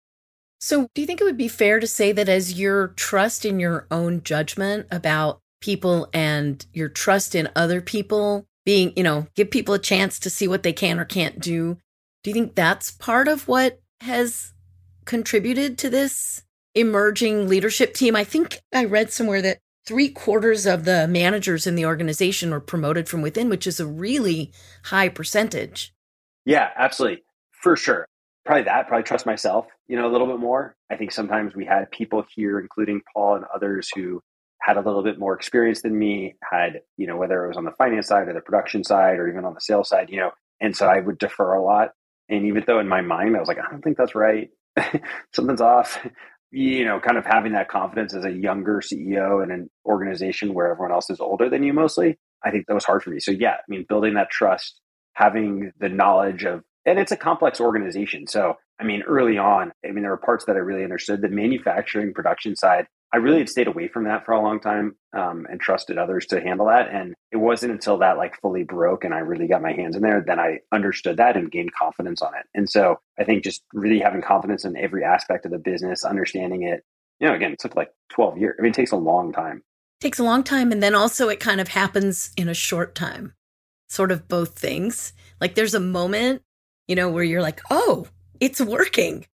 So 0.59 0.88
do 0.94 1.01
you 1.01 1.07
think 1.07 1.21
it 1.21 1.25
would 1.25 1.37
be 1.37 1.49
fair 1.49 1.81
to 1.81 1.87
say 1.87 2.12
that 2.12 2.29
as 2.29 2.59
your 2.59 2.88
trust 2.88 3.44
in 3.44 3.61
your 3.61 3.87
own 3.90 4.23
judgment 4.23 4.87
about 4.90 5.40
people 5.61 6.09
and 6.12 6.64
your 6.73 6.88
trust 6.88 7.35
in 7.35 7.49
other 7.55 7.81
people 7.81 8.47
being, 8.64 8.92
you 8.97 9.03
know, 9.03 9.27
give 9.35 9.51
people 9.51 9.75
a 9.75 9.79
chance 9.79 10.18
to 10.18 10.31
see 10.31 10.49
what 10.49 10.62
they 10.62 10.73
can 10.73 10.99
or 10.99 11.05
can't 11.05 11.40
do, 11.40 11.79
do 12.23 12.31
you 12.31 12.35
think 12.35 12.55
that's 12.55 12.90
part 12.90 13.29
of 13.29 13.47
what 13.49 13.81
has 14.01 14.53
contributed 15.05 15.79
to 15.79 15.90
this 15.90 16.42
emerging 16.75 17.49
leadership 17.49 17.94
team. 17.94 18.14
I 18.14 18.25
think 18.25 18.61
I 18.73 18.85
read 18.85 19.11
somewhere 19.11 19.42
that 19.42 19.59
three 19.87 20.11
quarters 20.11 20.66
of 20.66 20.85
the 20.85 21.09
managers 21.09 21.66
in 21.66 21.75
the 21.75 21.87
organization 21.87 22.51
were 22.51 22.61
promoted 22.61 23.09
from 23.09 23.23
within, 23.23 23.49
which 23.49 23.66
is 23.66 23.81
a 23.81 23.87
really 23.87 24.53
high 24.85 25.09
percentage. 25.09 25.94
Yeah, 26.44 26.71
absolutely. 26.77 27.25
For 27.53 27.75
sure. 27.75 28.07
Probably 28.48 28.64
that, 28.64 28.88
probably 28.88 29.02
trust 29.02 29.26
myself, 29.26 29.66
you 29.88 29.96
know, 29.98 30.08
a 30.08 30.11
little 30.11 30.26
bit 30.26 30.38
more. 30.38 30.74
I 30.90 30.96
think 30.96 31.12
sometimes 31.12 31.54
we 31.54 31.66
had 31.66 31.90
people 31.90 32.24
here, 32.34 32.58
including 32.58 33.02
Paul 33.12 33.34
and 33.37 33.44
others 33.54 33.90
who 33.94 34.22
had 34.62 34.78
a 34.78 34.80
little 34.80 35.02
bit 35.02 35.18
more 35.18 35.34
experience 35.34 35.82
than 35.82 35.98
me, 35.98 36.34
had, 36.50 36.80
you 36.96 37.06
know, 37.06 37.18
whether 37.18 37.44
it 37.44 37.48
was 37.48 37.58
on 37.58 37.66
the 37.66 37.72
finance 37.72 38.06
side 38.06 38.26
or 38.26 38.32
the 38.32 38.40
production 38.40 38.82
side 38.84 39.18
or 39.18 39.28
even 39.28 39.44
on 39.44 39.52
the 39.52 39.61
sales 39.61 39.90
side, 39.90 40.08
you 40.08 40.16
know, 40.16 40.30
and 40.62 40.74
so 40.74 40.87
I 40.87 40.98
would 40.98 41.18
defer 41.18 41.52
a 41.52 41.62
lot. 41.62 41.90
And 42.30 42.46
even 42.46 42.64
though 42.66 42.80
in 42.80 42.88
my 42.88 43.02
mind 43.02 43.37
I 43.37 43.40
was 43.40 43.48
like, 43.48 43.58
I 43.58 43.70
don't 43.70 43.82
think 43.82 43.98
that's 43.98 44.14
right, 44.14 44.48
something's 45.34 45.61
off. 45.61 45.98
You 46.50 46.87
know, 46.87 47.00
kind 47.00 47.18
of 47.18 47.26
having 47.26 47.52
that 47.52 47.68
confidence 47.68 48.14
as 48.14 48.24
a 48.24 48.32
younger 48.32 48.80
CEO 48.80 49.44
in 49.44 49.50
an 49.50 49.68
organization 49.84 50.54
where 50.54 50.70
everyone 50.70 50.92
else 50.92 51.11
is 51.11 51.20
older 51.20 51.50
than 51.50 51.64
you 51.64 51.74
mostly, 51.74 52.18
I 52.42 52.50
think 52.50 52.64
that 52.66 52.74
was 52.74 52.87
hard 52.87 53.02
for 53.02 53.11
me. 53.11 53.20
So, 53.20 53.30
yeah, 53.30 53.56
I 53.56 53.64
mean, 53.68 53.84
building 53.87 54.14
that 54.14 54.30
trust, 54.30 54.80
having 55.12 55.70
the 55.78 55.90
knowledge 55.90 56.44
of, 56.44 56.64
and 56.88 56.98
it's 56.98 57.12
a 57.12 57.16
complex 57.16 57.61
organization. 57.61 58.27
So, 58.27 58.55
I 58.81 58.85
mean, 58.85 59.03
early 59.03 59.38
on, 59.38 59.72
I 59.85 59.90
mean, 59.90 60.03
there 60.03 60.11
were 60.11 60.16
parts 60.16 60.44
that 60.46 60.57
I 60.57 60.61
really 60.61 60.85
understood. 60.85 61.20
The 61.20 61.29
manufacturing 61.29 62.14
production 62.14 62.57
side, 62.57 62.87
I 63.12 63.18
really 63.18 63.38
had 63.38 63.48
stayed 63.48 63.68
away 63.68 63.88
from 63.88 64.05
that 64.05 64.24
for 64.24 64.33
a 64.33 64.42
long 64.42 64.61
time 64.61 64.96
um, 65.16 65.46
and 65.51 65.61
trusted 65.61 65.98
others 65.98 66.27
to 66.27 66.40
handle 66.40 66.66
that. 66.66 66.88
And 66.92 67.14
it 67.33 67.38
wasn't 67.38 67.72
until 67.72 67.98
that 67.98 68.18
like 68.18 68.40
fully 68.40 68.64
broke 68.64 69.05
and 69.05 69.14
I 69.14 69.18
really 69.18 69.48
got 69.48 69.62
my 69.62 69.72
hands 69.72 69.96
in 69.96 70.03
there 70.03 70.22
then 70.27 70.38
I 70.38 70.59
understood 70.72 71.16
that 71.18 71.37
and 71.37 71.51
gained 71.51 71.72
confidence 71.74 72.22
on 72.22 72.35
it. 72.35 72.46
And 72.55 72.68
so 72.68 72.96
I 73.18 73.24
think 73.24 73.44
just 73.44 73.62
really 73.72 73.98
having 73.98 74.22
confidence 74.22 74.64
in 74.64 74.77
every 74.77 75.05
aspect 75.05 75.46
of 75.46 75.53
the 75.53 75.59
business, 75.59 76.05
understanding 76.05 76.62
it, 76.62 76.83
you 77.20 77.29
know, 77.29 77.35
again, 77.35 77.53
it 77.53 77.59
took 77.59 77.77
like 77.77 77.90
12 78.11 78.38
years. 78.38 78.57
I 78.59 78.62
mean, 78.62 78.70
it 78.70 78.74
takes 78.74 78.92
a 78.92 78.96
long 78.96 79.33
time. 79.33 79.62
It 80.01 80.05
takes 80.05 80.18
a 80.18 80.24
long 80.24 80.42
time. 80.42 80.70
And 80.70 80.83
then 80.83 80.94
also 80.94 81.29
it 81.29 81.40
kind 81.40 81.61
of 81.61 81.68
happens 81.68 82.33
in 82.37 82.48
a 82.48 82.55
short 82.55 82.94
time, 82.94 83.35
sort 83.88 84.12
of 84.12 84.29
both 84.29 84.59
things. 84.59 85.12
Like 85.40 85.55
there's 85.55 85.74
a 85.74 85.81
moment, 85.81 86.42
you 86.88 86.96
know, 86.96 87.09
where 87.11 87.22
you're 87.22 87.42
like, 87.42 87.61
oh, 87.70 88.09
it's 88.40 88.61
working. 88.61 89.27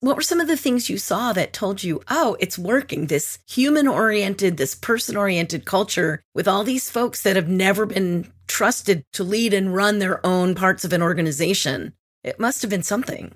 What 0.00 0.16
were 0.16 0.22
some 0.22 0.40
of 0.40 0.48
the 0.48 0.58
things 0.58 0.90
you 0.90 0.98
saw 0.98 1.32
that 1.32 1.54
told 1.54 1.82
you, 1.82 2.02
oh, 2.10 2.36
it's 2.38 2.58
working? 2.58 3.06
This 3.06 3.38
human 3.48 3.88
oriented, 3.88 4.56
this 4.56 4.74
person 4.74 5.16
oriented 5.16 5.64
culture 5.64 6.22
with 6.34 6.46
all 6.46 6.64
these 6.64 6.90
folks 6.90 7.22
that 7.22 7.36
have 7.36 7.48
never 7.48 7.86
been 7.86 8.30
trusted 8.46 9.04
to 9.14 9.24
lead 9.24 9.54
and 9.54 9.74
run 9.74 9.98
their 9.98 10.24
own 10.24 10.54
parts 10.54 10.84
of 10.84 10.92
an 10.92 11.00
organization. 11.00 11.94
It 12.22 12.38
must 12.38 12.60
have 12.62 12.70
been 12.70 12.82
something. 12.82 13.32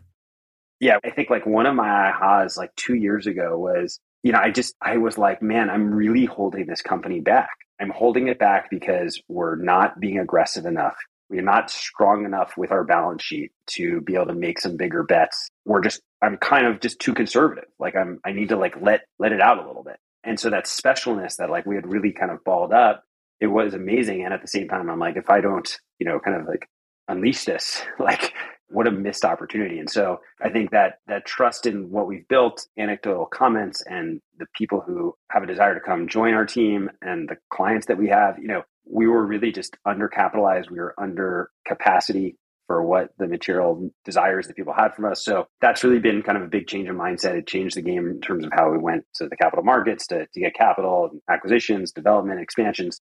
Yeah, 0.80 0.98
I 1.04 1.10
think 1.10 1.30
like 1.30 1.46
one 1.46 1.66
of 1.66 1.74
my 1.74 2.12
ahas 2.12 2.56
like 2.56 2.74
two 2.76 2.94
years 2.94 3.26
ago 3.26 3.58
was, 3.58 3.98
you 4.22 4.32
know, 4.32 4.40
I 4.40 4.50
just, 4.50 4.74
I 4.82 4.98
was 4.98 5.16
like, 5.16 5.40
man, 5.42 5.70
I'm 5.70 5.94
really 5.94 6.24
holding 6.24 6.66
this 6.66 6.82
company 6.82 7.20
back. 7.20 7.50
I'm 7.80 7.90
holding 7.90 8.28
it 8.28 8.38
back 8.38 8.70
because 8.70 9.20
we're 9.28 9.56
not 9.56 9.98
being 9.98 10.18
aggressive 10.18 10.66
enough. 10.66 10.96
We're 11.30 11.42
not 11.42 11.70
strong 11.70 12.24
enough 12.24 12.54
with 12.56 12.72
our 12.72 12.84
balance 12.84 13.22
sheet 13.22 13.52
to 13.74 14.00
be 14.00 14.14
able 14.14 14.26
to 14.26 14.34
make 14.34 14.58
some 14.58 14.76
bigger 14.76 15.04
bets. 15.04 15.48
We're 15.64 15.80
just 15.80 16.00
I'm 16.20 16.36
kind 16.36 16.66
of 16.66 16.80
just 16.80 16.98
too 16.98 17.14
conservative. 17.14 17.68
Like 17.78 17.96
I'm 17.96 18.20
I 18.24 18.32
need 18.32 18.48
to 18.48 18.56
like 18.56 18.74
let 18.80 19.02
let 19.18 19.32
it 19.32 19.40
out 19.40 19.62
a 19.62 19.66
little 19.66 19.84
bit. 19.84 19.98
And 20.24 20.38
so 20.38 20.50
that 20.50 20.64
specialness 20.64 21.36
that 21.36 21.48
like 21.48 21.66
we 21.66 21.76
had 21.76 21.90
really 21.90 22.12
kind 22.12 22.30
of 22.30 22.44
balled 22.44 22.72
up, 22.72 23.04
it 23.40 23.46
was 23.46 23.72
amazing. 23.72 24.24
And 24.24 24.34
at 24.34 24.42
the 24.42 24.48
same 24.48 24.68
time, 24.68 24.90
I'm 24.90 24.98
like, 24.98 25.16
if 25.16 25.30
I 25.30 25.40
don't, 25.40 25.78
you 25.98 26.06
know, 26.06 26.18
kind 26.18 26.36
of 26.36 26.46
like 26.46 26.68
unleash 27.08 27.44
this, 27.44 27.82
like 27.98 28.34
what 28.70 28.86
a 28.86 28.90
missed 28.90 29.24
opportunity. 29.24 29.78
And 29.78 29.90
so 29.90 30.20
I 30.40 30.48
think 30.48 30.70
that 30.70 30.98
that 31.06 31.26
trust 31.26 31.66
in 31.66 31.90
what 31.90 32.06
we've 32.06 32.26
built, 32.28 32.66
anecdotal 32.78 33.26
comments, 33.26 33.82
and 33.86 34.20
the 34.38 34.46
people 34.56 34.80
who 34.80 35.14
have 35.30 35.42
a 35.42 35.46
desire 35.46 35.74
to 35.74 35.80
come 35.80 36.08
join 36.08 36.34
our 36.34 36.46
team 36.46 36.90
and 37.02 37.28
the 37.28 37.36
clients 37.50 37.86
that 37.86 37.98
we 37.98 38.08
have, 38.08 38.38
you 38.38 38.48
know, 38.48 38.62
we 38.90 39.06
were 39.06 39.26
really 39.26 39.52
just 39.52 39.76
undercapitalized. 39.86 40.70
We 40.70 40.78
were 40.78 40.94
under 40.98 41.50
capacity 41.66 42.36
for 42.66 42.84
what 42.84 43.10
the 43.18 43.26
material 43.26 43.90
desires 44.04 44.46
that 44.46 44.54
people 44.54 44.72
had 44.72 44.94
from 44.94 45.04
us. 45.06 45.24
So 45.24 45.48
that's 45.60 45.82
really 45.82 45.98
been 45.98 46.22
kind 46.22 46.38
of 46.38 46.44
a 46.44 46.48
big 46.48 46.68
change 46.68 46.88
in 46.88 46.94
mindset. 46.94 47.34
It 47.34 47.48
changed 47.48 47.76
the 47.76 47.82
game 47.82 48.06
in 48.06 48.20
terms 48.20 48.44
of 48.44 48.52
how 48.52 48.70
we 48.70 48.78
went 48.78 49.04
to 49.16 49.28
the 49.28 49.36
capital 49.36 49.64
markets 49.64 50.06
to, 50.08 50.26
to 50.32 50.40
get 50.40 50.54
capital, 50.54 51.10
acquisitions, 51.28 51.90
development, 51.90 52.40
expansions. 52.40 53.00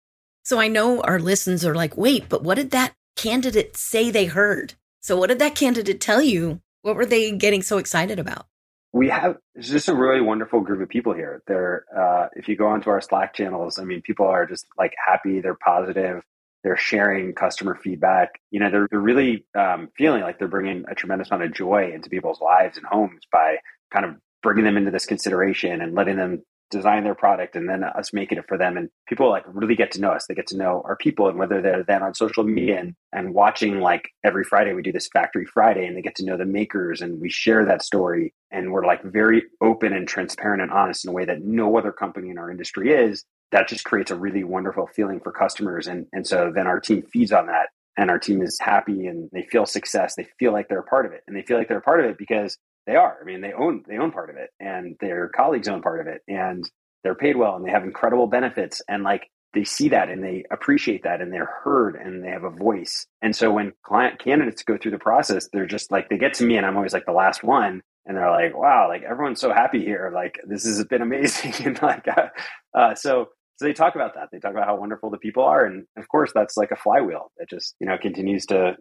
So 0.43 0.59
I 0.59 0.67
know 0.67 1.01
our 1.01 1.19
listeners 1.19 1.63
are 1.63 1.75
like, 1.75 1.95
wait, 1.95 2.27
but 2.27 2.41
what 2.41 2.55
did 2.55 2.71
that 2.71 2.93
candidate 3.15 3.77
say 3.77 4.09
they 4.09 4.25
heard? 4.25 4.73
So 5.01 5.17
what 5.17 5.27
did 5.27 5.39
that 5.39 5.55
candidate 5.55 5.99
tell 5.99 6.21
you? 6.21 6.61
What 6.81 6.95
were 6.95 7.05
they 7.05 7.31
getting 7.31 7.61
so 7.61 7.77
excited 7.77 8.19
about? 8.19 8.45
We 8.93 9.09
have 9.09 9.37
just 9.59 9.87
a 9.87 9.95
really 9.95 10.21
wonderful 10.21 10.61
group 10.61 10.81
of 10.81 10.89
people 10.89 11.13
here. 11.13 11.41
They're, 11.47 11.85
uh, 11.95 12.27
if 12.33 12.47
you 12.47 12.55
go 12.55 12.67
onto 12.67 12.89
our 12.89 13.01
Slack 13.01 13.33
channels, 13.33 13.79
I 13.79 13.83
mean, 13.83 14.01
people 14.01 14.25
are 14.25 14.45
just 14.45 14.65
like 14.77 14.93
happy, 15.07 15.39
they're 15.39 15.55
positive 15.55 16.23
they're 16.63 16.77
sharing 16.77 17.33
customer 17.33 17.75
feedback. 17.75 18.39
You 18.51 18.59
know, 18.59 18.69
they're, 18.69 18.87
they're 18.89 18.99
really 18.99 19.45
um, 19.57 19.89
feeling 19.97 20.21
like 20.21 20.37
they're 20.37 20.47
bringing 20.47 20.85
a 20.89 20.95
tremendous 20.95 21.29
amount 21.29 21.43
of 21.43 21.53
joy 21.53 21.91
into 21.93 22.09
people's 22.09 22.41
lives 22.41 22.77
and 22.77 22.85
homes 22.85 23.21
by 23.31 23.57
kind 23.91 24.05
of 24.05 24.15
bringing 24.43 24.63
them 24.63 24.77
into 24.77 24.91
this 24.91 25.05
consideration 25.05 25.81
and 25.81 25.95
letting 25.95 26.17
them 26.17 26.43
design 26.71 27.03
their 27.03 27.15
product 27.15 27.55
and 27.55 27.69
then 27.69 27.83
us 27.83 28.13
making 28.13 28.37
it 28.37 28.47
for 28.47 28.57
them. 28.57 28.77
And 28.77 28.89
people 29.07 29.29
like 29.29 29.43
really 29.47 29.75
get 29.75 29.91
to 29.91 30.01
know 30.01 30.11
us. 30.11 30.25
They 30.27 30.33
get 30.33 30.47
to 30.47 30.57
know 30.57 30.81
our 30.85 30.95
people 30.95 31.27
and 31.29 31.37
whether 31.37 31.61
they're 31.61 31.83
then 31.83 32.01
on 32.01 32.15
social 32.15 32.43
media 32.43 32.79
and, 32.79 32.95
and 33.13 33.33
watching 33.33 33.79
like 33.79 34.09
every 34.23 34.43
Friday, 34.43 34.73
we 34.73 34.81
do 34.81 34.91
this 34.91 35.09
factory 35.11 35.45
Friday 35.45 35.85
and 35.85 35.95
they 35.95 36.01
get 36.01 36.15
to 36.15 36.25
know 36.25 36.37
the 36.37 36.45
makers 36.45 37.01
and 37.01 37.21
we 37.21 37.29
share 37.29 37.65
that 37.65 37.83
story. 37.83 38.33
And 38.49 38.71
we're 38.71 38.85
like 38.85 39.03
very 39.03 39.43
open 39.61 39.93
and 39.93 40.07
transparent 40.07 40.61
and 40.61 40.71
honest 40.71 41.05
in 41.05 41.09
a 41.09 41.13
way 41.13 41.25
that 41.25 41.43
no 41.43 41.77
other 41.77 41.91
company 41.91 42.29
in 42.29 42.37
our 42.37 42.49
industry 42.49 42.91
is 42.91 43.23
that 43.51 43.67
just 43.67 43.83
creates 43.83 44.11
a 44.11 44.15
really 44.15 44.43
wonderful 44.43 44.87
feeling 44.87 45.19
for 45.19 45.31
customers. 45.31 45.87
And, 45.87 46.07
and 46.13 46.25
so 46.25 46.51
then 46.53 46.67
our 46.67 46.79
team 46.79 47.03
feeds 47.03 47.31
on 47.31 47.47
that 47.47 47.69
and 47.97 48.09
our 48.09 48.19
team 48.19 48.41
is 48.41 48.57
happy 48.59 49.07
and 49.07 49.29
they 49.33 49.43
feel 49.43 49.65
success. 49.65 50.15
They 50.15 50.27
feel 50.39 50.53
like 50.53 50.69
they're 50.69 50.79
a 50.79 50.83
part 50.83 51.05
of 51.05 51.11
it 51.11 51.23
and 51.27 51.35
they 51.35 51.41
feel 51.41 51.57
like 51.57 51.67
they're 51.67 51.77
a 51.77 51.81
part 51.81 51.99
of 51.99 52.05
it 52.05 52.17
because 52.17 52.57
they 52.87 52.95
are. 52.95 53.17
I 53.21 53.25
mean, 53.25 53.41
they 53.41 53.53
own, 53.53 53.83
they 53.87 53.97
own 53.97 54.11
part 54.11 54.29
of 54.29 54.37
it 54.37 54.49
and 54.59 54.95
their 54.99 55.29
colleagues 55.29 55.67
own 55.67 55.81
part 55.81 55.99
of 56.01 56.07
it 56.07 56.21
and 56.27 56.69
they're 57.03 57.15
paid 57.15 57.35
well 57.35 57.55
and 57.55 57.65
they 57.65 57.71
have 57.71 57.83
incredible 57.83 58.27
benefits. 58.27 58.81
And 58.87 59.03
like 59.03 59.29
they 59.53 59.63
see 59.63 59.89
that 59.89 60.09
and 60.09 60.23
they 60.23 60.45
appreciate 60.51 61.03
that 61.03 61.21
and 61.21 61.31
they're 61.31 61.49
heard 61.63 61.95
and 61.95 62.23
they 62.23 62.29
have 62.29 62.43
a 62.43 62.49
voice. 62.49 63.05
And 63.21 63.35
so 63.35 63.51
when 63.51 63.73
client 63.83 64.19
candidates 64.19 64.63
go 64.63 64.77
through 64.77 64.91
the 64.91 64.99
process, 64.99 65.47
they're 65.51 65.65
just 65.65 65.91
like, 65.91 66.09
they 66.09 66.17
get 66.17 66.33
to 66.35 66.45
me 66.45 66.57
and 66.57 66.65
I'm 66.65 66.77
always 66.77 66.93
like 66.93 67.05
the 67.05 67.11
last 67.11 67.43
one 67.43 67.81
and 68.05 68.17
they're 68.17 68.31
like, 68.31 68.57
wow, 68.57 68.87
like 68.87 69.03
everyone's 69.03 69.41
so 69.41 69.53
happy 69.53 69.83
here. 69.83 70.11
Like 70.13 70.39
this 70.47 70.65
has 70.65 70.83
been 70.85 71.01
amazing. 71.01 71.53
and 71.65 71.81
like, 71.81 72.07
uh, 72.07 72.27
uh, 72.73 72.95
so 72.95 73.29
so 73.61 73.67
they 73.67 73.73
talk 73.73 73.93
about 73.93 74.15
that. 74.15 74.29
They 74.31 74.39
talk 74.39 74.53
about 74.53 74.65
how 74.65 74.75
wonderful 74.75 75.11
the 75.11 75.19
people 75.19 75.43
are. 75.43 75.63
And 75.63 75.85
of 75.95 76.07
course, 76.07 76.31
that's 76.33 76.57
like 76.57 76.71
a 76.71 76.75
flywheel 76.75 77.31
that 77.37 77.47
just, 77.47 77.75
you 77.79 77.85
know, 77.85 77.95
continues 77.95 78.47
to, 78.47 78.75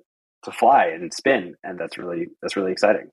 to 0.44 0.52
fly 0.52 0.86
and 0.86 1.12
spin. 1.12 1.54
And 1.62 1.78
that's 1.78 1.98
really, 1.98 2.28
that's 2.40 2.56
really 2.56 2.72
exciting. 2.72 3.10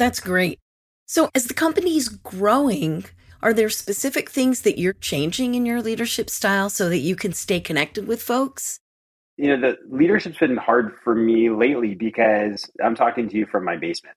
That's 0.00 0.18
great. 0.18 0.58
So 1.04 1.28
as 1.34 1.44
the 1.44 1.52
company's 1.52 2.08
growing, 2.08 3.04
are 3.42 3.52
there 3.52 3.68
specific 3.68 4.30
things 4.30 4.62
that 4.62 4.78
you're 4.78 4.94
changing 4.94 5.54
in 5.54 5.66
your 5.66 5.82
leadership 5.82 6.30
style 6.30 6.70
so 6.70 6.88
that 6.88 7.00
you 7.00 7.14
can 7.14 7.34
stay 7.34 7.60
connected 7.60 8.08
with 8.08 8.22
folks? 8.22 8.80
You 9.36 9.48
know, 9.48 9.60
the 9.60 9.76
leadership's 9.94 10.38
been 10.38 10.56
hard 10.56 10.96
for 11.04 11.14
me 11.14 11.50
lately 11.50 11.94
because 11.94 12.64
I'm 12.82 12.94
talking 12.94 13.28
to 13.28 13.36
you 13.36 13.44
from 13.44 13.66
my 13.66 13.76
basement. 13.76 14.16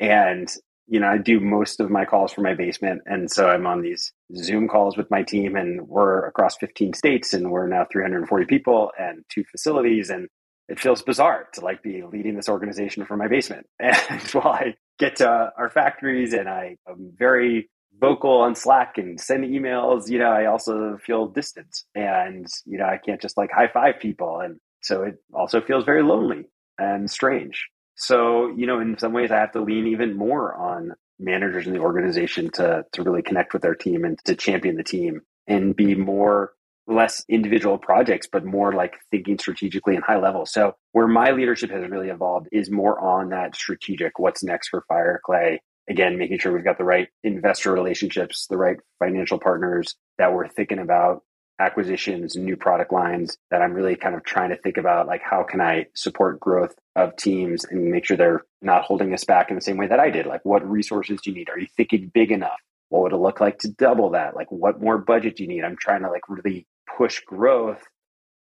And 0.00 0.50
you 0.88 0.98
know, 0.98 1.06
I 1.06 1.18
do 1.18 1.38
most 1.38 1.78
of 1.78 1.90
my 1.90 2.04
calls 2.04 2.32
from 2.32 2.42
my 2.42 2.54
basement. 2.54 3.02
And 3.06 3.30
so 3.30 3.48
I'm 3.48 3.68
on 3.68 3.82
these 3.82 4.12
Zoom 4.34 4.66
calls 4.66 4.96
with 4.96 5.08
my 5.12 5.22
team, 5.22 5.54
and 5.54 5.86
we're 5.86 6.26
across 6.26 6.56
15 6.56 6.94
states, 6.94 7.32
and 7.32 7.52
we're 7.52 7.68
now 7.68 7.86
340 7.92 8.46
people 8.46 8.90
and 8.98 9.24
two 9.28 9.44
facilities. 9.44 10.10
And 10.10 10.26
it 10.70 10.78
feels 10.78 11.02
bizarre 11.02 11.48
to 11.52 11.60
like 11.60 11.82
be 11.82 12.02
leading 12.02 12.36
this 12.36 12.48
organization 12.48 13.04
from 13.04 13.18
my 13.18 13.28
basement. 13.28 13.66
And 13.80 14.22
while 14.32 14.54
I 14.54 14.76
get 14.98 15.16
to 15.16 15.28
our 15.58 15.68
factories 15.68 16.32
and 16.32 16.48
I 16.48 16.76
am 16.88 17.12
very 17.18 17.68
vocal 18.00 18.40
on 18.40 18.54
Slack 18.54 18.96
and 18.96 19.20
send 19.20 19.44
emails, 19.44 20.08
you 20.08 20.18
know, 20.18 20.30
I 20.30 20.46
also 20.46 20.96
feel 21.04 21.26
distant 21.26 21.76
and, 21.94 22.46
you 22.64 22.78
know, 22.78 22.84
I 22.84 22.98
can't 23.04 23.20
just 23.20 23.36
like 23.36 23.50
high 23.50 23.68
five 23.68 23.98
people. 24.00 24.40
And 24.40 24.58
so 24.80 25.02
it 25.02 25.16
also 25.34 25.60
feels 25.60 25.84
very 25.84 26.02
lonely 26.02 26.44
and 26.78 27.10
strange. 27.10 27.68
So, 27.96 28.54
you 28.56 28.66
know, 28.66 28.80
in 28.80 28.96
some 28.96 29.12
ways, 29.12 29.30
I 29.30 29.38
have 29.38 29.52
to 29.52 29.60
lean 29.60 29.88
even 29.88 30.16
more 30.16 30.54
on 30.54 30.92
managers 31.18 31.66
in 31.66 31.74
the 31.74 31.80
organization 31.80 32.50
to 32.52 32.84
to 32.92 33.02
really 33.02 33.22
connect 33.22 33.52
with 33.52 33.60
their 33.60 33.74
team 33.74 34.04
and 34.04 34.18
to 34.24 34.34
champion 34.34 34.76
the 34.76 34.82
team 34.82 35.20
and 35.46 35.76
be 35.76 35.94
more 35.94 36.52
less 36.86 37.24
individual 37.28 37.78
projects, 37.78 38.26
but 38.30 38.44
more 38.44 38.72
like 38.72 38.94
thinking 39.10 39.38
strategically 39.38 39.94
and 39.94 40.04
high 40.04 40.18
level. 40.18 40.46
So 40.46 40.74
where 40.92 41.06
my 41.06 41.30
leadership 41.30 41.70
has 41.70 41.88
really 41.88 42.08
evolved 42.08 42.48
is 42.52 42.70
more 42.70 42.98
on 43.00 43.30
that 43.30 43.54
strategic, 43.54 44.18
what's 44.18 44.42
next 44.42 44.68
for 44.68 44.84
Fireclay. 44.90 45.58
Again, 45.88 46.18
making 46.18 46.38
sure 46.38 46.52
we've 46.52 46.64
got 46.64 46.78
the 46.78 46.84
right 46.84 47.08
investor 47.24 47.72
relationships, 47.72 48.46
the 48.48 48.56
right 48.56 48.76
financial 48.98 49.38
partners 49.38 49.96
that 50.18 50.32
we're 50.32 50.48
thinking 50.48 50.78
about 50.78 51.22
acquisitions, 51.60 52.36
new 52.36 52.56
product 52.56 52.92
lines 52.92 53.36
that 53.50 53.60
I'm 53.60 53.74
really 53.74 53.94
kind 53.94 54.14
of 54.14 54.24
trying 54.24 54.50
to 54.50 54.56
think 54.56 54.78
about 54.78 55.06
like 55.06 55.20
how 55.22 55.42
can 55.42 55.60
I 55.60 55.86
support 55.94 56.40
growth 56.40 56.74
of 56.96 57.14
teams 57.16 57.64
and 57.64 57.90
make 57.90 58.06
sure 58.06 58.16
they're 58.16 58.44
not 58.62 58.82
holding 58.82 59.12
us 59.12 59.24
back 59.24 59.50
in 59.50 59.56
the 59.56 59.62
same 59.62 59.76
way 59.76 59.86
that 59.86 60.00
I 60.00 60.10
did. 60.10 60.26
Like 60.26 60.44
what 60.44 60.68
resources 60.68 61.20
do 61.22 61.30
you 61.30 61.36
need? 61.36 61.50
Are 61.50 61.58
you 61.58 61.68
thinking 61.76 62.10
big 62.12 62.32
enough? 62.32 62.58
What 62.88 63.02
would 63.02 63.12
it 63.12 63.18
look 63.18 63.40
like 63.40 63.58
to 63.58 63.68
double 63.68 64.10
that? 64.10 64.34
Like 64.34 64.50
what 64.50 64.80
more 64.80 64.98
budget 64.98 65.36
do 65.36 65.44
you 65.44 65.48
need? 65.48 65.64
I'm 65.64 65.76
trying 65.76 66.02
to 66.02 66.10
like 66.10 66.28
really 66.28 66.66
push 66.96 67.20
growth 67.20 67.82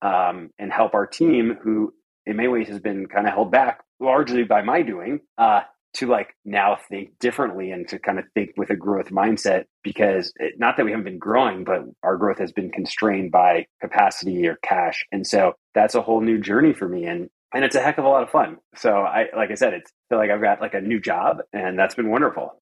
um, 0.01 0.49
and 0.57 0.71
help 0.71 0.93
our 0.93 1.07
team 1.07 1.57
who 1.61 1.93
in 2.25 2.37
many 2.37 2.47
ways 2.47 2.67
has 2.67 2.79
been 2.79 3.07
kind 3.07 3.27
of 3.27 3.33
held 3.33 3.51
back 3.51 3.81
largely 3.99 4.43
by 4.43 4.61
my 4.61 4.81
doing 4.81 5.19
uh, 5.37 5.61
to 5.95 6.07
like 6.07 6.35
now 6.45 6.77
think 6.89 7.17
differently 7.19 7.71
and 7.71 7.87
to 7.87 7.99
kind 7.99 8.19
of 8.19 8.25
think 8.33 8.51
with 8.55 8.69
a 8.69 8.75
growth 8.75 9.09
mindset 9.09 9.65
because 9.83 10.31
it, 10.37 10.53
not 10.57 10.77
that 10.77 10.85
we 10.85 10.91
haven't 10.91 11.05
been 11.05 11.17
growing 11.17 11.63
but 11.63 11.83
our 12.03 12.15
growth 12.15 12.37
has 12.37 12.51
been 12.51 12.69
constrained 12.69 13.31
by 13.31 13.65
capacity 13.81 14.47
or 14.47 14.57
cash. 14.63 15.05
And 15.11 15.25
so 15.25 15.53
that's 15.73 15.95
a 15.95 16.01
whole 16.01 16.21
new 16.21 16.39
journey 16.39 16.73
for 16.73 16.87
me 16.87 17.05
and 17.05 17.29
and 17.51 17.65
it's 17.65 17.75
a 17.75 17.81
heck 17.81 17.97
of 17.97 18.05
a 18.05 18.09
lot 18.09 18.21
of 18.21 18.29
fun. 18.29 18.57
So 18.75 19.01
i 19.01 19.25
like 19.35 19.51
i 19.51 19.55
said 19.55 19.73
it's 19.73 19.91
I 19.91 20.13
feel 20.13 20.19
like 20.19 20.29
i've 20.29 20.41
got 20.41 20.61
like 20.61 20.75
a 20.75 20.81
new 20.81 20.99
job 20.99 21.37
and 21.51 21.77
that's 21.77 21.95
been 21.95 22.11
wonderful. 22.11 22.61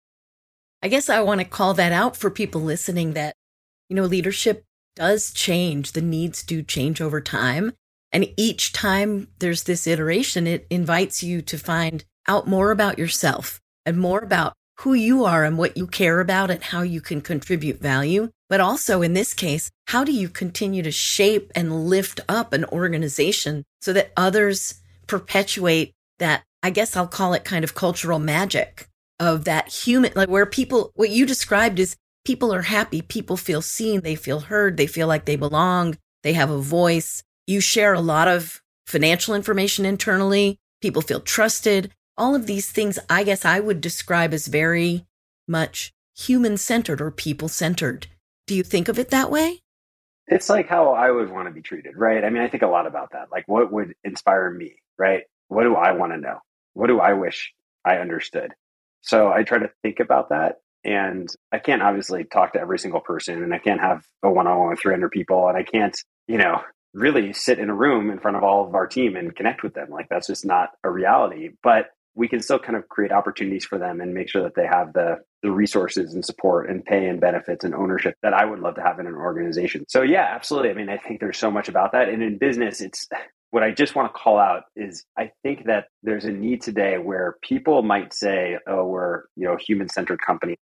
I 0.82 0.88
guess 0.88 1.10
i 1.10 1.22
want 1.22 1.42
to 1.42 1.46
call 1.46 1.74
that 1.74 1.92
out 1.92 2.16
for 2.16 2.30
people 2.30 2.62
listening 2.62 3.14
that 3.14 3.36
you 3.90 3.96
know 3.96 4.06
leadership 4.06 4.64
does 4.98 5.32
change 5.32 5.92
the 5.92 6.02
needs 6.02 6.42
do 6.42 6.64
change 6.64 7.00
over 7.00 7.22
time 7.22 7.72
and 8.12 8.34
each 8.36 8.74
time 8.74 9.28
there's 9.40 9.64
this 9.64 9.86
iteration 9.86 10.48
it 10.48 10.66
invites 10.70 11.22
you 11.22 11.42
to 11.42 11.58
find 11.58 12.04
out 12.28 12.48
more 12.48 12.72
about 12.72 12.98
yourself 12.98 13.60
and 13.86 13.98
more 13.98 14.20
about 14.20 14.54
who 14.80 14.94
you 14.94 15.26
are 15.26 15.44
and 15.44 15.58
what 15.58 15.76
you 15.76 15.88
care 15.88 16.20
about 16.20 16.52
and 16.52 16.62
how 16.62 16.82
you 16.82 17.02
can 17.02 17.22
contribute 17.22 17.80
value. 17.80 18.30
But 18.50 18.60
also 18.60 19.02
in 19.02 19.14
this 19.14 19.34
case, 19.34 19.70
how 19.88 20.04
do 20.04 20.12
you 20.12 20.30
continue 20.30 20.84
to 20.84 20.92
shape 20.92 21.52
and 21.56 21.88
lift 21.88 22.20
up 22.30 22.54
an 22.54 22.66
organization 22.66 23.64
so 23.82 23.92
that 23.94 24.12
others 24.16 24.76
perpetuate 25.08 25.94
that? 26.20 26.44
I 26.64 26.70
guess 26.70 26.96
I'll 26.96 27.08
call 27.08 27.34
it 27.34 27.44
kind 27.44 27.64
of 27.64 27.76
cultural 27.76 28.20
magic 28.20 28.88
of 29.20 29.46
that 29.46 29.70
human, 29.70 30.12
like 30.16 30.30
where 30.30 30.46
people, 30.46 30.92
what 30.96 31.10
you 31.10 31.26
described 31.26 31.80
is 31.80 31.96
people 32.28 32.54
are 32.54 32.64
happy, 32.64 33.02
people 33.02 33.38
feel 33.38 33.62
seen, 33.62 34.02
they 34.02 34.14
feel 34.14 34.42
heard, 34.42 34.76
they 34.76 34.86
feel 34.86 35.08
like 35.08 35.24
they 35.24 35.38
belong, 35.38 35.98
they 36.24 36.34
have 36.34 36.50
a 36.50 36.58
voice. 36.60 37.24
You 37.48 37.62
share 37.62 37.94
a 37.94 38.02
lot 38.02 38.28
of 38.28 38.62
financial 38.86 39.34
information 39.34 39.86
internally, 39.86 40.58
people 40.82 41.02
feel 41.02 41.22
trusted, 41.22 41.90
all 42.18 42.36
of 42.36 42.46
these 42.46 42.70
things, 42.70 43.00
I 43.10 43.24
guess 43.24 43.46
I 43.46 43.62
would 43.62 43.80
describe 43.80 44.34
as 44.34 44.48
very 44.48 45.06
much 45.48 45.94
human 46.18 46.58
centered 46.58 47.00
or 47.00 47.12
people 47.12 47.48
centered. 47.48 48.08
Do 48.46 48.56
you 48.56 48.64
think 48.64 48.90
of 48.90 49.00
it 49.00 49.10
that 49.12 49.32
way? 49.32 49.62
It's 50.28 50.50
like 50.50 50.68
how 50.68 50.92
I 50.92 51.10
would 51.10 51.32
want 51.32 51.48
to 51.48 51.54
be 51.54 51.62
treated, 51.62 51.96
right? 51.96 52.26
I 52.26 52.30
mean, 52.30 52.44
I 52.44 52.50
think 52.50 52.64
a 52.64 52.68
lot 52.68 52.88
about 52.88 53.14
that. 53.14 53.32
Like, 53.32 53.48
what 53.48 53.72
would 53.72 53.94
inspire 54.04 54.52
me, 54.52 54.76
right? 54.98 55.24
What 55.48 55.64
do 55.64 55.76
I 55.76 55.94
want 55.94 56.12
to 56.12 56.18
know? 56.18 56.40
What 56.74 56.88
do 56.88 57.00
I 57.00 57.14
wish 57.14 57.54
I 57.86 58.00
understood? 58.00 58.52
So 59.00 59.32
I 59.32 59.44
try 59.44 59.60
to 59.60 59.72
think 59.82 60.02
about 60.02 60.28
that. 60.32 60.58
And 60.88 61.30
I 61.52 61.60
can't 61.60 61.84
obviously 61.84 62.24
talk 62.24 62.54
to 62.54 62.62
every 62.62 62.80
single 62.80 63.02
person, 63.02 63.44
and 63.44 63.54
I 63.54 63.60
can't 63.60 63.82
have 63.82 64.04
a 64.24 64.32
one 64.32 64.48
on 64.48 64.58
one 64.58 64.70
with 64.70 64.80
300 64.80 65.12
people, 65.12 65.48
and 65.50 65.58
I 65.58 65.64
can't, 65.64 65.96
you 66.28 66.38
know, 66.38 66.62
really 66.94 67.34
sit 67.34 67.60
in 67.60 67.70
a 67.70 67.76
room 67.76 68.10
in 68.10 68.20
front 68.20 68.38
of 68.38 68.44
all 68.44 68.66
of 68.66 68.74
our 68.74 68.88
team 68.88 69.18
and 69.18 69.36
connect 69.36 69.64
with 69.64 69.74
them. 69.74 69.90
Like, 69.90 70.08
that's 70.10 70.28
just 70.28 70.46
not 70.46 70.70
a 70.86 70.90
reality. 70.90 71.50
But 71.62 71.88
we 72.16 72.30
can 72.30 72.42
still 72.42 72.58
kind 72.58 72.78
of 72.78 72.88
create 72.88 73.12
opportunities 73.12 73.66
for 73.66 73.78
them 73.78 74.00
and 74.02 74.14
make 74.14 74.30
sure 74.30 74.42
that 74.44 74.56
they 74.56 74.66
have 74.66 74.94
the 74.94 75.18
the 75.44 75.52
resources 75.52 76.16
and 76.16 76.26
support 76.26 76.68
and 76.68 76.84
pay 76.84 77.08
and 77.08 77.22
benefits 77.22 77.64
and 77.64 77.76
ownership 77.76 78.16
that 78.24 78.34
I 78.34 78.44
would 78.44 78.60
love 78.60 78.74
to 78.76 78.82
have 78.82 79.00
in 79.00 79.06
an 79.06 79.14
organization. 79.14 79.86
So 79.88 80.02
yeah, 80.02 80.28
absolutely. 80.34 80.72
I 80.72 80.74
mean, 80.74 80.90
I 80.90 80.98
think 80.98 81.20
there's 81.20 81.38
so 81.38 81.52
much 81.52 81.70
about 81.70 81.92
that. 81.92 82.10
And 82.10 82.24
in 82.24 82.40
business, 82.40 82.82
it's 82.82 83.08
what 83.52 83.62
I 83.62 83.72
just 83.72 83.94
want 83.96 84.12
to 84.12 84.20
call 84.20 84.40
out 84.40 84.64
is 84.76 85.06
I 85.18 85.32
think 85.44 85.66
that 85.66 85.86
there's 86.02 86.26
a 86.26 86.32
need 86.32 86.64
today 86.64 86.98
where 86.98 87.38
people 87.44 87.84
might 87.84 88.14
say, 88.14 88.58
"Oh, 88.68 88.86
we're, 88.86 89.24
you 89.36 89.48
know, 89.48 89.58
human-centered 89.58 90.22
company." 90.22 90.58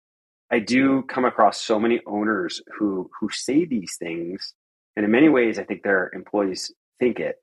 I 0.51 0.59
do 0.59 1.03
come 1.03 1.25
across 1.25 1.61
so 1.61 1.79
many 1.79 2.01
owners 2.05 2.61
who 2.77 3.09
who 3.19 3.29
say 3.31 3.65
these 3.65 3.95
things, 3.97 4.53
and 4.95 5.05
in 5.05 5.11
many 5.11 5.29
ways 5.29 5.57
I 5.57 5.63
think 5.63 5.83
their 5.83 6.11
employees 6.13 6.71
think 6.99 7.19
it, 7.19 7.37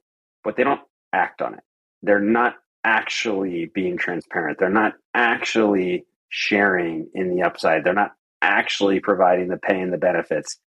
but 0.44 0.56
they 0.56 0.64
don't 0.64 0.82
act 1.12 1.40
on 1.40 1.54
it. 1.54 1.60
They're 2.02 2.20
not 2.20 2.56
actually 2.84 3.70
being 3.74 3.96
transparent. 3.96 4.58
They're 4.58 4.68
not 4.68 4.94
actually 5.14 6.04
sharing 6.28 7.08
in 7.14 7.34
the 7.34 7.42
upside. 7.42 7.82
They're 7.84 7.94
not 7.94 8.12
actually 8.42 9.00
providing 9.00 9.48
the 9.48 9.56
pay 9.56 9.80
and 9.80 9.92
the 9.92 9.98
benefits. 9.98 10.58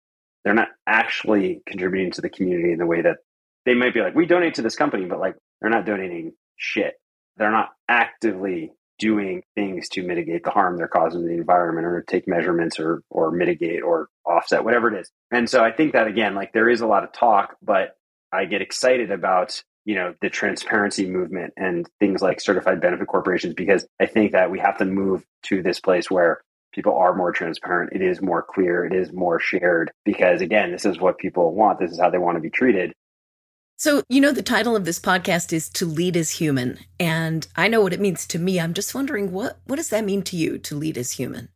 They're 0.43 0.53
not 0.55 0.69
actually 0.87 1.61
contributing 1.67 2.11
to 2.13 2.21
the 2.21 2.29
community 2.29 2.71
in 2.71 2.79
the 2.79 2.85
way 2.85 3.01
that 3.01 3.17
they 3.65 3.75
might 3.75 3.93
be 3.93 4.01
like, 4.01 4.15
we 4.15 4.25
donate 4.25 4.55
to 4.55 4.63
this 4.63 4.75
company, 4.75 5.05
but 5.05 5.19
like 5.19 5.35
they're 5.61 5.69
not 5.69 5.85
donating 5.85 6.33
shit. 6.57 6.95
They're 7.37 7.51
not 7.51 7.69
actively 7.87 8.71
doing 9.01 9.41
things 9.55 9.89
to 9.89 10.03
mitigate 10.03 10.43
the 10.43 10.51
harm 10.51 10.77
they're 10.77 10.87
causing 10.87 11.21
to 11.23 11.27
the 11.27 11.33
environment 11.33 11.87
or 11.87 12.03
take 12.03 12.27
measurements 12.27 12.79
or 12.79 13.01
or 13.09 13.31
mitigate 13.31 13.81
or 13.81 14.07
offset, 14.25 14.63
whatever 14.63 14.93
it 14.93 15.01
is. 15.01 15.11
And 15.31 15.49
so 15.49 15.63
I 15.63 15.71
think 15.71 15.93
that 15.93 16.07
again, 16.07 16.35
like 16.35 16.53
there 16.53 16.69
is 16.69 16.81
a 16.81 16.87
lot 16.87 17.03
of 17.03 17.11
talk, 17.11 17.57
but 17.63 17.97
I 18.31 18.45
get 18.45 18.61
excited 18.61 19.11
about 19.11 19.61
you 19.83 19.95
know 19.95 20.13
the 20.21 20.29
transparency 20.29 21.07
movement 21.07 21.53
and 21.57 21.89
things 21.99 22.21
like 22.21 22.39
certified 22.39 22.79
benefit 22.79 23.07
corporations 23.07 23.55
because 23.55 23.87
i 23.99 24.05
think 24.05 24.33
that 24.33 24.51
we 24.51 24.59
have 24.59 24.77
to 24.77 24.85
move 24.85 25.25
to 25.41 25.63
this 25.63 25.79
place 25.79 26.11
where 26.11 26.39
people 26.71 26.95
are 26.95 27.15
more 27.15 27.31
transparent 27.31 27.91
it 27.91 28.03
is 28.03 28.21
more 28.21 28.43
clear 28.43 28.85
it 28.85 28.93
is 28.93 29.11
more 29.11 29.39
shared 29.39 29.89
because 30.05 30.39
again 30.39 30.71
this 30.71 30.85
is 30.85 30.99
what 30.99 31.17
people 31.17 31.55
want 31.55 31.79
this 31.79 31.89
is 31.89 31.99
how 31.99 32.11
they 32.11 32.19
want 32.19 32.35
to 32.35 32.41
be 32.41 32.51
treated 32.51 32.93
so 33.81 34.03
you 34.09 34.21
know 34.21 34.31
the 34.31 34.43
title 34.43 34.75
of 34.75 34.85
this 34.85 34.99
podcast 34.99 35.51
is 35.51 35.67
to 35.67 35.87
lead 35.87 36.15
as 36.15 36.29
human. 36.29 36.77
And 36.99 37.47
i 37.55 37.67
know 37.67 37.81
what 37.81 37.93
it 37.93 37.99
means 37.99 38.27
to 38.27 38.37
me. 38.37 38.59
I'm 38.59 38.75
just 38.75 38.93
wondering 38.93 39.31
what 39.31 39.59
what 39.65 39.77
does 39.77 39.89
that 39.89 40.05
mean 40.05 40.21
to 40.25 40.37
you 40.37 40.59
to 40.59 40.75
lead 40.75 40.99
as 40.99 41.13
human? 41.13 41.49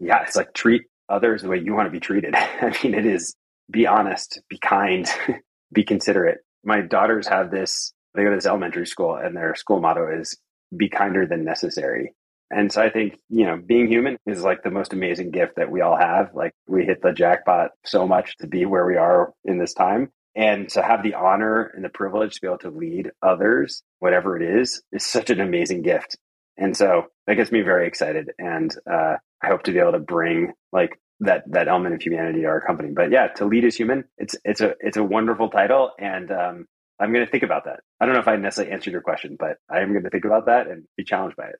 Yeah 0.00 0.24
it's 0.24 0.34
like 0.34 0.54
treat 0.54 0.82
others 1.08 1.42
the 1.42 1.48
way 1.48 1.60
you 1.60 1.72
want 1.72 1.86
to 1.86 1.92
be 1.92 2.00
treated. 2.00 2.34
I 2.36 2.76
mean 2.82 2.94
it 2.94 3.06
is 3.06 3.36
be 3.70 3.86
honest 3.86 4.42
be 4.48 4.58
kind 4.58 5.08
be 5.72 5.84
considerate. 5.84 6.38
My 6.64 6.80
daughters 6.80 7.28
have 7.28 7.52
this 7.52 7.92
they 8.16 8.24
go 8.24 8.30
to 8.30 8.36
this 8.36 8.46
elementary 8.46 8.88
school 8.88 9.14
and 9.14 9.36
their 9.36 9.54
school 9.54 9.80
motto 9.80 10.08
is 10.12 10.36
be 10.76 10.88
kinder 10.88 11.26
than 11.26 11.44
necessary. 11.44 12.12
And 12.50 12.72
so 12.72 12.82
i 12.82 12.90
think 12.90 13.20
you 13.28 13.46
know 13.46 13.56
being 13.56 13.86
human 13.86 14.16
is 14.26 14.42
like 14.42 14.64
the 14.64 14.72
most 14.72 14.92
amazing 14.92 15.30
gift 15.30 15.52
that 15.58 15.70
we 15.70 15.80
all 15.80 15.96
have. 15.96 16.34
Like 16.34 16.54
we 16.66 16.84
hit 16.84 17.02
the 17.02 17.12
jackpot 17.12 17.70
so 17.84 18.04
much 18.04 18.36
to 18.38 18.48
be 18.48 18.66
where 18.66 18.84
we 18.84 18.96
are 18.96 19.32
in 19.44 19.58
this 19.58 19.74
time 19.74 20.10
and 20.34 20.68
to 20.70 20.82
have 20.82 21.02
the 21.02 21.14
honor 21.14 21.70
and 21.74 21.84
the 21.84 21.88
privilege 21.88 22.34
to 22.34 22.40
be 22.40 22.46
able 22.46 22.58
to 22.58 22.70
lead 22.70 23.10
others 23.22 23.82
whatever 23.98 24.36
it 24.36 24.42
is 24.42 24.82
is 24.92 25.04
such 25.04 25.30
an 25.30 25.40
amazing 25.40 25.82
gift 25.82 26.16
and 26.56 26.76
so 26.76 27.04
that 27.26 27.34
gets 27.34 27.52
me 27.52 27.62
very 27.62 27.86
excited 27.86 28.30
and 28.38 28.74
uh, 28.90 29.16
i 29.42 29.46
hope 29.46 29.62
to 29.62 29.72
be 29.72 29.78
able 29.78 29.92
to 29.92 29.98
bring 29.98 30.52
like 30.72 30.98
that 31.22 31.44
that 31.52 31.68
element 31.68 31.94
of 31.94 32.02
humanity 32.02 32.42
to 32.42 32.46
our 32.46 32.60
company. 32.60 32.90
But 32.92 33.10
yeah, 33.10 33.28
to 33.28 33.46
lead 33.46 33.64
as 33.64 33.76
human, 33.76 34.04
it's 34.18 34.36
it's 34.44 34.60
a 34.60 34.74
it's 34.80 34.96
a 34.96 35.04
wonderful 35.04 35.48
title, 35.48 35.92
and 35.98 36.30
um, 36.30 36.66
I'm 37.00 37.12
going 37.12 37.24
to 37.24 37.30
think 37.30 37.44
about 37.44 37.64
that. 37.64 37.80
I 38.00 38.04
don't 38.04 38.14
know 38.14 38.20
if 38.20 38.28
I 38.28 38.36
necessarily 38.36 38.72
answered 38.72 38.92
your 38.92 39.02
question, 39.02 39.36
but 39.38 39.56
I 39.70 39.80
am 39.80 39.92
going 39.92 40.04
to 40.04 40.10
think 40.10 40.24
about 40.24 40.46
that 40.46 40.66
and 40.66 40.84
be 40.96 41.04
challenged 41.04 41.36
by 41.36 41.46
it. 41.46 41.56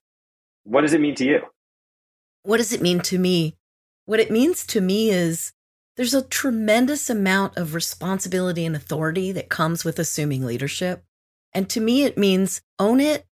What 0.64 0.82
does 0.82 0.92
it 0.92 1.00
mean 1.00 1.14
to 1.16 1.24
you? 1.24 1.40
What 2.42 2.56
does 2.56 2.72
it 2.72 2.82
mean 2.82 3.00
to 3.00 3.18
me? 3.18 3.56
What 4.04 4.20
it 4.20 4.30
means 4.30 4.66
to 4.66 4.80
me 4.80 5.10
is 5.10 5.52
there's 6.02 6.14
a 6.14 6.22
tremendous 6.22 7.08
amount 7.08 7.56
of 7.56 7.74
responsibility 7.74 8.66
and 8.66 8.74
authority 8.74 9.30
that 9.30 9.48
comes 9.48 9.84
with 9.84 10.00
assuming 10.00 10.44
leadership. 10.44 11.04
And 11.52 11.70
to 11.70 11.80
me, 11.80 12.02
it 12.02 12.18
means 12.18 12.60
own 12.76 12.98
it, 12.98 13.24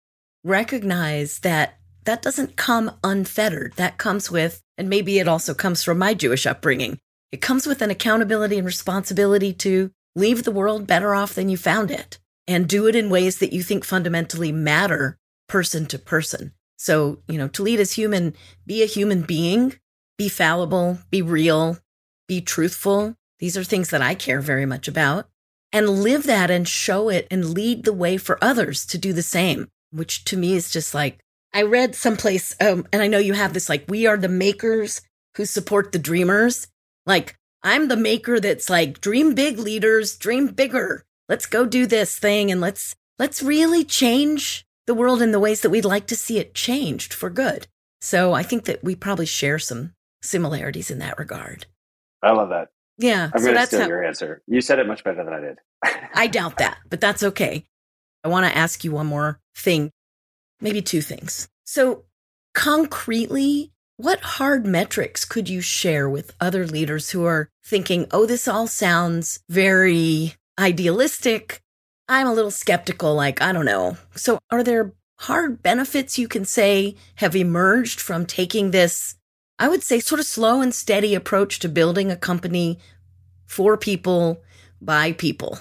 recognize 0.44 1.38
that 1.38 1.78
that 2.04 2.20
doesn't 2.20 2.56
come 2.56 2.90
unfettered. 3.02 3.72
That 3.76 3.96
comes 3.96 4.30
with, 4.30 4.60
and 4.76 4.90
maybe 4.90 5.18
it 5.18 5.26
also 5.26 5.54
comes 5.54 5.82
from 5.82 5.96
my 5.96 6.12
Jewish 6.12 6.44
upbringing, 6.44 6.98
it 7.32 7.40
comes 7.40 7.66
with 7.66 7.80
an 7.80 7.90
accountability 7.90 8.58
and 8.58 8.66
responsibility 8.66 9.54
to 9.54 9.90
leave 10.14 10.42
the 10.42 10.50
world 10.50 10.86
better 10.86 11.14
off 11.14 11.32
than 11.32 11.48
you 11.48 11.56
found 11.56 11.90
it 11.90 12.18
and 12.46 12.68
do 12.68 12.86
it 12.86 12.94
in 12.94 13.08
ways 13.08 13.38
that 13.38 13.54
you 13.54 13.62
think 13.62 13.82
fundamentally 13.82 14.52
matter 14.52 15.16
person 15.48 15.86
to 15.86 15.98
person. 15.98 16.52
So, 16.76 17.22
you 17.28 17.38
know, 17.38 17.48
to 17.48 17.62
lead 17.62 17.80
as 17.80 17.92
human, 17.92 18.34
be 18.66 18.82
a 18.82 18.86
human 18.86 19.22
being, 19.22 19.76
be 20.18 20.28
fallible, 20.28 20.98
be 21.10 21.22
real, 21.22 21.78
be 22.28 22.40
truthful. 22.40 23.14
These 23.40 23.56
are 23.56 23.64
things 23.64 23.90
that 23.90 24.02
I 24.02 24.14
care 24.14 24.40
very 24.40 24.66
much 24.66 24.86
about. 24.86 25.28
And 25.72 25.88
live 25.88 26.24
that 26.24 26.50
and 26.50 26.66
show 26.66 27.08
it 27.08 27.26
and 27.30 27.50
lead 27.50 27.84
the 27.84 27.92
way 27.92 28.16
for 28.16 28.42
others 28.42 28.86
to 28.86 28.98
do 28.98 29.12
the 29.12 29.22
same, 29.22 29.68
which 29.90 30.24
to 30.24 30.36
me 30.36 30.54
is 30.54 30.70
just 30.70 30.94
like, 30.94 31.20
I 31.52 31.62
read 31.62 31.94
someplace, 31.94 32.54
um, 32.60 32.86
and 32.92 33.02
I 33.02 33.06
know 33.06 33.18
you 33.18 33.34
have 33.34 33.52
this 33.52 33.68
like, 33.68 33.84
we 33.88 34.06
are 34.06 34.16
the 34.16 34.28
makers 34.28 35.02
who 35.36 35.44
support 35.44 35.92
the 35.92 35.98
dreamers. 35.98 36.68
Like, 37.04 37.36
I'm 37.62 37.88
the 37.88 37.96
maker 37.96 38.40
that's 38.40 38.70
like, 38.70 39.00
dream 39.00 39.34
big 39.34 39.58
leaders, 39.58 40.16
dream 40.16 40.48
bigger. 40.48 41.04
Let's 41.28 41.46
go 41.46 41.66
do 41.66 41.86
this 41.86 42.18
thing 42.18 42.50
and 42.50 42.60
let's, 42.60 42.94
let's 43.18 43.42
really 43.42 43.84
change 43.84 44.64
the 44.86 44.94
world 44.94 45.20
in 45.20 45.32
the 45.32 45.40
ways 45.40 45.60
that 45.60 45.70
we'd 45.70 45.84
like 45.84 46.06
to 46.06 46.16
see 46.16 46.38
it 46.38 46.54
changed 46.54 47.12
for 47.12 47.28
good. 47.28 47.66
So 48.00 48.32
I 48.32 48.42
think 48.42 48.64
that 48.64 48.82
we 48.82 48.94
probably 48.94 49.26
share 49.26 49.58
some 49.58 49.92
similarities 50.22 50.90
in 50.90 50.98
that 51.00 51.18
regard. 51.18 51.66
I 52.22 52.32
love 52.32 52.50
that. 52.50 52.68
Yeah. 52.98 53.30
I'm 53.32 53.40
so 53.40 53.46
going 53.46 53.56
to 53.56 53.66
steal 53.66 53.80
how, 53.80 53.86
your 53.86 54.04
answer. 54.04 54.42
You 54.46 54.60
said 54.60 54.78
it 54.78 54.86
much 54.86 55.04
better 55.04 55.24
than 55.24 55.32
I 55.32 55.40
did. 55.40 55.58
I 56.14 56.26
doubt 56.26 56.58
that, 56.58 56.78
but 56.90 57.00
that's 57.00 57.22
okay. 57.22 57.64
I 58.24 58.28
want 58.28 58.46
to 58.46 58.56
ask 58.56 58.82
you 58.84 58.92
one 58.92 59.06
more 59.06 59.40
thing, 59.56 59.90
maybe 60.60 60.82
two 60.82 61.00
things. 61.00 61.48
So, 61.64 62.04
concretely, 62.54 63.72
what 63.96 64.20
hard 64.20 64.66
metrics 64.66 65.24
could 65.24 65.48
you 65.48 65.60
share 65.60 66.08
with 66.08 66.34
other 66.40 66.66
leaders 66.66 67.10
who 67.10 67.24
are 67.24 67.48
thinking, 67.64 68.06
oh, 68.10 68.26
this 68.26 68.48
all 68.48 68.66
sounds 68.66 69.40
very 69.48 70.34
idealistic? 70.58 71.60
I'm 72.08 72.26
a 72.26 72.34
little 72.34 72.50
skeptical, 72.50 73.14
like, 73.14 73.40
I 73.40 73.52
don't 73.52 73.66
know. 73.66 73.96
So, 74.16 74.40
are 74.50 74.64
there 74.64 74.94
hard 75.20 75.62
benefits 75.62 76.18
you 76.18 76.26
can 76.26 76.44
say 76.44 76.96
have 77.16 77.36
emerged 77.36 78.00
from 78.00 78.26
taking 78.26 78.70
this 78.70 79.16
I 79.58 79.68
would 79.68 79.82
say, 79.82 80.00
sort 80.00 80.20
of 80.20 80.26
slow 80.26 80.60
and 80.60 80.74
steady 80.74 81.14
approach 81.14 81.58
to 81.60 81.68
building 81.68 82.10
a 82.10 82.16
company 82.16 82.78
for 83.46 83.76
people 83.76 84.42
by 84.80 85.12
people. 85.12 85.58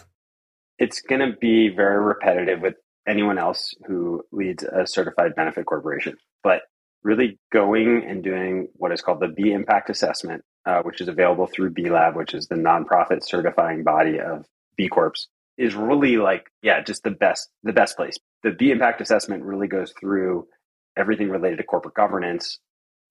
It's 0.78 1.02
going 1.02 1.22
to 1.22 1.36
be 1.38 1.70
very 1.70 2.04
repetitive 2.04 2.62
with 2.62 2.76
anyone 3.08 3.40
else 3.40 3.74
who 3.88 4.24
leads 4.32 4.64
a 4.64 4.86
certified 4.86 5.34
benefit 5.36 5.66
corporation. 5.66 6.18
But 6.44 6.62
really 7.04 7.40
going 7.52 8.04
and 8.06 8.24
doing 8.24 8.68
what 8.74 8.92
is 8.92 9.02
called 9.02 9.22
the 9.22 9.30
B 9.30 9.52
Impact 9.52 9.90
Assessment, 9.90 10.44
uh, 10.66 10.82
which 10.84 11.02
is 11.02 11.08
available 11.08 11.48
through 11.48 11.72
B 11.72 11.90
Lab, 11.90 12.16
which 12.16 12.34
is 12.34 12.48
the 12.48 12.56
nonprofit 12.56 13.24
certifying 13.24 13.84
body 13.84 14.20
of 14.20 14.46
B 14.76 14.90
Corps, 14.90 15.28
is 15.58 15.74
really 15.74 16.18
like, 16.18 16.52
yeah, 16.62 16.82
just 16.82 17.04
the 17.04 17.12
best, 17.12 17.50
the 17.64 17.74
best 17.74 17.96
place. 17.96 18.18
The 18.44 18.52
B 18.52 18.72
Impact 18.72 19.02
Assessment 19.02 19.44
really 19.44 19.68
goes 19.68 19.94
through 20.00 20.48
everything 20.96 21.30
related 21.30 21.58
to 21.58 21.64
corporate 21.64 21.96
governance, 21.96 22.60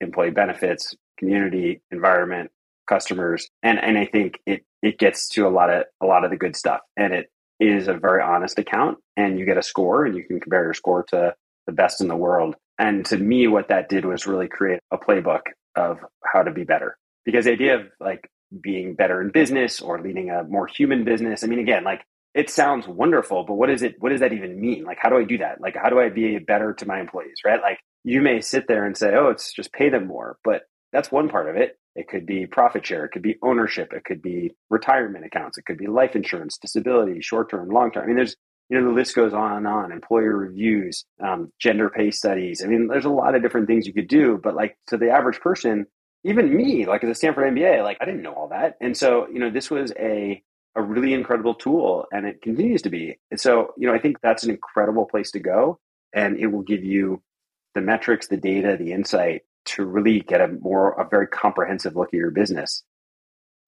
employee 0.00 0.30
benefits, 0.30 0.94
community, 1.18 1.80
environment, 1.90 2.50
customers, 2.88 3.48
and 3.62 3.78
and 3.78 3.98
I 3.98 4.06
think 4.06 4.40
it 4.46 4.64
it 4.82 4.98
gets 4.98 5.28
to 5.30 5.46
a 5.46 5.50
lot 5.50 5.70
of 5.70 5.84
a 6.02 6.06
lot 6.06 6.24
of 6.24 6.30
the 6.30 6.36
good 6.36 6.56
stuff, 6.56 6.80
and 6.96 7.12
it 7.12 7.30
is 7.58 7.88
a 7.88 7.94
very 7.94 8.22
honest 8.22 8.58
account, 8.58 8.98
and 9.16 9.38
you 9.38 9.46
get 9.46 9.58
a 9.58 9.62
score, 9.62 10.04
and 10.04 10.16
you 10.16 10.24
can 10.24 10.40
compare 10.40 10.64
your 10.64 10.74
score 10.74 11.04
to 11.08 11.34
the 11.66 11.72
best 11.72 12.00
in 12.00 12.08
the 12.08 12.16
world. 12.16 12.54
And 12.78 13.04
to 13.06 13.16
me, 13.16 13.46
what 13.48 13.68
that 13.68 13.88
did 13.88 14.04
was 14.04 14.26
really 14.26 14.48
create 14.48 14.80
a 14.90 14.98
playbook 14.98 15.40
of 15.74 15.98
how 16.24 16.42
to 16.42 16.52
be 16.52 16.64
better. 16.64 16.96
Because 17.24 17.46
the 17.46 17.52
idea 17.52 17.76
of 17.76 17.86
like 17.98 18.30
being 18.60 18.94
better 18.94 19.20
in 19.20 19.30
business 19.30 19.80
or 19.80 20.00
leading 20.00 20.30
a 20.30 20.44
more 20.44 20.66
human 20.66 21.04
business, 21.04 21.42
I 21.42 21.46
mean, 21.46 21.58
again, 21.58 21.84
like 21.84 22.04
it 22.36 22.50
sounds 22.50 22.86
wonderful, 22.86 23.44
but 23.44 23.54
what 23.54 23.70
is 23.70 23.82
it? 23.82 23.96
What 23.98 24.10
does 24.10 24.20
that 24.20 24.34
even 24.34 24.60
mean? 24.60 24.84
Like, 24.84 24.98
how 25.00 25.08
do 25.08 25.16
I 25.16 25.24
do 25.24 25.38
that? 25.38 25.58
Like, 25.58 25.74
how 25.74 25.88
do 25.88 25.98
I 25.98 26.10
be 26.10 26.38
better 26.38 26.74
to 26.74 26.86
my 26.86 27.00
employees? 27.00 27.38
Right? 27.44 27.62
Like, 27.62 27.80
you 28.04 28.20
may 28.20 28.42
sit 28.42 28.68
there 28.68 28.84
and 28.84 28.96
say, 28.96 29.14
"Oh, 29.14 29.30
it's 29.30 29.52
just 29.54 29.72
pay 29.72 29.88
them 29.88 30.06
more," 30.06 30.38
but 30.44 30.64
that's 30.92 31.10
one 31.10 31.30
part 31.30 31.48
of 31.48 31.56
it. 31.56 31.78
It 31.94 32.08
could 32.08 32.26
be 32.26 32.46
profit 32.46 32.84
share, 32.84 33.06
it 33.06 33.12
could 33.12 33.22
be 33.22 33.38
ownership, 33.42 33.94
it 33.94 34.04
could 34.04 34.20
be 34.20 34.52
retirement 34.68 35.24
accounts, 35.24 35.56
it 35.56 35.64
could 35.64 35.78
be 35.78 35.86
life 35.86 36.14
insurance, 36.14 36.58
disability, 36.58 37.22
short 37.22 37.50
term, 37.50 37.70
long 37.70 37.90
term. 37.90 38.04
I 38.04 38.06
mean, 38.06 38.16
there's 38.16 38.36
you 38.68 38.78
know 38.78 38.86
the 38.86 38.94
list 38.94 39.14
goes 39.16 39.32
on 39.32 39.56
and 39.56 39.66
on. 39.66 39.90
Employer 39.90 40.36
reviews, 40.36 41.06
um, 41.22 41.50
gender 41.58 41.88
pay 41.88 42.10
studies. 42.10 42.62
I 42.62 42.66
mean, 42.68 42.88
there's 42.88 43.06
a 43.06 43.10
lot 43.10 43.34
of 43.34 43.40
different 43.42 43.66
things 43.66 43.86
you 43.86 43.94
could 43.94 44.08
do, 44.08 44.38
but 44.42 44.54
like 44.54 44.76
to 44.88 44.98
the 44.98 45.08
average 45.08 45.40
person, 45.40 45.86
even 46.22 46.54
me, 46.54 46.84
like 46.84 47.02
as 47.02 47.10
a 47.10 47.14
Stanford 47.14 47.54
MBA, 47.54 47.82
like 47.82 47.96
I 48.02 48.04
didn't 48.04 48.22
know 48.22 48.34
all 48.34 48.48
that, 48.48 48.76
and 48.82 48.94
so 48.94 49.26
you 49.32 49.38
know 49.38 49.50
this 49.50 49.70
was 49.70 49.90
a 49.98 50.42
a 50.76 50.82
really 50.82 51.14
incredible 51.14 51.54
tool 51.54 52.06
and 52.12 52.26
it 52.26 52.42
continues 52.42 52.82
to 52.82 52.90
be. 52.90 53.18
And 53.30 53.40
so, 53.40 53.72
you 53.76 53.86
know, 53.86 53.94
I 53.94 53.98
think 53.98 54.20
that's 54.20 54.44
an 54.44 54.50
incredible 54.50 55.06
place 55.06 55.30
to 55.32 55.40
go 55.40 55.80
and 56.12 56.38
it 56.38 56.48
will 56.48 56.62
give 56.62 56.84
you 56.84 57.22
the 57.74 57.80
metrics, 57.80 58.28
the 58.28 58.36
data, 58.36 58.76
the 58.78 58.92
insight 58.92 59.42
to 59.66 59.84
really 59.84 60.20
get 60.20 60.40
a 60.40 60.48
more, 60.48 60.92
a 61.00 61.08
very 61.08 61.26
comprehensive 61.26 61.96
look 61.96 62.08
at 62.08 62.14
your 62.14 62.30
business. 62.30 62.84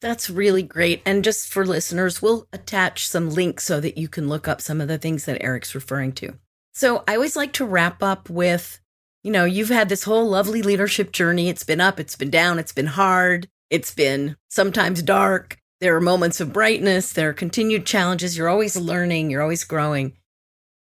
That's 0.01 0.31
really 0.31 0.63
great. 0.63 1.03
And 1.05 1.25
just 1.25 1.49
for 1.49 1.67
listeners, 1.67 2.23
we'll 2.23 2.47
attach 2.53 3.09
some 3.09 3.31
links 3.31 3.65
so 3.65 3.81
that 3.81 3.99
you 3.99 4.09
can 4.09 4.29
look 4.29 4.47
up 4.47 4.61
some 4.61 4.81
of 4.81 4.89
the 4.89 4.99
things 4.99 5.25
that 5.25 5.43
Eric's 5.43 5.75
referring 5.75 6.13
to. 6.13 6.35
So 6.73 7.03
I 7.09 7.15
always 7.15 7.35
like 7.35 7.53
to 7.55 7.65
wrap 7.65 8.03
up 8.03 8.31
with, 8.31 8.81
you 9.25 9.33
know, 9.33 9.45
you've 9.45 9.71
had 9.71 9.89
this 9.89 10.05
whole 10.05 10.29
lovely 10.29 10.63
leadership 10.63 11.11
journey. 11.11 11.49
It's 11.49 11.65
been 11.65 11.81
up, 11.81 11.99
it's 11.99 12.15
been 12.15 12.31
down, 12.31 12.61
it's 12.61 12.73
been 12.73 12.87
hard, 12.87 13.49
it's 13.71 13.93
been 13.93 14.37
sometimes 14.49 15.03
dark. 15.03 15.59
There 15.81 15.95
are 15.95 16.01
moments 16.01 16.41
of 16.41 16.53
brightness, 16.53 17.13
there 17.13 17.29
are 17.29 17.35
continued 17.35 17.87
challenges. 17.87 18.37
You're 18.37 18.49
always 18.49 18.77
learning, 18.77 19.31
you're 19.31 19.43
always 19.43 19.63
growing. 19.63 20.15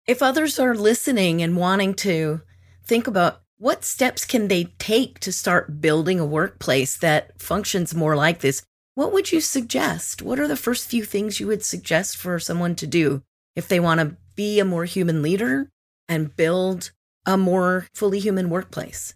If 0.06 0.22
others 0.22 0.60
are 0.60 0.76
listening 0.76 1.42
and 1.42 1.56
wanting 1.56 1.94
to 1.96 2.42
think 2.86 3.08
about 3.08 3.42
what 3.58 3.86
steps 3.86 4.26
can 4.26 4.50
they 4.50 4.66
take 4.80 5.20
to 5.20 5.32
start 5.32 5.80
building 5.80 6.20
a 6.20 6.26
workplace 6.26 6.98
that 6.98 7.42
functions 7.42 7.96
more 7.96 8.18
like 8.18 8.40
this, 8.40 8.64
what 8.96 9.14
would 9.14 9.32
you 9.32 9.40
suggest? 9.40 10.22
What 10.22 10.40
are 10.40 10.48
the 10.48 10.58
first 10.58 10.90
few 10.90 11.06
things 11.06 11.40
you 11.40 11.48
would 11.48 11.64
suggest 11.64 12.18
for 12.18 12.38
someone 12.40 12.76
to 12.76 12.88
do 12.88 13.24
if 13.56 13.68
they 13.68 13.80
want 13.80 14.02
to 14.02 14.18
be 14.36 14.60
a 14.60 14.66
more 14.66 14.86
human 14.86 15.22
leader 15.22 15.70
and 16.10 16.36
build 16.36 16.92
a 17.26 17.38
more 17.38 17.88
fully 17.96 18.20
human 18.20 18.50
workplace? 18.50 19.14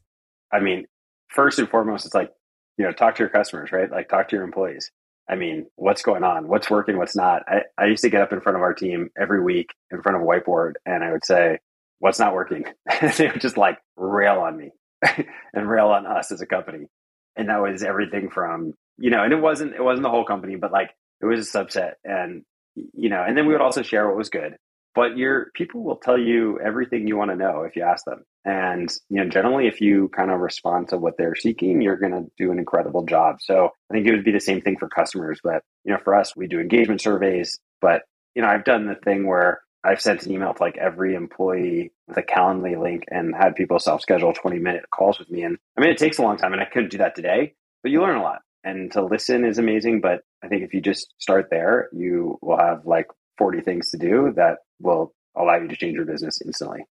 I 0.54 0.60
mean, 0.60 0.86
first 1.28 1.60
and 1.60 1.68
foremost, 1.68 2.06
it's 2.06 2.16
like, 2.16 2.32
you 2.78 2.86
know, 2.86 2.94
talk 2.94 3.16
to 3.16 3.24
your 3.24 3.30
customers, 3.30 3.74
right? 3.74 3.92
Like 3.92 4.08
talk 4.08 4.30
to 4.30 4.36
your 4.38 4.46
employees. 4.46 4.90
I 5.30 5.36
mean, 5.36 5.68
what's 5.76 6.02
going 6.02 6.24
on? 6.24 6.48
What's 6.48 6.70
working? 6.70 6.98
What's 6.98 7.16
not? 7.16 7.44
I, 7.48 7.62
I 7.78 7.86
used 7.86 8.04
to 8.04 8.10
get 8.10 8.22
up 8.22 8.32
in 8.32 8.42
front 8.42 8.58
of 8.58 8.62
our 8.62 8.74
team 8.74 9.10
every 9.20 9.42
week 9.44 9.74
in 9.92 10.02
front 10.02 10.18
of 10.18 10.22
a 10.22 10.26
whiteboard 10.26 10.74
and 10.86 11.04
I 11.04 11.12
would 11.12 11.26
say, 11.26 11.60
what's 12.00 12.20
not 12.20 12.34
working? 12.34 12.66
And 13.02 13.12
they 13.14 13.28
would 13.28 13.42
just 13.42 13.58
like 13.58 13.80
rail 13.98 14.40
on 14.40 14.58
me 14.58 14.72
and 15.54 15.70
rail 15.70 15.88
on 15.88 16.06
us 16.06 16.32
as 16.32 16.42
a 16.42 16.46
company. 16.46 16.88
And 17.36 17.50
that 17.50 17.62
was 17.62 17.84
everything 17.84 18.30
from, 18.30 18.74
you 18.98 19.10
know, 19.10 19.24
and 19.24 19.34
it 19.34 19.42
wasn't, 19.42 19.74
it 19.74 19.84
wasn't 19.84 20.04
the 20.04 20.10
whole 20.10 20.26
company, 20.26 20.56
but 20.56 20.72
like 20.72 20.92
it 21.22 21.26
was 21.26 21.48
a 21.48 21.58
subset. 21.58 21.94
And, 22.04 22.44
you 22.76 23.10
know, 23.10 23.24
and 23.24 23.38
then 23.38 23.46
we 23.46 23.54
would 23.54 23.62
also 23.62 23.82
share 23.82 24.08
what 24.08 24.18
was 24.18 24.30
good 24.30 24.58
but 24.96 25.18
your 25.18 25.52
people 25.54 25.84
will 25.84 25.98
tell 25.98 26.18
you 26.18 26.60
everything 26.60 27.08
you 27.08 27.18
want 27.18 27.30
to 27.32 27.38
know 27.38 27.64
if 27.64 27.76
you 27.76 27.84
ask 27.84 28.06
them. 28.06 28.24
And 28.46 28.92
you 29.10 29.18
know 29.18 29.30
generally 29.30 29.68
if 29.68 29.82
you 29.82 30.10
kind 30.10 30.32
of 30.32 30.40
respond 30.40 30.90
to 30.90 30.98
what 30.98 31.18
they're 31.18 31.36
seeking 31.36 31.82
you're 31.82 31.98
going 31.98 32.14
to 32.14 32.32
do 32.38 32.52
an 32.52 32.60
incredible 32.60 33.06
job. 33.06 33.38
So 33.42 33.70
i 33.90 33.94
think 33.94 34.08
it 34.08 34.12
would 34.12 34.26
be 34.26 34.32
the 34.32 34.40
same 34.40 34.62
thing 34.62 34.78
for 34.78 34.88
customers 34.88 35.40
but 35.44 35.64
you 35.84 35.92
know 35.92 36.00
for 36.04 36.16
us 36.16 36.36
we 36.36 36.48
do 36.48 36.60
engagement 36.60 37.02
surveys. 37.02 37.60
But 37.82 38.04
you 38.36 38.42
know 38.42 38.48
i've 38.48 38.64
done 38.64 38.88
the 38.88 38.96
thing 38.96 39.28
where 39.28 39.62
i've 39.84 40.02
sent 40.02 40.26
an 40.26 40.32
email 40.32 40.54
to 40.54 40.64
like 40.64 40.78
every 40.78 41.16
employee 41.16 41.92
with 42.08 42.18
a 42.18 42.24
calendly 42.24 42.80
link 42.82 43.04
and 43.10 43.36
had 43.36 43.56
people 43.56 43.80
self-schedule 43.80 44.34
20 44.34 44.60
minute 44.60 44.86
calls 44.92 45.20
with 45.20 45.30
me. 45.30 45.44
And 45.44 45.58
i 45.78 45.82
mean 45.82 45.90
it 45.90 45.98
takes 45.98 46.18
a 46.18 46.22
long 46.24 46.38
time 46.38 46.54
and 46.54 46.62
i 46.62 46.66
couldn't 46.66 46.92
do 46.92 47.00
that 47.00 47.16
today 47.16 47.54
but 47.84 47.92
you 47.92 48.02
learn 48.02 48.18
a 48.18 48.24
lot. 48.24 48.42
And 48.64 48.92
to 48.94 49.04
listen 49.04 49.46
is 49.46 49.58
amazing 49.58 50.02
but 50.02 50.22
i 50.44 50.48
think 50.48 50.64
if 50.64 50.74
you 50.74 50.82
just 50.82 51.14
start 51.18 51.48
there 51.50 51.90
you 51.94 52.38
will 52.42 52.58
have 52.58 52.86
like 52.86 53.08
40 53.38 53.62
things 53.62 53.92
to 53.92 53.98
do 53.98 54.34
that 54.36 54.60
will 54.80 55.14
allow 55.36 55.56
you 55.56 55.68
to 55.68 55.76
change 55.76 55.96
your 55.96 56.06
business 56.06 56.42
instantly. 56.44 56.86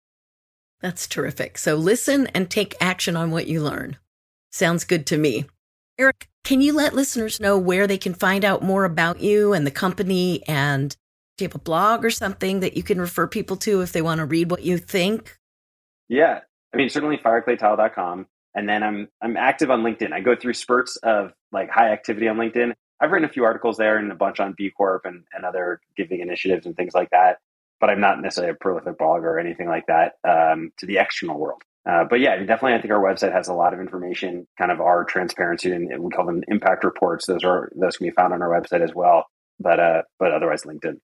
That's 0.81 1.07
terrific. 1.07 1.59
So 1.59 1.75
listen 1.75 2.27
and 2.29 2.51
take 2.51 2.75
action 2.81 3.17
on 3.17 3.31
what 3.31 3.47
you 3.47 3.63
learn. 3.63 3.99
Sounds 4.51 4.85
good 4.85 5.07
to 5.07 5.19
me. 5.19 5.45
Eric, 5.99 6.29
Can 6.45 6.63
you 6.63 6.73
let 6.73 6.95
listeners 6.95 7.41
know 7.41 7.59
where 7.59 7.87
they 7.87 7.99
can 7.99 8.15
find 8.15 8.45
out 8.45 8.63
more 8.63 8.85
about 8.85 9.21
you 9.21 9.53
and 9.53 9.67
the 9.67 9.71
company? 9.71 10.43
And 10.49 10.97
do 11.37 11.45
you 11.45 11.49
have 11.49 11.55
a 11.55 11.59
blog 11.59 12.05
or 12.05 12.11
something 12.11 12.61
that 12.61 12.77
you 12.77 12.83
can 12.83 13.01
refer 13.01 13.27
people 13.27 13.57
to 13.59 13.83
if 13.83 13.93
they 13.93 14.03
want 14.03 14.19
to 14.21 14.25
read 14.25 14.51
what 14.51 14.63
you 14.63 14.79
think? 14.79 15.39
Yeah. 16.09 16.41
I 16.73 16.77
mean, 16.77 16.89
certainly 16.89 17.19
fireclaytile.com. 17.19 18.27
And 18.55 18.69
then 18.69 18.83
I'm 18.83 19.09
I'm 19.23 19.37
active 19.37 19.71
on 19.71 19.83
LinkedIn. 19.83 20.13
I 20.13 20.21
go 20.21 20.35
through 20.35 20.55
spurts 20.55 20.97
of 20.97 21.33
like 21.53 21.71
high 21.71 21.93
activity 21.93 22.27
on 22.27 22.37
LinkedIn. 22.37 22.73
I've 23.01 23.13
written 23.13 23.29
a 23.29 23.33
few 23.33 23.45
articles 23.45 23.77
there 23.77 23.97
and 23.97 24.11
a 24.11 24.15
bunch 24.15 24.41
on 24.41 24.55
B 24.57 24.71
Corp 24.71 25.05
and, 25.05 25.25
and 25.33 25.45
other 25.45 25.81
giving 25.97 26.21
initiatives 26.21 26.67
and 26.67 26.77
things 26.77 26.95
like 26.95 27.11
that. 27.11 27.39
But 27.81 27.91
I'm 27.91 28.01
not 28.01 28.21
necessarily 28.21 28.53
a 28.53 28.55
prolific 28.55 28.99
blogger 28.99 29.25
or 29.25 29.39
anything 29.39 29.69
like 29.69 29.87
that 29.87 30.15
um, 30.29 30.71
to 30.79 30.87
the 30.87 30.99
external 30.99 31.39
world. 31.39 31.63
Uh, 31.89 32.05
but 32.05 32.21
yeah, 32.21 32.37
definitely, 32.37 32.75
I 32.75 32.81
think 32.81 32.93
our 32.93 33.03
website 33.03 33.33
has 33.33 33.49
a 33.49 33.55
lot 33.55 33.73
of 33.73 33.81
information, 33.81 34.47
kind 34.59 34.71
of 34.71 34.81
our 34.81 35.05
transparency, 35.05 35.73
and 35.73 35.89
we 36.03 36.11
call 36.11 36.27
them 36.27 36.43
impact 36.49 36.85
reports. 36.85 37.27
Those 37.27 37.43
are 37.43 37.71
those 37.75 37.97
can 37.97 38.07
be 38.07 38.13
found 38.13 38.35
on 38.35 38.43
our 38.43 38.49
website 38.51 38.83
as 38.83 38.95
well. 38.95 39.25
But 39.59 39.81
uh, 39.81 40.03
but 40.19 40.33
otherwise, 40.33 40.63
LinkedIn. 40.65 40.99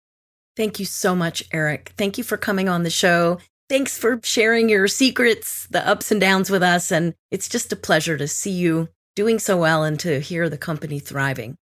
Thank 0.55 0.79
you 0.79 0.85
so 0.85 1.15
much, 1.15 1.45
Eric. 1.53 1.93
Thank 1.97 2.19
you 2.19 2.25
for 2.25 2.37
coming 2.37 2.69
on 2.69 2.83
the 2.83 2.91
show. 2.91 3.39
Thanks 3.69 3.99
for 3.99 4.21
sharing 4.23 4.69
your 4.69 4.87
secrets, 4.87 5.67
the 5.69 5.87
ups 5.87 6.13
and 6.13 6.21
downs 6.21 6.51
with 6.51 6.63
us, 6.63 6.93
and 6.93 7.15
it's 7.31 7.49
just 7.49 7.73
a 7.73 7.77
pleasure 7.77 8.17
to 8.17 8.29
see 8.29 8.53
you 8.53 8.89
doing 9.17 9.39
so 9.39 9.57
well 9.57 9.83
and 9.83 9.99
to 10.01 10.21
hear 10.21 10.49
the 10.49 10.59
company 10.59 10.99
thriving. 10.99 11.57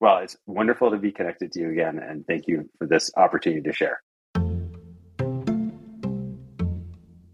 Well, 0.00 0.18
it's 0.18 0.36
wonderful 0.46 0.90
to 0.92 0.96
be 0.96 1.12
connected 1.12 1.52
to 1.52 1.60
you 1.60 1.70
again, 1.70 1.98
and 1.98 2.26
thank 2.26 2.48
you 2.48 2.70
for 2.78 2.86
this 2.86 3.10
opportunity 3.16 3.62
to 3.62 3.72
share. 3.72 4.00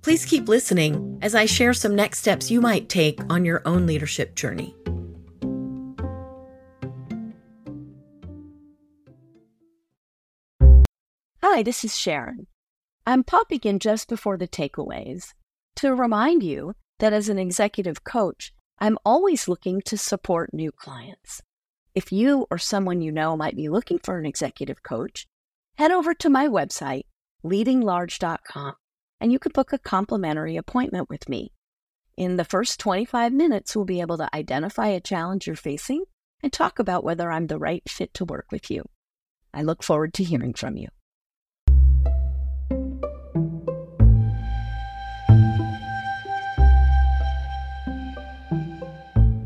Please 0.08 0.24
keep 0.24 0.48
listening 0.48 1.18
as 1.20 1.34
I 1.34 1.44
share 1.44 1.74
some 1.74 1.94
next 1.94 2.20
steps 2.20 2.50
you 2.50 2.62
might 2.62 2.88
take 2.88 3.20
on 3.28 3.44
your 3.44 3.60
own 3.66 3.84
leadership 3.84 4.34
journey. 4.34 4.74
Hi, 11.42 11.62
this 11.62 11.84
is 11.84 11.94
Sharon. 11.94 12.46
I'm 13.06 13.22
popping 13.22 13.60
in 13.64 13.78
just 13.78 14.08
before 14.08 14.38
the 14.38 14.48
takeaways 14.48 15.34
to 15.76 15.94
remind 15.94 16.42
you 16.42 16.72
that 17.00 17.12
as 17.12 17.28
an 17.28 17.38
executive 17.38 18.02
coach, 18.02 18.54
I'm 18.78 18.96
always 19.04 19.46
looking 19.46 19.82
to 19.82 19.98
support 19.98 20.54
new 20.54 20.72
clients. 20.72 21.42
If 21.94 22.12
you 22.12 22.46
or 22.50 22.56
someone 22.56 23.02
you 23.02 23.12
know 23.12 23.36
might 23.36 23.56
be 23.56 23.68
looking 23.68 23.98
for 23.98 24.18
an 24.18 24.24
executive 24.24 24.82
coach, 24.82 25.26
head 25.76 25.90
over 25.90 26.14
to 26.14 26.30
my 26.30 26.48
website, 26.48 27.02
leadinglarge.com 27.44 28.72
and 29.20 29.32
you 29.32 29.38
could 29.38 29.52
book 29.52 29.72
a 29.72 29.78
complimentary 29.78 30.56
appointment 30.56 31.08
with 31.08 31.28
me. 31.28 31.52
In 32.16 32.36
the 32.36 32.44
first 32.44 32.80
25 32.80 33.32
minutes, 33.32 33.76
we'll 33.76 33.84
be 33.84 34.00
able 34.00 34.18
to 34.18 34.34
identify 34.34 34.88
a 34.88 35.00
challenge 35.00 35.46
you're 35.46 35.56
facing 35.56 36.04
and 36.42 36.52
talk 36.52 36.78
about 36.78 37.04
whether 37.04 37.30
I'm 37.30 37.46
the 37.46 37.58
right 37.58 37.82
fit 37.88 38.12
to 38.14 38.24
work 38.24 38.46
with 38.50 38.70
you. 38.70 38.84
I 39.54 39.62
look 39.62 39.82
forward 39.82 40.14
to 40.14 40.24
hearing 40.24 40.54
from 40.54 40.76
you. 40.76 40.88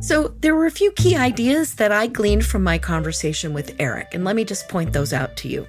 So, 0.01 0.35
there 0.41 0.57
were 0.57 0.67
a 0.67 0.71
few 0.71 0.91
key 0.93 1.17
ideas 1.17 1.77
that 1.77 1.93
I 1.93 2.09
gleaned 2.09 2.45
from 2.45 2.65
my 2.65 2.77
conversation 2.77 3.55
with 3.55 3.77
Eric, 3.79 4.15
and 4.15 4.25
let 4.25 4.35
me 4.35 4.45
just 4.45 4.69
point 4.69 4.93
those 4.93 5.13
out 5.13 5.37
to 5.39 5.49
you. 5.49 5.67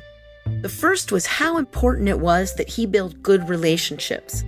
The 0.62 0.70
first 0.70 1.12
was 1.12 1.26
how 1.26 1.58
important 1.58 2.10
it 2.10 2.20
was 2.20 2.56
that 2.56 2.70
he 2.70 2.86
build 2.86 3.24
good 3.24 3.50
relationships, 3.50 4.44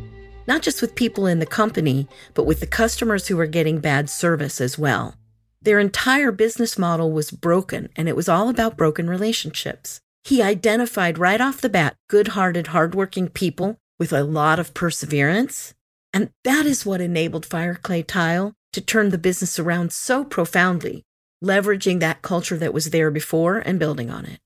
not 0.48 0.62
just 0.62 0.82
with 0.82 0.96
people 0.96 1.26
in 1.26 1.39
the 1.39 1.46
company, 1.46 2.08
but 2.34 2.46
with 2.46 2.60
the 2.60 2.68
customers 2.68 3.28
who 3.28 3.38
were 3.38 3.48
getting 3.48 3.80
bad 3.80 4.10
service 4.10 4.62
as 4.62 4.78
well. 4.78 5.16
Their 5.62 5.80
entire 5.80 6.32
business 6.32 6.78
model 6.78 7.12
was 7.12 7.32
broken, 7.32 7.89
and 7.96 8.08
it 8.08 8.16
was 8.16 8.30
all 8.30 8.50
about 8.50 8.78
broken 8.78 9.10
relationships. 9.10 10.00
He 10.24 10.41
identified 10.41 11.18
right 11.18 11.41
off 11.41 11.62
the 11.62 11.70
bat 11.70 11.96
good 12.08 12.30
hearted, 12.30 12.68
hardworking 12.68 13.30
people 13.30 13.78
with 14.00 14.14
a 14.14 14.24
lot 14.24 14.60
of 14.60 14.74
perseverance. 14.74 15.74
And 16.14 16.30
that 16.43 16.66
is 16.66 16.86
what 16.86 17.02
enabled 17.02 17.46
Fireclay 17.46 18.06
Tile 18.06 18.54
to 18.74 18.82
turn 18.82 19.10
the 19.10 19.18
business 19.18 19.58
around 19.58 19.91
so 19.91 20.24
profoundly, 20.24 21.04
leveraging 21.43 22.00
that 22.00 22.22
culture 22.22 22.58
that 22.58 22.74
was 22.74 22.91
there 22.91 23.12
before 23.12 23.58
and 23.58 23.80
building 23.80 24.10
on 24.10 24.26
it. 24.26 24.39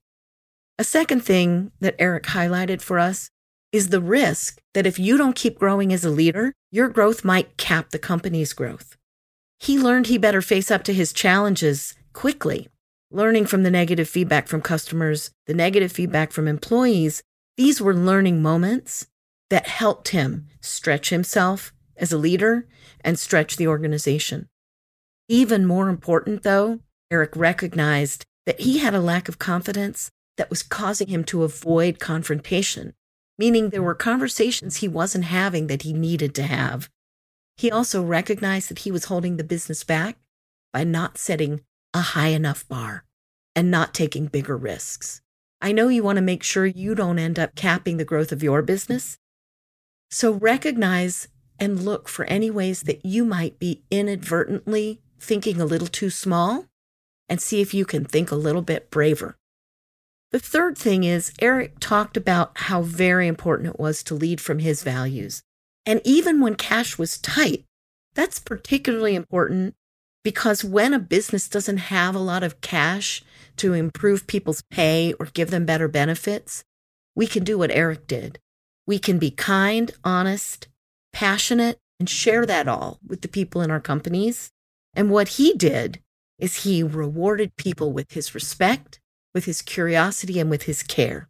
A 0.80 0.84
second 0.84 1.20
thing 1.20 1.72
that 1.80 1.94
Eric 1.98 2.24
highlighted 2.24 2.80
for 2.80 2.98
us 2.98 3.28
is 3.70 3.90
the 3.90 4.00
risk 4.00 4.62
that 4.72 4.86
if 4.86 4.98
you 4.98 5.18
don't 5.18 5.36
keep 5.36 5.58
growing 5.58 5.92
as 5.92 6.06
a 6.06 6.10
leader, 6.10 6.54
your 6.72 6.88
growth 6.88 7.22
might 7.22 7.58
cap 7.58 7.90
the 7.90 7.98
company's 7.98 8.54
growth. 8.54 8.96
He 9.58 9.78
learned 9.78 10.06
he 10.06 10.16
better 10.16 10.40
face 10.40 10.70
up 10.70 10.82
to 10.84 10.94
his 10.94 11.12
challenges 11.12 11.92
quickly, 12.14 12.66
learning 13.10 13.44
from 13.44 13.62
the 13.62 13.70
negative 13.70 14.08
feedback 14.08 14.48
from 14.48 14.62
customers, 14.62 15.30
the 15.46 15.52
negative 15.52 15.92
feedback 15.92 16.32
from 16.32 16.48
employees. 16.48 17.22
These 17.58 17.82
were 17.82 17.94
learning 17.94 18.40
moments 18.40 19.06
that 19.50 19.68
helped 19.68 20.08
him 20.08 20.46
stretch 20.62 21.10
himself 21.10 21.74
as 21.98 22.10
a 22.10 22.16
leader 22.16 22.66
and 23.02 23.18
stretch 23.18 23.58
the 23.58 23.68
organization. 23.68 24.48
Even 25.28 25.66
more 25.66 25.90
important, 25.90 26.42
though, 26.42 26.78
Eric 27.10 27.36
recognized 27.36 28.24
that 28.46 28.62
he 28.62 28.78
had 28.78 28.94
a 28.94 29.00
lack 29.00 29.28
of 29.28 29.38
confidence 29.38 30.10
that 30.40 30.48
was 30.48 30.62
causing 30.62 31.08
him 31.08 31.22
to 31.22 31.42
avoid 31.42 31.98
confrontation, 31.98 32.94
meaning 33.38 33.68
there 33.68 33.82
were 33.82 33.94
conversations 33.94 34.76
he 34.76 34.88
wasn't 34.88 35.24
having 35.24 35.66
that 35.66 35.82
he 35.82 35.92
needed 35.92 36.34
to 36.34 36.44
have. 36.44 36.88
He 37.58 37.70
also 37.70 38.02
recognized 38.02 38.70
that 38.70 38.78
he 38.78 38.90
was 38.90 39.04
holding 39.04 39.36
the 39.36 39.44
business 39.44 39.84
back 39.84 40.16
by 40.72 40.82
not 40.82 41.18
setting 41.18 41.60
a 41.92 42.00
high 42.00 42.28
enough 42.28 42.66
bar 42.68 43.04
and 43.54 43.70
not 43.70 43.92
taking 43.92 44.28
bigger 44.28 44.56
risks. 44.56 45.20
I 45.60 45.72
know 45.72 45.88
you 45.88 46.02
want 46.02 46.16
to 46.16 46.22
make 46.22 46.42
sure 46.42 46.64
you 46.64 46.94
don't 46.94 47.18
end 47.18 47.38
up 47.38 47.54
capping 47.54 47.98
the 47.98 48.06
growth 48.06 48.32
of 48.32 48.42
your 48.42 48.62
business. 48.62 49.18
So 50.10 50.32
recognize 50.32 51.28
and 51.58 51.84
look 51.84 52.08
for 52.08 52.24
any 52.24 52.50
ways 52.50 52.84
that 52.84 53.04
you 53.04 53.26
might 53.26 53.58
be 53.58 53.82
inadvertently 53.90 55.02
thinking 55.18 55.60
a 55.60 55.66
little 55.66 55.86
too 55.86 56.08
small 56.08 56.64
and 57.28 57.42
see 57.42 57.60
if 57.60 57.74
you 57.74 57.84
can 57.84 58.06
think 58.06 58.30
a 58.30 58.36
little 58.36 58.62
bit 58.62 58.90
braver. 58.90 59.36
The 60.32 60.38
third 60.38 60.78
thing 60.78 61.02
is 61.02 61.32
Eric 61.40 61.80
talked 61.80 62.16
about 62.16 62.52
how 62.54 62.82
very 62.82 63.26
important 63.26 63.70
it 63.70 63.80
was 63.80 64.04
to 64.04 64.14
lead 64.14 64.40
from 64.40 64.60
his 64.60 64.84
values. 64.84 65.42
And 65.84 66.00
even 66.04 66.40
when 66.40 66.54
cash 66.54 66.98
was 66.98 67.18
tight, 67.18 67.64
that's 68.14 68.38
particularly 68.38 69.16
important 69.16 69.74
because 70.22 70.62
when 70.62 70.94
a 70.94 71.00
business 71.00 71.48
doesn't 71.48 71.78
have 71.78 72.14
a 72.14 72.20
lot 72.20 72.44
of 72.44 72.60
cash 72.60 73.24
to 73.56 73.72
improve 73.72 74.28
people's 74.28 74.62
pay 74.70 75.14
or 75.14 75.26
give 75.26 75.50
them 75.50 75.66
better 75.66 75.88
benefits, 75.88 76.62
we 77.16 77.26
can 77.26 77.42
do 77.42 77.58
what 77.58 77.72
Eric 77.72 78.06
did. 78.06 78.38
We 78.86 79.00
can 79.00 79.18
be 79.18 79.32
kind, 79.32 79.90
honest, 80.04 80.68
passionate, 81.12 81.78
and 81.98 82.08
share 82.08 82.46
that 82.46 82.68
all 82.68 83.00
with 83.04 83.22
the 83.22 83.28
people 83.28 83.62
in 83.62 83.70
our 83.70 83.80
companies. 83.80 84.50
And 84.94 85.10
what 85.10 85.28
he 85.28 85.54
did 85.54 86.00
is 86.38 86.62
he 86.62 86.82
rewarded 86.84 87.56
people 87.56 87.92
with 87.92 88.12
his 88.12 88.34
respect 88.34 88.99
with 89.34 89.44
his 89.44 89.62
curiosity 89.62 90.40
and 90.40 90.50
with 90.50 90.64
his 90.64 90.82
care. 90.82 91.28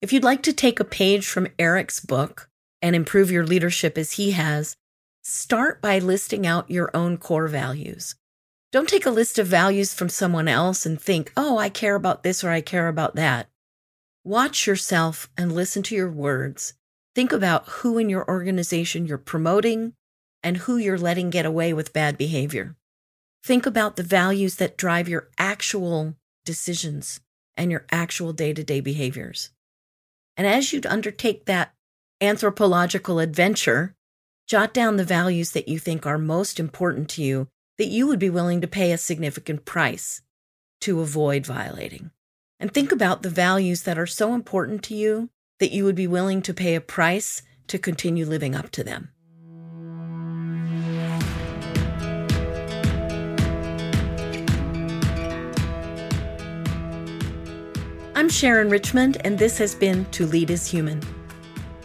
If 0.00 0.12
you'd 0.12 0.24
like 0.24 0.42
to 0.42 0.52
take 0.52 0.80
a 0.80 0.84
page 0.84 1.26
from 1.26 1.48
Eric's 1.58 2.00
book 2.00 2.48
and 2.80 2.96
improve 2.96 3.30
your 3.30 3.46
leadership 3.46 3.96
as 3.96 4.12
he 4.12 4.32
has, 4.32 4.76
start 5.22 5.80
by 5.80 5.98
listing 5.98 6.46
out 6.46 6.70
your 6.70 6.90
own 6.94 7.16
core 7.16 7.48
values. 7.48 8.16
Don't 8.72 8.88
take 8.88 9.06
a 9.06 9.10
list 9.10 9.38
of 9.38 9.46
values 9.46 9.94
from 9.94 10.08
someone 10.08 10.48
else 10.48 10.86
and 10.86 11.00
think, 11.00 11.30
oh, 11.36 11.58
I 11.58 11.68
care 11.68 11.94
about 11.94 12.22
this 12.22 12.42
or 12.42 12.50
I 12.50 12.62
care 12.62 12.88
about 12.88 13.14
that. 13.16 13.48
Watch 14.24 14.66
yourself 14.66 15.28
and 15.36 15.52
listen 15.52 15.82
to 15.84 15.94
your 15.94 16.10
words. 16.10 16.74
Think 17.14 17.32
about 17.32 17.68
who 17.68 17.98
in 17.98 18.08
your 18.08 18.26
organization 18.28 19.06
you're 19.06 19.18
promoting 19.18 19.92
and 20.42 20.56
who 20.56 20.78
you're 20.78 20.98
letting 20.98 21.30
get 21.30 21.44
away 21.44 21.72
with 21.72 21.92
bad 21.92 22.16
behavior. 22.16 22.76
Think 23.44 23.66
about 23.66 23.96
the 23.96 24.02
values 24.02 24.56
that 24.56 24.78
drive 24.78 25.08
your 25.08 25.28
actual 25.38 26.14
decisions 26.44 27.20
and 27.56 27.70
your 27.70 27.86
actual 27.90 28.32
day 28.32 28.52
to 28.52 28.64
day 28.64 28.80
behaviors. 28.80 29.50
And 30.36 30.46
as 30.46 30.72
you'd 30.72 30.86
undertake 30.86 31.44
that 31.44 31.74
anthropological 32.20 33.18
adventure, 33.18 33.94
jot 34.46 34.72
down 34.72 34.96
the 34.96 35.04
values 35.04 35.52
that 35.52 35.68
you 35.68 35.78
think 35.78 36.06
are 36.06 36.18
most 36.18 36.58
important 36.58 37.08
to 37.10 37.22
you 37.22 37.48
that 37.78 37.88
you 37.88 38.06
would 38.06 38.18
be 38.18 38.30
willing 38.30 38.60
to 38.60 38.68
pay 38.68 38.92
a 38.92 38.98
significant 38.98 39.64
price 39.64 40.22
to 40.80 41.00
avoid 41.00 41.46
violating. 41.46 42.10
And 42.60 42.72
think 42.72 42.92
about 42.92 43.22
the 43.22 43.30
values 43.30 43.82
that 43.82 43.98
are 43.98 44.06
so 44.06 44.34
important 44.34 44.82
to 44.84 44.94
you 44.94 45.30
that 45.58 45.72
you 45.72 45.84
would 45.84 45.96
be 45.96 46.06
willing 46.06 46.42
to 46.42 46.54
pay 46.54 46.74
a 46.74 46.80
price 46.80 47.42
to 47.68 47.78
continue 47.78 48.26
living 48.26 48.54
up 48.54 48.70
to 48.70 48.84
them. 48.84 49.11
I'm 58.22 58.28
Sharon 58.28 58.70
Richmond, 58.70 59.20
and 59.24 59.36
this 59.36 59.58
has 59.58 59.74
been 59.74 60.04
To 60.12 60.26
Lead 60.26 60.50
is 60.50 60.64
Human. 60.70 61.02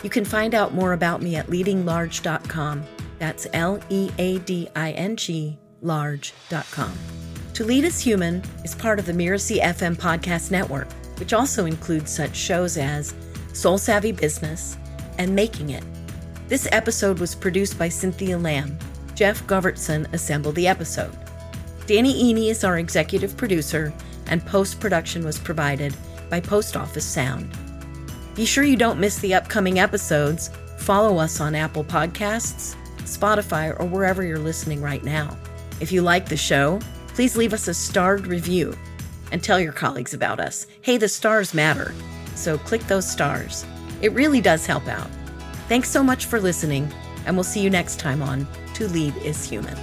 You 0.03 0.11
can 0.11 0.23
find 0.23 0.53
out 0.53 0.71
more 0.71 0.93
about 0.93 1.19
me 1.19 1.35
at 1.35 1.47
leadinglarge.com. 1.47 2.83
That's 3.17 3.47
L 3.53 3.79
E 3.89 4.11
A 4.19 4.37
D 4.37 4.69
I 4.75 4.91
N 4.91 5.15
G 5.15 5.57
large.com. 5.81 6.93
To 7.55 7.63
Lead 7.63 7.85
is 7.85 7.99
Human 7.99 8.43
is 8.63 8.75
part 8.75 8.99
of 8.99 9.07
the 9.07 9.13
Mirasee 9.13 9.59
FM 9.63 9.95
podcast 9.95 10.51
network, 10.51 10.87
which 11.17 11.33
also 11.33 11.65
includes 11.65 12.11
such 12.11 12.35
shows 12.35 12.77
as 12.77 13.15
Soul 13.53 13.79
Savvy 13.79 14.11
Business 14.11 14.77
and 15.17 15.35
Making 15.35 15.71
It. 15.71 15.83
This 16.47 16.67
episode 16.71 17.17
was 17.17 17.33
produced 17.33 17.79
by 17.79 17.89
Cynthia 17.89 18.37
Lamb. 18.37 18.77
Jeff 19.15 19.41
Govertson 19.47 20.05
assembled 20.13 20.53
the 20.53 20.67
episode. 20.67 21.17
Danny 21.87 22.31
Iny 22.31 22.51
is 22.51 22.63
our 22.63 22.77
executive 22.77 23.35
producer, 23.35 23.91
and 24.27 24.45
post 24.45 24.79
production 24.79 25.25
was 25.25 25.39
provided 25.39 25.95
by 26.29 26.39
Post 26.39 26.75
Office 26.77 27.05
Sound. 27.05 27.49
Be 28.35 28.45
sure 28.45 28.63
you 28.63 28.75
don't 28.75 28.99
miss 28.99 29.19
the 29.19 29.33
upcoming 29.33 29.79
episodes. 29.79 30.49
Follow 30.77 31.17
us 31.17 31.41
on 31.41 31.55
Apple 31.55 31.83
Podcasts, 31.83 32.75
Spotify, 32.99 33.77
or 33.79 33.85
wherever 33.85 34.23
you're 34.23 34.37
listening 34.37 34.81
right 34.81 35.03
now. 35.03 35.35
If 35.79 35.91
you 35.91 36.01
like 36.01 36.29
the 36.29 36.37
show, 36.37 36.79
please 37.09 37.35
leave 37.35 37.53
us 37.53 37.67
a 37.67 37.73
starred 37.73 38.27
review 38.27 38.75
and 39.31 39.43
tell 39.43 39.59
your 39.59 39.73
colleagues 39.73 40.13
about 40.13 40.39
us. 40.39 40.67
Hey, 40.81 40.97
the 40.97 41.09
stars 41.09 41.53
matter, 41.53 41.93
so 42.35 42.57
click 42.57 42.81
those 42.83 43.09
stars. 43.09 43.65
It 44.01 44.13
really 44.13 44.41
does 44.41 44.65
help 44.65 44.87
out. 44.87 45.09
Thanks 45.67 45.89
so 45.89 46.03
much 46.03 46.25
for 46.25 46.39
listening, 46.39 46.91
and 47.25 47.35
we'll 47.35 47.43
see 47.43 47.61
you 47.61 47.69
next 47.69 47.99
time 47.99 48.21
on 48.21 48.47
To 48.75 48.87
Lead 48.87 49.15
is 49.17 49.43
Human. 49.49 49.77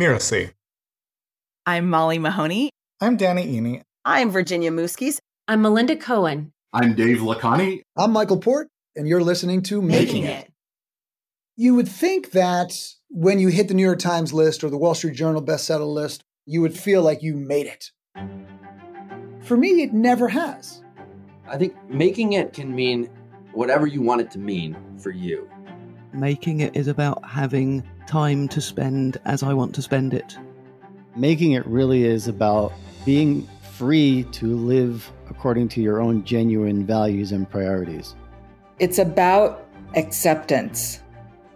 Mirasee. 0.00 0.54
I'm 1.66 1.90
Molly 1.90 2.18
Mahoney. 2.18 2.70
I'm 3.02 3.18
Danny 3.18 3.60
Iny. 3.60 3.82
I'm 4.02 4.30
Virginia 4.30 4.70
Muskies. 4.70 5.18
I'm 5.46 5.60
Melinda 5.60 5.94
Cohan. 5.94 6.52
I'm 6.72 6.94
Dave 6.94 7.18
Lakhani. 7.18 7.82
I'm 7.98 8.10
Michael 8.10 8.38
Port, 8.38 8.68
and 8.96 9.06
you're 9.06 9.22
listening 9.22 9.60
to 9.64 9.82
Making, 9.82 10.22
Making 10.22 10.24
it. 10.24 10.46
it. 10.46 10.52
You 11.56 11.74
would 11.74 11.86
think 11.86 12.30
that 12.30 12.72
when 13.10 13.38
you 13.40 13.48
hit 13.48 13.68
the 13.68 13.74
New 13.74 13.82
York 13.82 13.98
Times 13.98 14.32
list 14.32 14.64
or 14.64 14.70
the 14.70 14.78
Wall 14.78 14.94
Street 14.94 15.16
Journal 15.16 15.42
bestseller 15.42 15.92
list, 15.92 16.24
you 16.46 16.62
would 16.62 16.78
feel 16.78 17.02
like 17.02 17.22
you 17.22 17.34
made 17.36 17.66
it. 17.66 17.90
For 19.42 19.58
me, 19.58 19.82
it 19.82 19.92
never 19.92 20.28
has. 20.28 20.82
I 21.46 21.58
think 21.58 21.74
making 21.90 22.32
it 22.32 22.54
can 22.54 22.74
mean 22.74 23.10
whatever 23.52 23.86
you 23.86 24.00
want 24.00 24.22
it 24.22 24.30
to 24.30 24.38
mean 24.38 24.78
for 24.96 25.10
you. 25.10 25.46
Making 26.12 26.60
it 26.60 26.74
is 26.74 26.88
about 26.88 27.24
having 27.24 27.84
time 28.06 28.48
to 28.48 28.60
spend 28.60 29.18
as 29.24 29.42
I 29.42 29.54
want 29.54 29.74
to 29.76 29.82
spend 29.82 30.12
it. 30.12 30.36
Making 31.16 31.52
it 31.52 31.64
really 31.66 32.04
is 32.04 32.26
about 32.26 32.72
being 33.04 33.48
free 33.72 34.24
to 34.32 34.56
live 34.56 35.10
according 35.28 35.68
to 35.68 35.80
your 35.80 36.00
own 36.00 36.24
genuine 36.24 36.84
values 36.84 37.32
and 37.32 37.48
priorities. 37.48 38.14
It's 38.78 38.98
about 38.98 39.66
acceptance. 39.94 41.00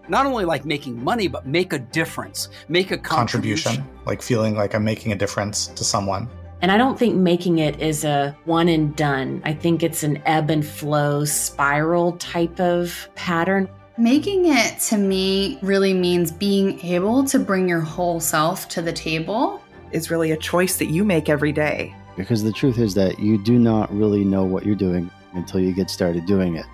Not 0.08 0.26
only 0.26 0.44
like 0.44 0.64
making 0.64 1.02
money, 1.02 1.28
but 1.28 1.46
make 1.46 1.72
a 1.72 1.78
difference, 1.78 2.48
make 2.68 2.90
a 2.90 2.98
contribution. 2.98 3.72
contribution. 3.72 4.06
Like 4.06 4.22
feeling 4.22 4.54
like 4.54 4.74
I'm 4.74 4.84
making 4.84 5.12
a 5.12 5.16
difference 5.16 5.68
to 5.68 5.82
someone. 5.84 6.28
And 6.62 6.70
I 6.70 6.78
don't 6.78 6.98
think 6.98 7.14
making 7.16 7.58
it 7.58 7.80
is 7.80 8.04
a 8.04 8.36
one 8.44 8.68
and 8.68 8.94
done. 8.96 9.42
I 9.44 9.52
think 9.52 9.82
it's 9.82 10.02
an 10.02 10.22
ebb 10.24 10.50
and 10.50 10.64
flow 10.64 11.24
spiral 11.24 12.12
type 12.12 12.60
of 12.60 13.08
pattern. 13.16 13.68
Making 13.96 14.46
it 14.46 14.80
to 14.88 14.98
me 14.98 15.56
really 15.62 15.94
means 15.94 16.32
being 16.32 16.80
able 16.80 17.22
to 17.26 17.38
bring 17.38 17.68
your 17.68 17.80
whole 17.80 18.18
self 18.18 18.68
to 18.70 18.82
the 18.82 18.92
table. 18.92 19.62
Is 19.92 20.10
really 20.10 20.32
a 20.32 20.36
choice 20.36 20.78
that 20.78 20.86
you 20.86 21.04
make 21.04 21.28
every 21.28 21.52
day. 21.52 21.94
Because 22.16 22.42
the 22.42 22.50
truth 22.50 22.78
is 22.78 22.94
that 22.94 23.20
you 23.20 23.40
do 23.40 23.56
not 23.56 23.94
really 23.94 24.24
know 24.24 24.42
what 24.42 24.66
you're 24.66 24.74
doing 24.74 25.08
until 25.34 25.60
you 25.60 25.72
get 25.72 25.90
started 25.90 26.26
doing 26.26 26.56
it. 26.56 26.66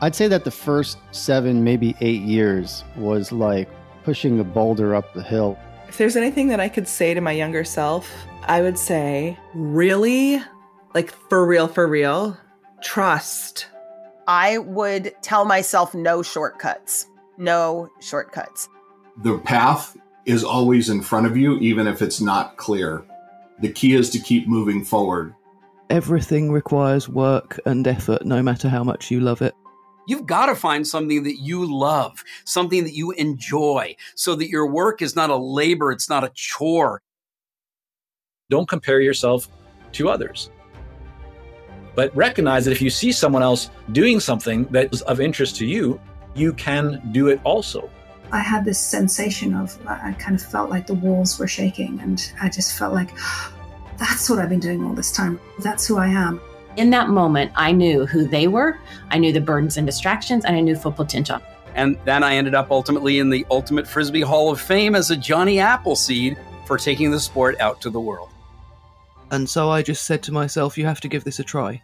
I'd 0.00 0.14
say 0.14 0.28
that 0.28 0.44
the 0.44 0.50
first 0.52 0.98
seven, 1.10 1.64
maybe 1.64 1.96
eight 2.00 2.22
years 2.22 2.84
was 2.94 3.32
like 3.32 3.68
pushing 4.04 4.38
a 4.38 4.44
boulder 4.44 4.94
up 4.94 5.12
the 5.14 5.22
hill. 5.24 5.58
If 5.88 5.98
there's 5.98 6.14
anything 6.14 6.46
that 6.48 6.60
I 6.60 6.68
could 6.68 6.86
say 6.86 7.14
to 7.14 7.20
my 7.20 7.32
younger 7.32 7.64
self, 7.64 8.08
I 8.44 8.62
would 8.62 8.78
say, 8.78 9.36
really, 9.54 10.40
like 10.94 11.10
for 11.10 11.44
real, 11.44 11.66
for 11.66 11.88
real, 11.88 12.38
trust 12.80 13.66
I 14.28 14.58
would 14.58 15.14
tell 15.22 15.46
myself 15.46 15.94
no 15.94 16.22
shortcuts. 16.22 17.06
No 17.38 17.88
shortcuts. 18.00 18.68
The 19.22 19.38
path 19.38 19.96
is 20.26 20.44
always 20.44 20.90
in 20.90 21.00
front 21.00 21.26
of 21.26 21.34
you, 21.34 21.56
even 21.60 21.86
if 21.86 22.02
it's 22.02 22.20
not 22.20 22.58
clear. 22.58 23.02
The 23.60 23.72
key 23.72 23.94
is 23.94 24.10
to 24.10 24.18
keep 24.18 24.46
moving 24.46 24.84
forward. 24.84 25.34
Everything 25.88 26.52
requires 26.52 27.08
work 27.08 27.58
and 27.64 27.88
effort, 27.88 28.26
no 28.26 28.42
matter 28.42 28.68
how 28.68 28.84
much 28.84 29.10
you 29.10 29.20
love 29.20 29.40
it. 29.40 29.54
You've 30.06 30.26
got 30.26 30.46
to 30.46 30.54
find 30.54 30.86
something 30.86 31.22
that 31.22 31.40
you 31.40 31.64
love, 31.64 32.22
something 32.44 32.84
that 32.84 32.94
you 32.94 33.12
enjoy, 33.12 33.96
so 34.14 34.34
that 34.34 34.50
your 34.50 34.66
work 34.66 35.00
is 35.00 35.16
not 35.16 35.30
a 35.30 35.36
labor, 35.36 35.90
it's 35.90 36.10
not 36.10 36.22
a 36.22 36.30
chore. 36.34 37.00
Don't 38.50 38.68
compare 38.68 39.00
yourself 39.00 39.48
to 39.92 40.10
others. 40.10 40.50
But 41.98 42.14
recognize 42.14 42.64
that 42.64 42.70
if 42.70 42.80
you 42.80 42.90
see 42.90 43.10
someone 43.10 43.42
else 43.42 43.70
doing 43.90 44.20
something 44.20 44.66
that 44.66 44.94
is 44.94 45.02
of 45.02 45.20
interest 45.20 45.56
to 45.56 45.66
you, 45.66 46.00
you 46.32 46.52
can 46.52 47.02
do 47.10 47.26
it 47.26 47.40
also. 47.42 47.90
I 48.30 48.38
had 48.38 48.64
this 48.64 48.78
sensation 48.78 49.52
of, 49.52 49.76
I 49.84 50.12
kind 50.12 50.36
of 50.36 50.40
felt 50.40 50.70
like 50.70 50.86
the 50.86 50.94
walls 50.94 51.40
were 51.40 51.48
shaking, 51.48 51.98
and 51.98 52.32
I 52.40 52.50
just 52.50 52.78
felt 52.78 52.94
like, 52.94 53.10
that's 53.98 54.30
what 54.30 54.38
I've 54.38 54.48
been 54.48 54.60
doing 54.60 54.84
all 54.84 54.92
this 54.92 55.10
time. 55.10 55.40
That's 55.58 55.88
who 55.88 55.98
I 55.98 56.06
am. 56.06 56.40
In 56.76 56.90
that 56.90 57.08
moment, 57.08 57.50
I 57.56 57.72
knew 57.72 58.06
who 58.06 58.28
they 58.28 58.46
were, 58.46 58.78
I 59.10 59.18
knew 59.18 59.32
the 59.32 59.40
burdens 59.40 59.76
and 59.76 59.84
distractions, 59.84 60.44
and 60.44 60.54
I 60.54 60.60
knew 60.60 60.76
full 60.76 60.92
potential. 60.92 61.40
And 61.74 61.98
then 62.04 62.22
I 62.22 62.36
ended 62.36 62.54
up 62.54 62.70
ultimately 62.70 63.18
in 63.18 63.28
the 63.28 63.44
Ultimate 63.50 63.88
Frisbee 63.88 64.20
Hall 64.20 64.52
of 64.52 64.60
Fame 64.60 64.94
as 64.94 65.10
a 65.10 65.16
Johnny 65.16 65.58
Appleseed 65.58 66.38
for 66.64 66.78
taking 66.78 67.10
the 67.10 67.18
sport 67.18 67.60
out 67.60 67.80
to 67.80 67.90
the 67.90 67.98
world. 67.98 68.28
And 69.32 69.50
so 69.50 69.68
I 69.68 69.82
just 69.82 70.04
said 70.04 70.22
to 70.22 70.32
myself, 70.32 70.78
you 70.78 70.86
have 70.86 71.00
to 71.00 71.08
give 71.08 71.24
this 71.24 71.40
a 71.40 71.44
try. 71.44 71.82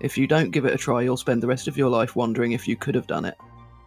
If 0.00 0.18
you 0.18 0.26
don't 0.26 0.50
give 0.50 0.64
it 0.66 0.74
a 0.74 0.78
try, 0.78 1.02
you'll 1.02 1.16
spend 1.16 1.42
the 1.42 1.46
rest 1.46 1.68
of 1.68 1.76
your 1.76 1.88
life 1.88 2.16
wondering 2.16 2.52
if 2.52 2.68
you 2.68 2.76
could 2.76 2.94
have 2.94 3.06
done 3.06 3.24
it. 3.24 3.36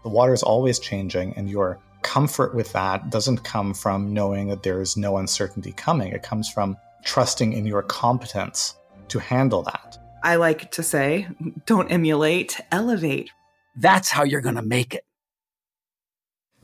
The 0.03 0.09
water 0.09 0.33
is 0.33 0.43
always 0.43 0.79
changing, 0.79 1.33
and 1.35 1.49
your 1.49 1.79
comfort 2.01 2.55
with 2.55 2.71
that 2.73 3.09
doesn't 3.09 3.43
come 3.43 3.73
from 3.73 4.13
knowing 4.13 4.47
that 4.47 4.63
there 4.63 4.81
is 4.81 4.97
no 4.97 5.17
uncertainty 5.17 5.71
coming. 5.73 6.11
It 6.11 6.23
comes 6.23 6.49
from 6.49 6.77
trusting 7.03 7.53
in 7.53 7.65
your 7.65 7.83
competence 7.83 8.75
to 9.09 9.19
handle 9.19 9.61
that. 9.63 9.97
I 10.23 10.35
like 10.35 10.71
to 10.71 10.83
say, 10.83 11.27
don't 11.65 11.91
emulate, 11.91 12.59
elevate. 12.71 13.29
That's 13.75 14.09
how 14.09 14.23
you're 14.23 14.41
going 14.41 14.55
to 14.55 14.61
make 14.61 14.93
it. 14.93 15.03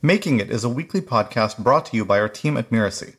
Making 0.02 0.40
It 0.40 0.50
is 0.50 0.64
a 0.64 0.70
weekly 0.70 1.02
podcast 1.02 1.58
brought 1.58 1.88
to 1.88 1.98
you 1.98 2.06
by 2.06 2.20
our 2.20 2.30
team 2.30 2.58
at 2.58 2.70
Mirasee. 2.70 3.18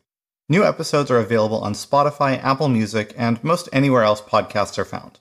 New 0.48 0.64
episodes 0.64 1.10
are 1.10 1.18
available 1.18 1.60
on 1.60 1.72
Spotify, 1.72 2.42
Apple 2.42 2.68
Music, 2.68 3.12
and 3.16 3.42
most 3.42 3.68
anywhere 3.72 4.02
else 4.02 4.20
podcasts 4.20 4.78
are 4.78 4.84
found. 4.84 5.18